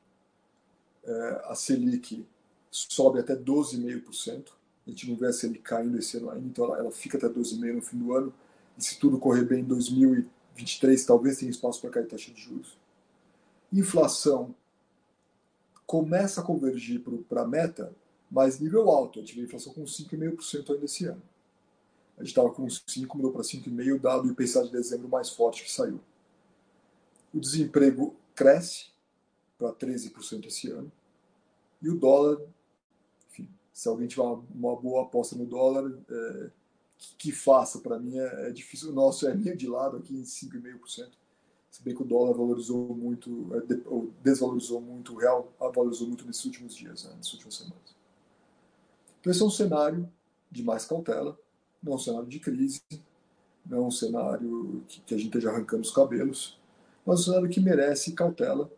é, 1.06 1.42
a 1.46 1.56
Selic 1.56 2.28
sobe 2.70 3.22
até 3.22 3.38
12,5%. 3.38 4.50
A 4.88 4.90
gente 4.90 5.10
não 5.10 5.18
vê 5.18 5.28
a 5.28 5.34
Selic 5.34 5.62
caindo 5.62 6.00
esse 6.00 6.18
ano 6.18 6.32
ainda, 6.32 6.48
então 6.48 6.66
ela, 6.66 6.80
ela 6.80 6.92
fica 6.92 7.18
até 7.18 7.28
12,5% 7.28 7.76
no 7.76 7.82
fim 7.82 7.98
do 7.98 8.14
ano. 8.14 8.34
E 8.76 8.84
se 8.84 8.98
tudo 8.98 9.20
correr 9.20 9.44
bem 9.44 9.60
em 9.60 9.66
2022, 9.66 10.38
23 10.58 11.06
talvez 11.06 11.38
tenha 11.38 11.52
espaço 11.52 11.80
para 11.80 11.92
cair 11.92 12.08
taxa 12.08 12.32
de 12.32 12.42
juros. 12.42 12.78
Inflação 13.72 14.56
começa 15.86 16.42
a 16.42 16.44
convergir 16.44 17.02
para 17.30 17.44
a 17.44 17.48
meta, 17.48 17.94
mas 18.30 18.60
nível 18.60 18.90
alto. 18.90 19.20
A 19.20 19.22
gente 19.22 19.36
vê 19.36 19.44
inflação 19.44 19.74
com 19.74 19.84
5,5% 19.84 20.74
ainda 20.74 20.86
esse 20.86 21.06
ano. 21.06 21.22
A 22.18 22.22
gente 22.22 22.30
estava 22.30 22.50
com 22.50 22.68
5, 22.68 23.16
mudou 23.16 23.32
para 23.32 23.44
5,5%, 23.44 24.02
dado 24.02 24.28
o 24.28 24.32
IPCA 24.32 24.64
de 24.64 24.72
dezembro 24.72 25.08
mais 25.08 25.30
forte 25.30 25.64
que 25.64 25.72
saiu. 25.72 26.00
O 27.34 27.40
desemprego 27.40 28.16
cresce 28.34 28.88
para 29.58 29.72
13% 29.72 30.48
esse 30.48 30.70
ano. 30.72 30.92
E 31.82 31.90
o 31.90 31.96
dólar, 31.96 32.42
se 33.78 33.88
alguém 33.88 34.08
tiver 34.08 34.24
uma, 34.24 34.76
boa 34.76 35.04
aposta 35.04 35.36
no 35.36 35.46
dólar, 35.46 35.94
é, 36.10 36.50
que, 36.98 37.16
que 37.16 37.32
faça. 37.32 37.78
Para 37.78 38.00
mim 38.00 38.18
é, 38.18 38.48
é, 38.48 38.52
difícil. 38.52 38.90
O 38.90 38.92
nosso 38.92 39.28
é 39.28 39.36
meio 39.36 39.56
de 39.56 39.68
lado 39.68 39.98
aqui 39.98 40.16
em 40.16 40.24
5,5%. 40.24 41.12
Se 41.70 41.84
bem 41.84 41.96
que 41.96 42.02
o 42.02 42.06
dólar 42.06 42.36
valorizou 42.36 42.96
muito, 42.96 43.52
é, 43.54 43.62
desvalorizou 44.24 44.82
muito, 44.82 45.14
o 45.14 45.18
real 45.18 45.54
valorizou 45.60 46.08
muito 46.08 46.26
nesses 46.26 46.44
últimos 46.46 46.76
dias, 46.76 47.04
né, 47.04 47.14
nessas 47.18 47.34
últimas 47.34 47.54
semanas. 47.54 47.96
Então 49.22 49.32
esse 49.32 49.44
é 49.44 49.46
um 49.46 49.52
cenário 49.52 50.12
de 50.50 50.64
mais 50.64 50.84
cautela, 50.84 51.38
não 51.84 51.94
é 51.94 51.96
um 51.98 52.00
cenário 52.00 52.28
de 52.28 52.40
crise, 52.40 52.82
não 53.64 53.78
é 53.78 53.82
um 53.82 53.92
cenário 53.92 54.84
que, 54.88 55.02
que 55.02 55.14
a 55.14 55.18
gente 55.18 55.28
esteja 55.28 55.52
arrancando 55.52 55.84
os 55.84 55.92
cabelos, 55.92 56.60
mas 57.06 57.20
é 57.20 57.22
um 57.22 57.24
cenário 57.26 57.50
que 57.50 57.60
merece 57.60 58.14
cautela 58.14 58.72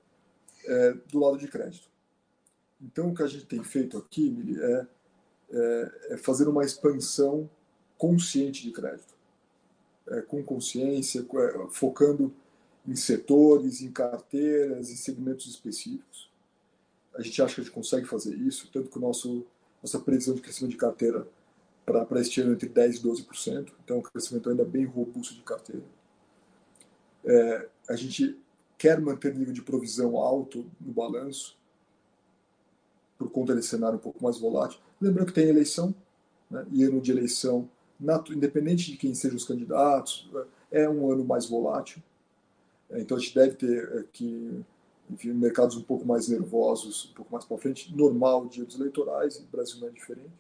do 1.09 1.19
lado 1.19 1.37
de 1.37 1.47
crédito. 1.47 1.88
Então 2.81 3.09
o 3.09 3.15
que 3.15 3.23
a 3.23 3.27
gente 3.27 3.45
tem 3.45 3.63
feito 3.63 3.97
aqui, 3.97 4.29
Mili, 4.29 4.61
é, 4.61 4.87
é, 5.51 5.91
é 6.11 6.17
fazer 6.17 6.47
uma 6.47 6.63
expansão 6.63 7.49
consciente 7.97 8.63
de 8.63 8.71
crédito, 8.71 9.13
é, 10.07 10.21
com 10.21 10.41
consciência, 10.43 11.19
é, 11.21 11.67
focando 11.69 12.33
em 12.87 12.95
setores, 12.95 13.81
em 13.81 13.91
carteiras, 13.91 14.89
em 14.89 14.95
segmentos 14.95 15.45
específicos. 15.47 16.29
A 17.13 17.21
gente 17.21 17.41
acha 17.41 17.55
que 17.55 17.61
a 17.61 17.63
gente 17.63 17.73
consegue 17.73 18.07
fazer 18.07 18.35
isso, 18.35 18.69
tanto 18.71 18.89
que 18.89 18.97
o 18.97 19.01
nosso, 19.01 19.45
nossa 19.83 19.99
previsão 19.99 20.33
de 20.33 20.41
crescimento 20.41 20.71
de 20.71 20.77
carteira 20.77 21.27
para 21.85 22.21
este 22.21 22.39
ano 22.39 22.51
é 22.51 22.53
entre 22.53 22.69
10% 22.69 22.95
e 22.95 22.99
12%, 22.99 23.73
então 23.83 23.97
é 23.97 23.99
um 23.99 24.03
crescimento 24.03 24.49
ainda 24.49 24.63
bem 24.63 24.85
robusto 24.85 25.33
de 25.33 25.41
carteira. 25.41 25.83
É, 27.25 27.67
a 27.89 27.95
gente 27.95 28.39
quer 28.77 29.01
manter 29.01 29.35
nível 29.35 29.53
de 29.53 29.61
provisão 29.61 30.17
alto 30.17 30.65
no 30.79 30.93
balanço, 30.93 31.58
por 33.19 33.29
conta 33.29 33.53
desse 33.53 33.67
cenário 33.67 33.97
um 33.97 34.01
pouco 34.01 34.23
mais 34.23 34.39
volátil. 34.39 34.79
Lembrando 34.99 35.27
que 35.27 35.33
tem 35.33 35.47
eleição, 35.47 35.93
né, 36.49 36.65
e 36.71 36.83
ano 36.83 37.01
de 37.01 37.11
eleição, 37.11 37.69
independente 38.31 38.89
de 38.89 38.97
quem 38.97 39.13
sejam 39.13 39.35
os 39.35 39.43
candidatos, 39.43 40.31
é 40.71 40.89
um 40.89 41.11
ano 41.11 41.25
mais 41.25 41.45
volátil. 41.45 42.01
É, 42.89 43.01
então 43.01 43.17
a 43.17 43.19
gente 43.19 43.35
deve 43.35 43.55
ter 43.55 43.99
aqui 43.99 44.63
enfim, 45.09 45.33
mercados 45.33 45.75
um 45.75 45.81
pouco 45.81 46.05
mais 46.05 46.27
nervosos, 46.27 47.09
um 47.11 47.13
pouco 47.13 47.31
mais 47.31 47.43
para 47.43 47.57
frente, 47.57 47.93
normal 47.95 48.47
dia 48.47 48.63
dos 48.63 48.79
eleitorais, 48.79 49.37
o 49.37 49.43
Brasil 49.51 49.79
não 49.79 49.87
é 49.87 49.91
diferente. 49.91 50.31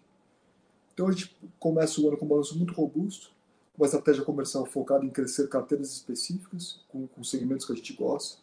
Então 0.93 1.07
a 1.07 1.11
gente 1.11 1.35
começa 1.59 1.99
o 1.99 2.07
ano 2.07 2.17
com 2.17 2.25
um 2.25 2.29
balanço 2.29 2.57
muito 2.57 2.73
robusto, 2.73 3.31
uma 3.77 3.85
estratégia 3.85 4.23
comercial 4.23 4.65
focada 4.65 5.05
em 5.05 5.09
crescer 5.09 5.47
carteiras 5.47 5.91
específicas, 5.91 6.81
com, 6.89 7.07
com 7.07 7.23
segmentos 7.23 7.65
que 7.65 7.73
a 7.73 7.75
gente 7.75 7.93
gosta, 7.93 8.39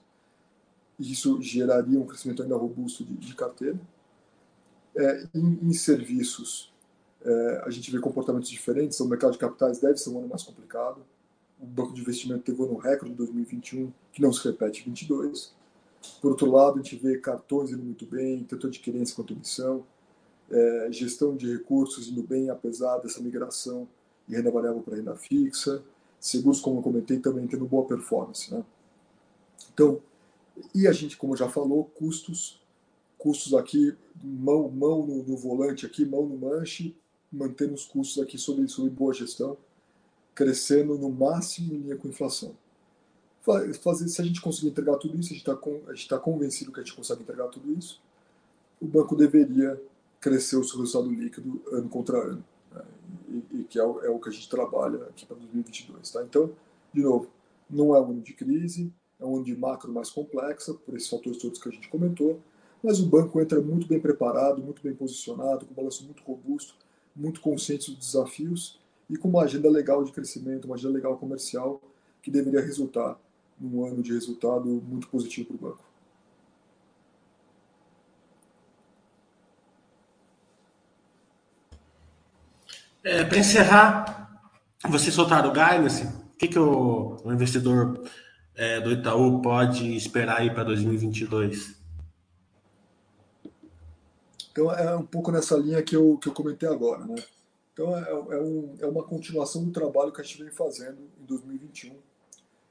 e 0.98 1.12
isso 1.12 1.40
geraria 1.40 2.00
um 2.00 2.06
crescimento 2.06 2.42
ainda 2.42 2.56
robusto 2.56 3.04
de, 3.04 3.14
de 3.14 3.34
carteira. 3.34 3.78
É, 4.96 5.28
em, 5.34 5.58
em, 5.62 5.72
serviços, 5.72 6.72
é, 7.22 7.62
a 7.66 7.70
gente 7.70 7.90
vê 7.90 7.98
comportamentos 7.98 8.48
diferentes, 8.48 8.98
o 9.00 9.06
mercado 9.06 9.32
de 9.32 9.38
capitais 9.38 9.78
deve 9.78 9.98
ser 9.98 10.10
um 10.10 10.18
ano 10.18 10.28
mais 10.28 10.42
complicado, 10.42 11.02
o 11.60 11.66
banco 11.66 11.92
de 11.92 12.00
investimento 12.00 12.42
teve 12.42 12.60
um 12.62 12.64
ano 12.64 12.76
recorde 12.76 13.12
em 13.12 13.16
2021, 13.16 13.92
que 14.12 14.22
não 14.22 14.32
se 14.32 14.46
repete 14.46 14.80
em 14.82 14.92
2022. 14.92 15.54
Por 16.20 16.30
outro 16.30 16.50
lado, 16.50 16.78
a 16.78 16.82
gente 16.82 16.96
vê 16.96 17.18
cartões 17.18 17.70
indo 17.70 17.82
muito 17.82 18.06
bem, 18.06 18.44
tanto 18.44 18.66
adquirência 18.66 19.14
quanto 19.14 19.32
emissão, 19.32 19.84
é, 20.50 20.88
gestão 20.90 21.36
de 21.36 21.50
recursos 21.50 22.08
indo 22.08 22.22
bem, 22.22 22.50
apesar 22.50 22.98
dessa 22.98 23.20
migração 23.20 23.88
de 24.26 24.36
renda 24.36 24.50
variável 24.50 24.80
para 24.82 24.96
renda 24.96 25.16
fixa, 25.16 25.82
seguros, 26.20 26.60
como 26.60 26.78
eu 26.78 26.82
comentei, 26.82 27.18
também 27.18 27.46
tendo 27.46 27.66
boa 27.66 27.86
performance. 27.86 28.52
Né? 28.52 28.64
Então, 29.72 30.00
e 30.74 30.86
a 30.86 30.92
gente, 30.92 31.16
como 31.16 31.36
já 31.36 31.48
falou, 31.48 31.84
custos, 31.84 32.60
custos 33.26 33.54
aqui, 33.54 33.92
mão, 34.22 34.70
mão 34.70 35.04
no, 35.04 35.24
no 35.24 35.36
volante 35.36 35.84
aqui, 35.84 36.04
mão 36.04 36.24
no 36.24 36.38
manche, 36.38 36.96
mantendo 37.32 37.74
os 37.74 37.84
custos 37.84 38.22
aqui 38.22 38.38
sob, 38.38 38.66
sob 38.68 38.88
boa 38.88 39.12
gestão, 39.12 39.56
crescendo 40.32 40.96
no 40.96 41.10
máximo 41.10 41.74
em 41.74 41.78
linha 41.78 41.96
com 41.96 42.06
inflação. 42.06 42.54
Fazer, 43.82 44.06
se 44.08 44.22
a 44.22 44.24
gente 44.24 44.40
conseguir 44.40 44.68
entregar 44.68 44.96
tudo 44.98 45.18
isso, 45.18 45.32
a 45.32 45.36
gente 45.36 45.40
está 45.40 46.16
tá 46.16 46.22
convencido 46.22 46.70
que 46.70 46.78
a 46.78 46.84
gente 46.84 46.94
consegue 46.94 47.22
entregar 47.22 47.48
tudo 47.48 47.72
isso, 47.76 48.00
o 48.80 48.86
banco 48.86 49.16
deveria 49.16 49.80
crescer 50.20 50.56
o 50.56 50.62
seu 50.62 50.78
resultado 50.78 51.12
líquido 51.12 51.60
ano 51.72 51.88
contra 51.88 52.18
ano, 52.18 52.44
né? 52.72 52.82
e, 53.28 53.58
e, 53.58 53.64
que 53.64 53.76
é 53.76 53.84
o, 53.84 54.00
é 54.04 54.08
o, 54.08 54.20
que 54.20 54.28
a 54.28 54.32
gente 54.32 54.48
trabalha 54.48 55.02
aqui 55.02 55.26
para 55.26 55.36
2022. 55.36 56.12
Tá? 56.12 56.22
Então, 56.22 56.52
de 56.94 57.02
novo, 57.02 57.28
não 57.68 57.92
é 57.92 58.00
um 58.00 58.10
ano 58.10 58.20
de 58.20 58.34
crise, 58.34 58.92
é 59.18 59.24
um 59.24 59.34
ano 59.34 59.44
de 59.44 59.56
macro 59.56 59.92
mais 59.92 60.10
complexa, 60.10 60.74
por 60.74 60.94
esses 60.96 61.08
fatores 61.08 61.38
todos 61.38 61.60
que 61.60 61.68
a 61.68 61.72
gente 61.72 61.88
comentou, 61.88 62.40
mas 62.86 63.00
o 63.00 63.06
banco 63.06 63.40
entra 63.40 63.60
muito 63.60 63.88
bem 63.88 63.98
preparado, 63.98 64.62
muito 64.62 64.80
bem 64.80 64.94
posicionado, 64.94 65.66
com 65.66 65.72
um 65.72 65.74
balanço 65.74 66.04
muito 66.04 66.22
robusto, 66.22 66.76
muito 67.16 67.40
consciente 67.40 67.90
dos 67.90 68.12
desafios 68.12 68.78
e 69.10 69.16
com 69.16 69.28
uma 69.28 69.42
agenda 69.42 69.68
legal 69.68 70.04
de 70.04 70.12
crescimento, 70.12 70.66
uma 70.66 70.76
agenda 70.76 70.94
legal 70.94 71.16
comercial 71.16 71.82
que 72.22 72.30
deveria 72.30 72.60
resultar 72.60 73.18
num 73.60 73.84
ano 73.84 74.00
de 74.04 74.12
resultado 74.12 74.68
muito 74.68 75.08
positivo 75.08 75.48
para 75.48 75.56
o 75.56 75.70
banco. 75.70 75.84
É, 83.02 83.24
para 83.24 83.38
encerrar, 83.38 84.40
você 84.88 85.10
soltar 85.10 85.44
o 85.44 85.50
guidance, 85.50 86.04
o 86.04 86.36
que, 86.38 86.46
que 86.46 86.58
o, 86.58 87.16
o 87.24 87.32
investidor 87.32 88.08
é, 88.54 88.80
do 88.80 88.92
Itaú 88.92 89.42
pode 89.42 89.96
esperar 89.96 90.38
aí 90.38 90.50
para 90.50 90.62
2022? 90.62 91.84
Então 94.56 94.72
é 94.72 94.96
um 94.96 95.04
pouco 95.04 95.30
nessa 95.30 95.54
linha 95.54 95.82
que 95.82 95.94
eu, 95.94 96.16
que 96.16 96.30
eu 96.30 96.32
comentei 96.32 96.66
agora, 96.66 97.04
né? 97.04 97.22
Então 97.74 97.94
é, 97.94 98.10
é, 98.10 98.40
um, 98.40 98.74
é 98.80 98.86
uma 98.86 99.02
continuação 99.02 99.62
do 99.62 99.70
trabalho 99.70 100.10
que 100.10 100.22
a 100.22 100.24
gente 100.24 100.42
vem 100.42 100.50
fazendo 100.50 100.96
em 101.20 101.26
2021 101.26 101.94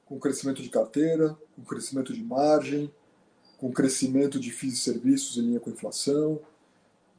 com 0.04 0.18
crescimento 0.18 0.60
de 0.60 0.68
carteira, 0.68 1.38
com 1.54 1.62
crescimento 1.62 2.12
de 2.12 2.24
margem, 2.24 2.92
com 3.56 3.70
crescimento 3.70 4.40
de 4.40 4.50
FIIs 4.50 4.74
e 4.74 4.76
serviços 4.78 5.38
em 5.38 5.42
linha 5.42 5.60
com 5.60 5.70
inflação, 5.70 6.40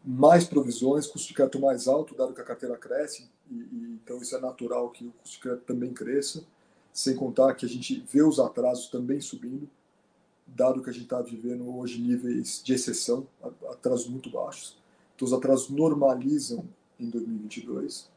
mais 0.04 0.44
provisões, 0.44 1.08
custo 1.08 1.30
de 1.30 1.34
crédito 1.34 1.62
mais 1.62 1.88
alto, 1.88 2.14
dado 2.14 2.34
que 2.34 2.42
a 2.42 2.46
carteira 2.46 2.78
cresce, 2.78 3.30
e, 3.50 3.56
e, 3.56 4.00
então 4.04 4.22
isso 4.22 4.36
é 4.36 4.40
natural 4.40 4.90
que 4.90 5.06
o 5.06 5.12
custo 5.12 5.36
de 5.36 5.40
crédito 5.44 5.64
também 5.64 5.94
cresça, 5.94 6.44
sem 6.92 7.16
contar 7.16 7.54
que 7.56 7.66
a 7.66 7.70
gente 7.70 8.06
vê 8.12 8.22
os 8.22 8.38
atrasos 8.38 8.90
também 8.90 9.22
subindo, 9.22 9.70
dado 10.48 10.82
que 10.82 10.90
a 10.90 10.94
gente 10.94 11.04
está 11.04 11.22
vivendo 11.22 11.68
hoje 11.76 12.02
níveis 12.02 12.62
de 12.64 12.74
exceção, 12.74 13.28
atrasos 13.70 14.08
muito 14.08 14.30
baixos. 14.30 14.78
Então 15.16 15.26
os 15.26 15.34
atrasos 15.34 15.70
normalizam 15.70 16.66
em 17.00 17.10
2022. 17.10 18.10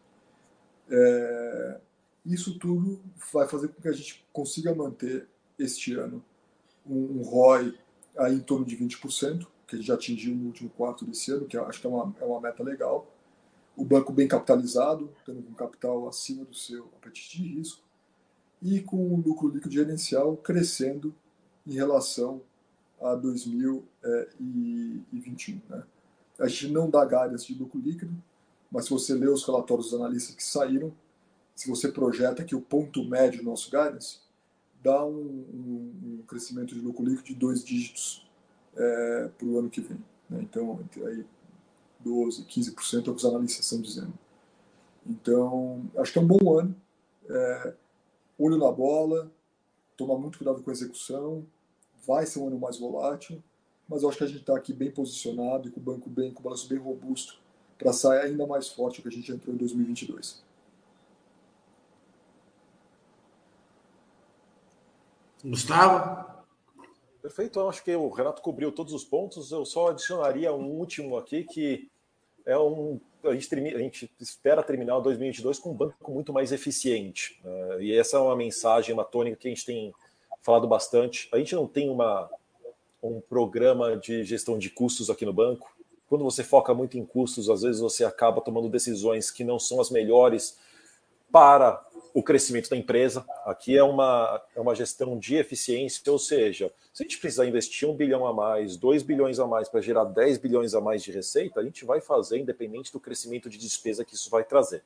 É, 0.89 1.81
isso 2.25 2.59
tudo 2.59 3.01
vai 3.33 3.47
fazer 3.49 3.69
com 3.69 3.81
que 3.81 3.89
a 3.89 3.93
gente 3.93 4.25
consiga 4.33 4.75
manter 4.75 5.29
este 5.59 5.95
ano 5.95 6.23
um, 6.87 7.21
um 7.21 7.23
ROI 7.23 7.79
aí 8.19 8.35
em 8.35 8.41
torno 8.41 8.65
de 8.65 8.77
20%, 8.77 9.47
que 9.67 9.77
a 9.77 9.79
gente 9.79 9.87
já 9.87 9.95
atingiu 9.95 10.35
no 10.35 10.47
último 10.47 10.69
quarto 10.71 11.05
desse 11.05 11.31
ano, 11.31 11.47
que 11.47 11.57
acho 11.57 11.81
que 11.81 11.87
é 11.87 11.91
uma, 11.91 12.15
é 12.21 12.25
uma 12.25 12.41
meta 12.41 12.63
legal. 12.63 13.07
O 13.77 13.85
banco 13.85 14.13
bem 14.13 14.27
capitalizado, 14.27 15.11
tendo 15.25 15.39
um 15.39 15.55
capital 15.55 16.09
acima 16.09 16.45
do 16.45 16.55
seu 16.55 16.87
apetite 16.97 17.39
de 17.39 17.49
risco, 17.57 17.83
e 18.61 18.81
com 18.81 18.97
o 18.97 19.17
lucro 19.17 19.49
líquido 19.49 19.73
gerencial 19.73 20.37
crescendo 20.37 21.15
em 21.67 21.75
relação 21.75 22.41
a 23.01 23.15
2021. 23.15 25.61
Né? 25.69 25.83
A 26.39 26.49
gente 26.49 26.69
não 26.69 26.91
dá 26.91 27.05
guidance 27.05 27.53
de 27.53 27.59
lucro 27.59 27.81
líquido, 27.81 28.15
mas 28.71 28.85
se 28.85 28.91
você 28.91 29.15
ler 29.15 29.31
os 29.31 29.45
relatórios 29.45 29.91
dos 29.91 30.01
analistas 30.01 30.35
que 30.35 30.45
saíram, 30.45 30.93
se 31.55 31.69
você 31.69 31.91
projeta 31.91 32.45
que 32.45 32.55
o 32.55 32.61
ponto 32.61 33.05
médio 33.05 33.41
do 33.41 33.51
nosso 33.51 33.71
guidance 33.71 34.19
dá 34.83 35.05
um, 35.05 35.13
um, 35.13 35.93
um 36.05 36.23
crescimento 36.27 36.75
de 36.75 36.81
lucro 36.81 37.05
líquido 37.05 37.27
de 37.27 37.35
dois 37.35 37.65
dígitos 37.65 38.27
é, 38.77 39.31
para 39.37 39.47
o 39.47 39.59
ano 39.59 39.69
que 39.69 39.81
vem. 39.81 39.99
Né? 40.29 40.41
Então, 40.43 40.81
aí 41.07 41.25
12%, 42.05 42.47
15% 42.47 42.95
é 42.95 42.99
o 42.99 43.03
que 43.03 43.11
os 43.11 43.25
analistas 43.25 43.65
estão 43.65 43.81
dizendo. 43.81 44.13
Então, 45.07 45.83
acho 45.97 46.13
que 46.13 46.19
é 46.19 46.23
um 46.23 46.27
bom 46.27 46.59
ano. 46.59 46.75
É, 47.29 47.75
olho 48.39 48.57
na 48.57 48.71
bola, 48.71 49.31
tomar 50.01 50.19
muito 50.19 50.39
cuidado 50.39 50.63
com 50.63 50.71
a 50.71 50.73
execução. 50.73 51.47
Vai 52.07 52.25
ser 52.25 52.39
um 52.39 52.47
ano 52.47 52.59
mais 52.59 52.79
volátil, 52.79 53.43
mas 53.87 54.03
eu 54.03 54.09
acho 54.09 54.17
que 54.17 54.25
a 54.25 54.27
gente 54.27 54.41
está 54.41 54.57
aqui 54.57 54.73
bem 54.73 54.91
posicionado 54.91 55.69
e 55.69 55.71
com 55.71 55.79
o 55.79 55.83
banco 55.83 56.09
bem, 56.09 56.33
com 56.33 56.41
o 56.41 56.43
balanço 56.43 56.67
bem 56.69 56.79
robusto 56.79 57.39
para 57.79 57.93
sair 57.93 58.23
ainda 58.23 58.47
mais 58.47 58.69
forte 58.69 59.01
do 59.01 59.03
que 59.03 59.09
a 59.09 59.13
gente 59.13 59.31
entrou 59.31 59.55
em 59.55 59.59
2022. 59.59 60.43
Gustavo? 65.45 66.31
Perfeito, 67.23 67.59
eu 67.59 67.69
acho 67.69 67.85
que 67.85 67.95
o 67.95 68.09
Renato 68.09 68.41
cobriu 68.41 68.73
todos 68.73 68.95
os 68.95 69.05
pontos. 69.05 69.53
Eu 69.53 69.67
só 69.67 69.91
adicionaria 69.91 70.53
um 70.53 70.71
último 70.71 71.19
aqui 71.19 71.45
que 71.45 71.91
é 72.47 72.59
um 72.59 72.99
a 73.25 73.35
gente, 73.35 73.55
a 73.55 73.79
gente 73.79 74.11
espera 74.21 74.63
terminar 74.63 74.97
o 74.97 75.01
2022 75.01 75.59
com 75.59 75.71
um 75.71 75.75
banco 75.75 76.13
muito 76.13 76.33
mais 76.33 76.53
eficiente. 76.53 77.41
Né? 77.45 77.83
E 77.83 77.97
essa 77.97 78.17
é 78.17 78.21
uma 78.21 78.37
mensagem, 78.37 78.95
uma 78.95 79.05
tônica 79.05 79.37
que 79.37 79.49
a 79.49 79.51
gente 79.51 79.65
tem 79.65 79.93
falado 80.43 80.67
bastante. 80.67 81.29
A 81.33 81.39
gente 81.39 81.55
não 81.55 81.67
tem 81.67 81.91
uma, 81.91 82.31
um 83.03 83.21
programa 83.21 83.97
de 83.97 84.25
gestão 84.25 84.59
de 84.59 84.71
custos 84.71 85.11
aqui 85.11 85.25
no 85.25 85.33
banco. 85.33 85.71
Quando 86.09 86.25
você 86.25 86.43
foca 86.43 86.75
muito 86.75 86.99
em 86.99 87.05
custos, 87.05 87.49
às 87.49 87.63
vezes 87.63 87.81
você 87.81 88.05
acaba 88.05 88.41
tomando 88.41 88.69
decisões 88.69 89.31
que 89.31 89.45
não 89.45 89.59
são 89.59 89.81
as 89.81 89.91
melhores 89.91 90.59
para 91.31 91.85
o 92.13 92.23
crescimento 92.23 92.69
da 92.71 92.77
empresa. 92.77 93.25
Aqui 93.45 93.77
é 93.77 93.83
uma, 93.83 94.43
é 94.55 94.61
uma 94.61 94.75
gestão 94.75 95.19
de 95.19 95.37
eficiência, 95.37 96.03
ou 96.11 96.19
seja, 96.19 96.73
se 96.93 97.03
a 97.03 97.07
gente 97.07 97.19
precisar 97.19 97.47
investir 97.47 97.89
um 97.89 97.95
bilhão 97.95 98.27
a 98.27 98.33
mais, 98.33 98.77
dois 98.77 99.03
bilhões 99.03 99.39
a 99.39 99.47
mais 99.47 99.69
para 99.69 99.81
gerar 99.81 100.05
10 100.05 100.39
bilhões 100.39 100.75
a 100.75 100.81
mais 100.81 101.03
de 101.03 101.13
receita, 101.13 101.61
a 101.61 101.65
gente 101.65 101.85
vai 101.85 102.01
fazer 102.01 102.39
independente 102.39 102.93
do 102.93 103.01
crescimento 103.01 103.49
de 103.49 103.59
despesa 103.59 104.05
que 104.05 104.15
isso 104.15 104.31
vai 104.31 104.45
trazer. 104.45 104.83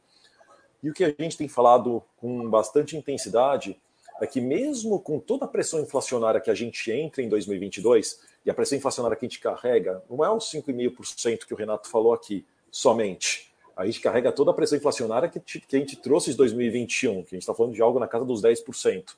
E 0.83 0.91
o 0.91 0.93
que 0.93 1.05
a 1.05 1.15
gente 1.19 1.37
tem 1.37 1.49
falado 1.49 2.03
com 2.17 2.49
bastante 2.51 2.97
intensidade 2.97 3.81
é 4.21 4.27
que 4.27 4.41
mesmo 4.41 5.01
com 5.01 5.19
toda 5.19 5.45
a 5.45 5.49
pressão 5.49 5.81
inflacionária 5.81 6.41
que 6.41 6.51
a 6.51 6.55
gente 6.55 6.91
entra 6.93 7.23
em 7.23 7.29
2022, 7.29 8.21
e 8.45 8.51
a 8.51 8.55
pressão 8.55 8.77
inflacionária 8.77 9.17
que 9.17 9.25
a 9.25 9.29
gente 9.29 9.41
carrega, 9.41 10.03
não 10.09 10.25
é 10.25 10.31
os 10.31 10.45
5,5% 10.53 11.47
que 11.47 11.55
o 11.55 11.57
Renato 11.57 11.89
falou 11.89 12.13
aqui 12.13 12.45
somente 12.71 13.54
a 13.77 13.85
gente 13.87 14.01
carrega 14.01 14.31
toda 14.31 14.51
a 14.51 14.55
pressão 14.55 14.79
inflacionária 14.79 15.29
que, 15.29 15.41
que 15.41 15.77
a 15.77 15.79
gente 15.79 15.97
trouxe 15.97 16.31
de 16.31 16.37
2021, 16.37 17.23
que 17.25 17.35
a 17.35 17.37
gente 17.37 17.43
está 17.43 17.55
falando 17.55 17.75
de 17.75 17.83
algo 17.83 17.99
na 17.99 18.07
casa 18.07 18.25
dos 18.25 18.41
10%. 18.41 19.15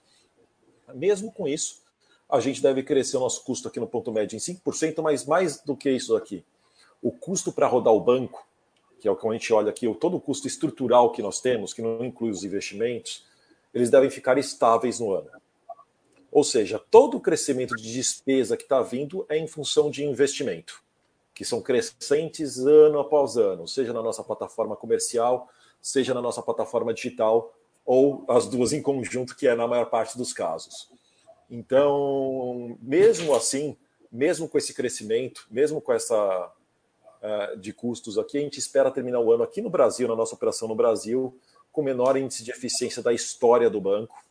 Mesmo 0.95 1.31
com 1.33 1.47
isso, 1.47 1.83
a 2.29 2.41
gente 2.41 2.63
deve 2.63 2.83
crescer 2.83 3.17
o 3.17 3.21
nosso 3.21 3.45
custo 3.45 3.69
aqui 3.69 3.79
no 3.79 3.87
ponto 3.87 4.11
médio 4.13 4.37
em 4.37 4.41
5%, 4.41 5.03
mas 5.03 5.25
mais 5.25 5.61
do 5.61 5.77
que 5.77 5.91
isso 5.91 6.17
aqui. 6.17 6.45
O 7.03 7.13
custo 7.13 7.53
para 7.53 7.67
rodar 7.67 7.93
o 7.93 8.01
banco, 8.01 8.47
que 8.99 9.07
é 9.07 9.11
o 9.11 9.17
que 9.17 9.29
a 9.29 9.33
gente 9.33 9.53
olha 9.53 9.71
aqui, 9.71 9.93
todo 9.95 10.17
o 10.17 10.21
custo 10.21 10.47
estrutural 10.47 11.13
que 11.13 11.23
nós 11.23 11.41
temos, 11.41 11.75
que 11.75 11.83
não 11.83 12.05
inclui 12.05 12.31
os 12.31 12.43
investimentos, 12.43 13.25
eles 13.75 13.91
devem 13.91 14.11
ficar 14.11 14.39
estáveis 14.39 14.99
no 14.99 15.13
ano. 15.13 15.31
Ou 16.33 16.43
seja, 16.43 16.79
todo 16.91 17.19
o 17.19 17.21
crescimento 17.21 17.77
de 17.77 17.93
despesa 17.93 18.57
que 18.57 18.65
está 18.65 18.81
vindo 18.83 19.25
é 19.29 19.39
em 19.39 19.47
função 19.47 19.91
de 19.91 20.05
investimento, 20.05 20.83
que 21.37 21.45
são 21.45 21.61
crescentes 21.61 22.57
ano 22.61 22.99
após 22.99 23.37
ano, 23.37 23.68
seja 23.68 23.93
na 23.93 24.01
nossa 24.01 24.24
plataforma 24.24 24.74
comercial, 24.74 25.51
seja 25.82 26.14
na 26.14 26.22
nossa 26.22 26.41
plataforma 26.41 26.95
digital, 26.95 27.55
ou 27.84 28.24
as 28.26 28.49
duas 28.49 28.72
em 28.72 28.80
conjunto, 28.80 29.37
que 29.37 29.47
é 29.47 29.55
na 29.55 29.68
maior 29.68 29.91
parte 29.91 30.16
dos 30.16 30.32
casos. 30.32 30.91
Então, 31.51 32.78
mesmo 32.80 33.34
assim, 33.34 33.76
mesmo 34.11 34.49
com 34.49 34.57
esse 34.57 34.72
crescimento, 34.72 35.47
mesmo 35.51 35.78
com 35.78 35.93
essa 35.93 36.51
uh, 37.22 37.57
de 37.59 37.70
custos 37.70 38.16
aqui, 38.16 38.39
a 38.39 38.41
gente 38.41 38.59
espera 38.59 38.91
terminar 38.91 39.20
o 39.20 39.30
ano 39.30 39.43
aqui 39.43 39.61
no 39.61 39.68
Brasil, 39.68 40.09
na 40.09 40.16
nossa 40.16 40.34
operação 40.34 40.66
no 40.66 40.74
Brasil, 40.74 41.39
com 41.70 41.82
o 41.82 41.84
menor 41.84 42.16
índice 42.16 42.43
de 42.43 42.51
eficiência 42.51 43.03
da 43.03 43.12
história 43.12 43.68
do 43.68 43.78
banco, 43.78 44.24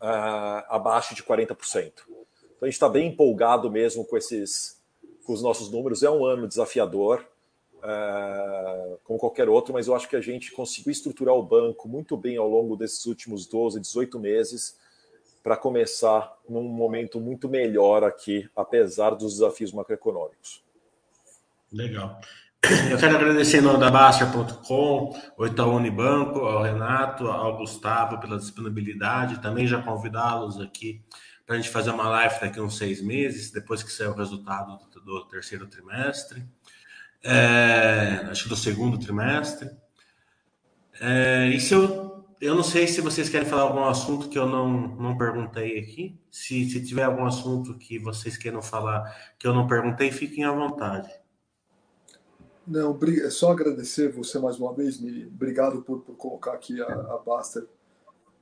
uh, 0.00 0.64
abaixo 0.70 1.14
de 1.14 1.22
40%. 1.22 1.92
Então 2.06 2.62
a 2.62 2.64
gente 2.64 2.72
está 2.72 2.88
bem 2.88 3.08
empolgado 3.08 3.70
mesmo 3.70 4.02
com 4.02 4.16
esses 4.16 4.81
com 5.24 5.32
os 5.32 5.42
nossos 5.42 5.70
números. 5.70 6.02
É 6.02 6.10
um 6.10 6.24
ano 6.24 6.48
desafiador, 6.48 7.24
uh, 7.78 8.98
como 9.04 9.18
qualquer 9.18 9.48
outro, 9.48 9.72
mas 9.72 9.86
eu 9.86 9.94
acho 9.94 10.08
que 10.08 10.16
a 10.16 10.20
gente 10.20 10.52
conseguiu 10.52 10.92
estruturar 10.92 11.34
o 11.34 11.42
banco 11.42 11.88
muito 11.88 12.16
bem 12.16 12.36
ao 12.36 12.48
longo 12.48 12.76
desses 12.76 13.06
últimos 13.06 13.46
12, 13.46 13.80
18 13.80 14.18
meses 14.18 14.76
para 15.42 15.56
começar 15.56 16.32
num 16.48 16.62
momento 16.62 17.20
muito 17.20 17.48
melhor 17.48 18.04
aqui, 18.04 18.48
apesar 18.54 19.10
dos 19.10 19.34
desafios 19.34 19.72
macroeconômicos. 19.72 20.62
Legal. 21.72 22.20
Eu 22.88 22.96
quero 22.96 23.16
agradecer 23.16 23.58
em 23.58 23.60
nome 23.60 23.80
da 23.80 23.90
Baster.com, 23.90 25.18
o 25.36 25.46
Itaú 25.46 25.74
Unibanco, 25.74 26.40
ao 26.40 26.62
Renato, 26.62 27.26
ao 27.26 27.56
Gustavo 27.56 28.20
pela 28.20 28.38
disponibilidade. 28.38 29.42
Também 29.42 29.66
já 29.66 29.82
convidá-los 29.82 30.60
aqui 30.60 31.02
para 31.44 31.56
a 31.56 31.58
gente 31.58 31.70
fazer 31.70 31.90
uma 31.90 32.08
live 32.08 32.40
daqui 32.40 32.60
a 32.60 32.62
uns 32.62 32.78
seis 32.78 33.02
meses, 33.02 33.50
depois 33.50 33.82
que 33.82 33.90
sair 33.90 34.06
o 34.06 34.14
resultado 34.14 34.78
do, 34.90 34.91
do 35.04 35.24
terceiro 35.26 35.66
trimestre, 35.66 36.44
é, 37.22 38.26
acho 38.30 38.44
que 38.44 38.48
do 38.48 38.56
segundo 38.56 38.98
trimestre. 38.98 39.70
É, 41.00 41.48
e 41.48 41.60
se 41.60 41.74
eu, 41.74 42.24
eu 42.40 42.54
não 42.54 42.62
sei 42.62 42.86
se 42.86 43.00
vocês 43.00 43.28
querem 43.28 43.48
falar 43.48 43.62
algum 43.62 43.84
assunto 43.84 44.28
que 44.28 44.38
eu 44.38 44.46
não, 44.46 44.96
não 44.96 45.16
perguntei 45.16 45.78
aqui. 45.78 46.18
Se, 46.30 46.68
se 46.68 46.84
tiver 46.84 47.04
algum 47.04 47.24
assunto 47.24 47.78
que 47.78 47.98
vocês 47.98 48.36
queiram 48.36 48.62
falar 48.62 49.34
que 49.38 49.46
eu 49.46 49.54
não 49.54 49.66
perguntei, 49.66 50.10
fiquem 50.10 50.44
à 50.44 50.52
vontade. 50.52 51.08
Não, 52.66 52.98
é 53.02 53.30
só 53.30 53.52
agradecer 53.52 54.12
você 54.12 54.38
mais 54.38 54.58
uma 54.58 54.72
vez, 54.72 55.00
Miri. 55.00 55.26
Obrigado 55.26 55.82
por, 55.82 56.00
por 56.00 56.16
colocar 56.16 56.52
aqui 56.52 56.80
a, 56.80 56.86
a 56.86 57.18
Baster, 57.18 57.66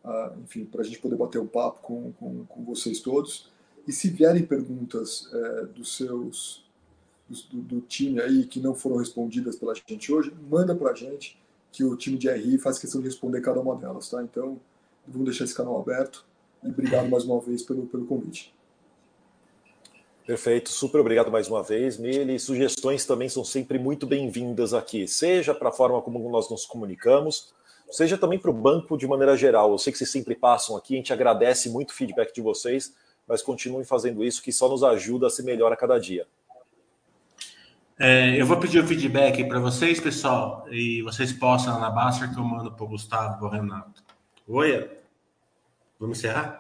a, 0.05 0.35
enfim, 0.43 0.65
para 0.65 0.83
a 0.83 0.85
gente 0.85 0.99
poder 0.99 1.17
bater 1.17 1.41
um 1.41 1.47
papo 1.47 1.81
com, 1.81 2.13
com, 2.13 2.45
com, 2.45 2.65
vocês 2.65 3.01
todos. 3.01 3.50
E 3.87 3.93
se 3.93 4.11
vierem 4.11 4.45
perguntas 4.45 5.29
é, 5.33 5.67
dos 5.67 5.97
seus 5.97 6.65
do, 7.29 7.61
do, 7.63 7.81
time 7.83 8.21
aí 8.21 8.45
que 8.45 8.61
não 8.61 8.75
foram 8.75 8.97
respondidas 8.97 9.57
pela 9.57 9.75
gente 9.75 10.13
hoje, 10.13 10.33
manda 10.51 10.75
para 10.75 10.91
a 10.91 10.95
gente 10.95 11.41
que 11.71 11.85
o 11.85 11.97
time 11.97 12.19
de 12.19 12.29
RI 12.29 12.59
faz 12.59 12.79
questão 12.79 13.01
de 13.01 13.07
responder 13.07 13.41
cada 13.41 13.61
uma 13.61 13.77
delas, 13.77 14.09
tá? 14.09 14.23
Então, 14.23 14.61
vamos 15.07 15.27
deixar 15.27 15.45
esse 15.45 15.55
canal 15.55 15.81
aberto 15.81 16.27
e 16.63 16.69
obrigado 16.69 17.09
mais 17.09 17.25
uma 17.25 17.41
vez 17.41 17.63
pelo, 17.63 17.87
pelo 17.87 18.05
convite. 18.07 18.53
Perfeito, 20.27 20.71
super 20.71 21.01
obrigado 21.01 21.31
mais 21.31 21.49
uma 21.49 21.63
vez, 21.63 21.99
Mili. 21.99 22.39
Sugestões 22.39 23.05
também 23.05 23.29
são 23.29 23.45
sempre 23.45 23.79
muito 23.79 24.07
bem-vindas 24.07 24.75
aqui, 24.75 25.09
seja 25.09 25.55
para 25.55 25.71
a 25.71 25.73
forma 25.73 26.01
como 26.03 26.29
nós 26.31 26.49
nos 26.51 26.65
comunicamos, 26.67 27.53
seja 27.91 28.17
também 28.19 28.39
para 28.39 28.51
o 28.51 28.55
banco 28.55 28.97
de 28.97 29.07
maneira 29.07 29.37
geral. 29.37 29.73
Eu 29.73 29.79
sei 29.79 29.93
que 29.93 29.99
vocês 29.99 30.11
sempre 30.11 30.35
passam 30.35 30.77
aqui, 30.77 30.95
a 30.95 30.97
gente 30.99 31.13
agradece 31.13 31.69
muito 31.69 31.91
o 31.91 31.95
feedback 31.95 32.33
de 32.35 32.41
vocês, 32.41 32.95
mas 33.31 33.43
continuem 33.43 33.85
fazendo 33.85 34.25
isso, 34.25 34.43
que 34.43 34.53
só 34.53 34.69
nos 34.69 34.83
ajuda 34.83 35.29
a 35.29 35.31
ser 35.31 35.45
melhor 35.45 35.73
a 35.73 35.77
cada 35.77 36.01
dia. 36.01 36.27
É, 37.97 38.35
eu 38.41 38.45
vou 38.45 38.57
pedir 38.57 38.83
o 38.83 38.87
feedback 38.87 39.45
para 39.45 39.61
vocês, 39.61 40.01
pessoal, 40.01 40.67
e 40.69 41.01
vocês 41.03 41.33
possam 41.33 41.79
na 41.79 41.91
Baster 41.91 42.29
que 42.33 42.37
eu 42.37 42.43
mando 42.43 42.73
para 42.73 42.85
o 42.85 42.89
Gustavo 42.89 43.39
para 43.39 43.47
o 43.47 43.51
Renato. 43.51 44.03
Oi? 44.49 44.91
Vamos 46.01 46.19
encerrar? 46.19 46.60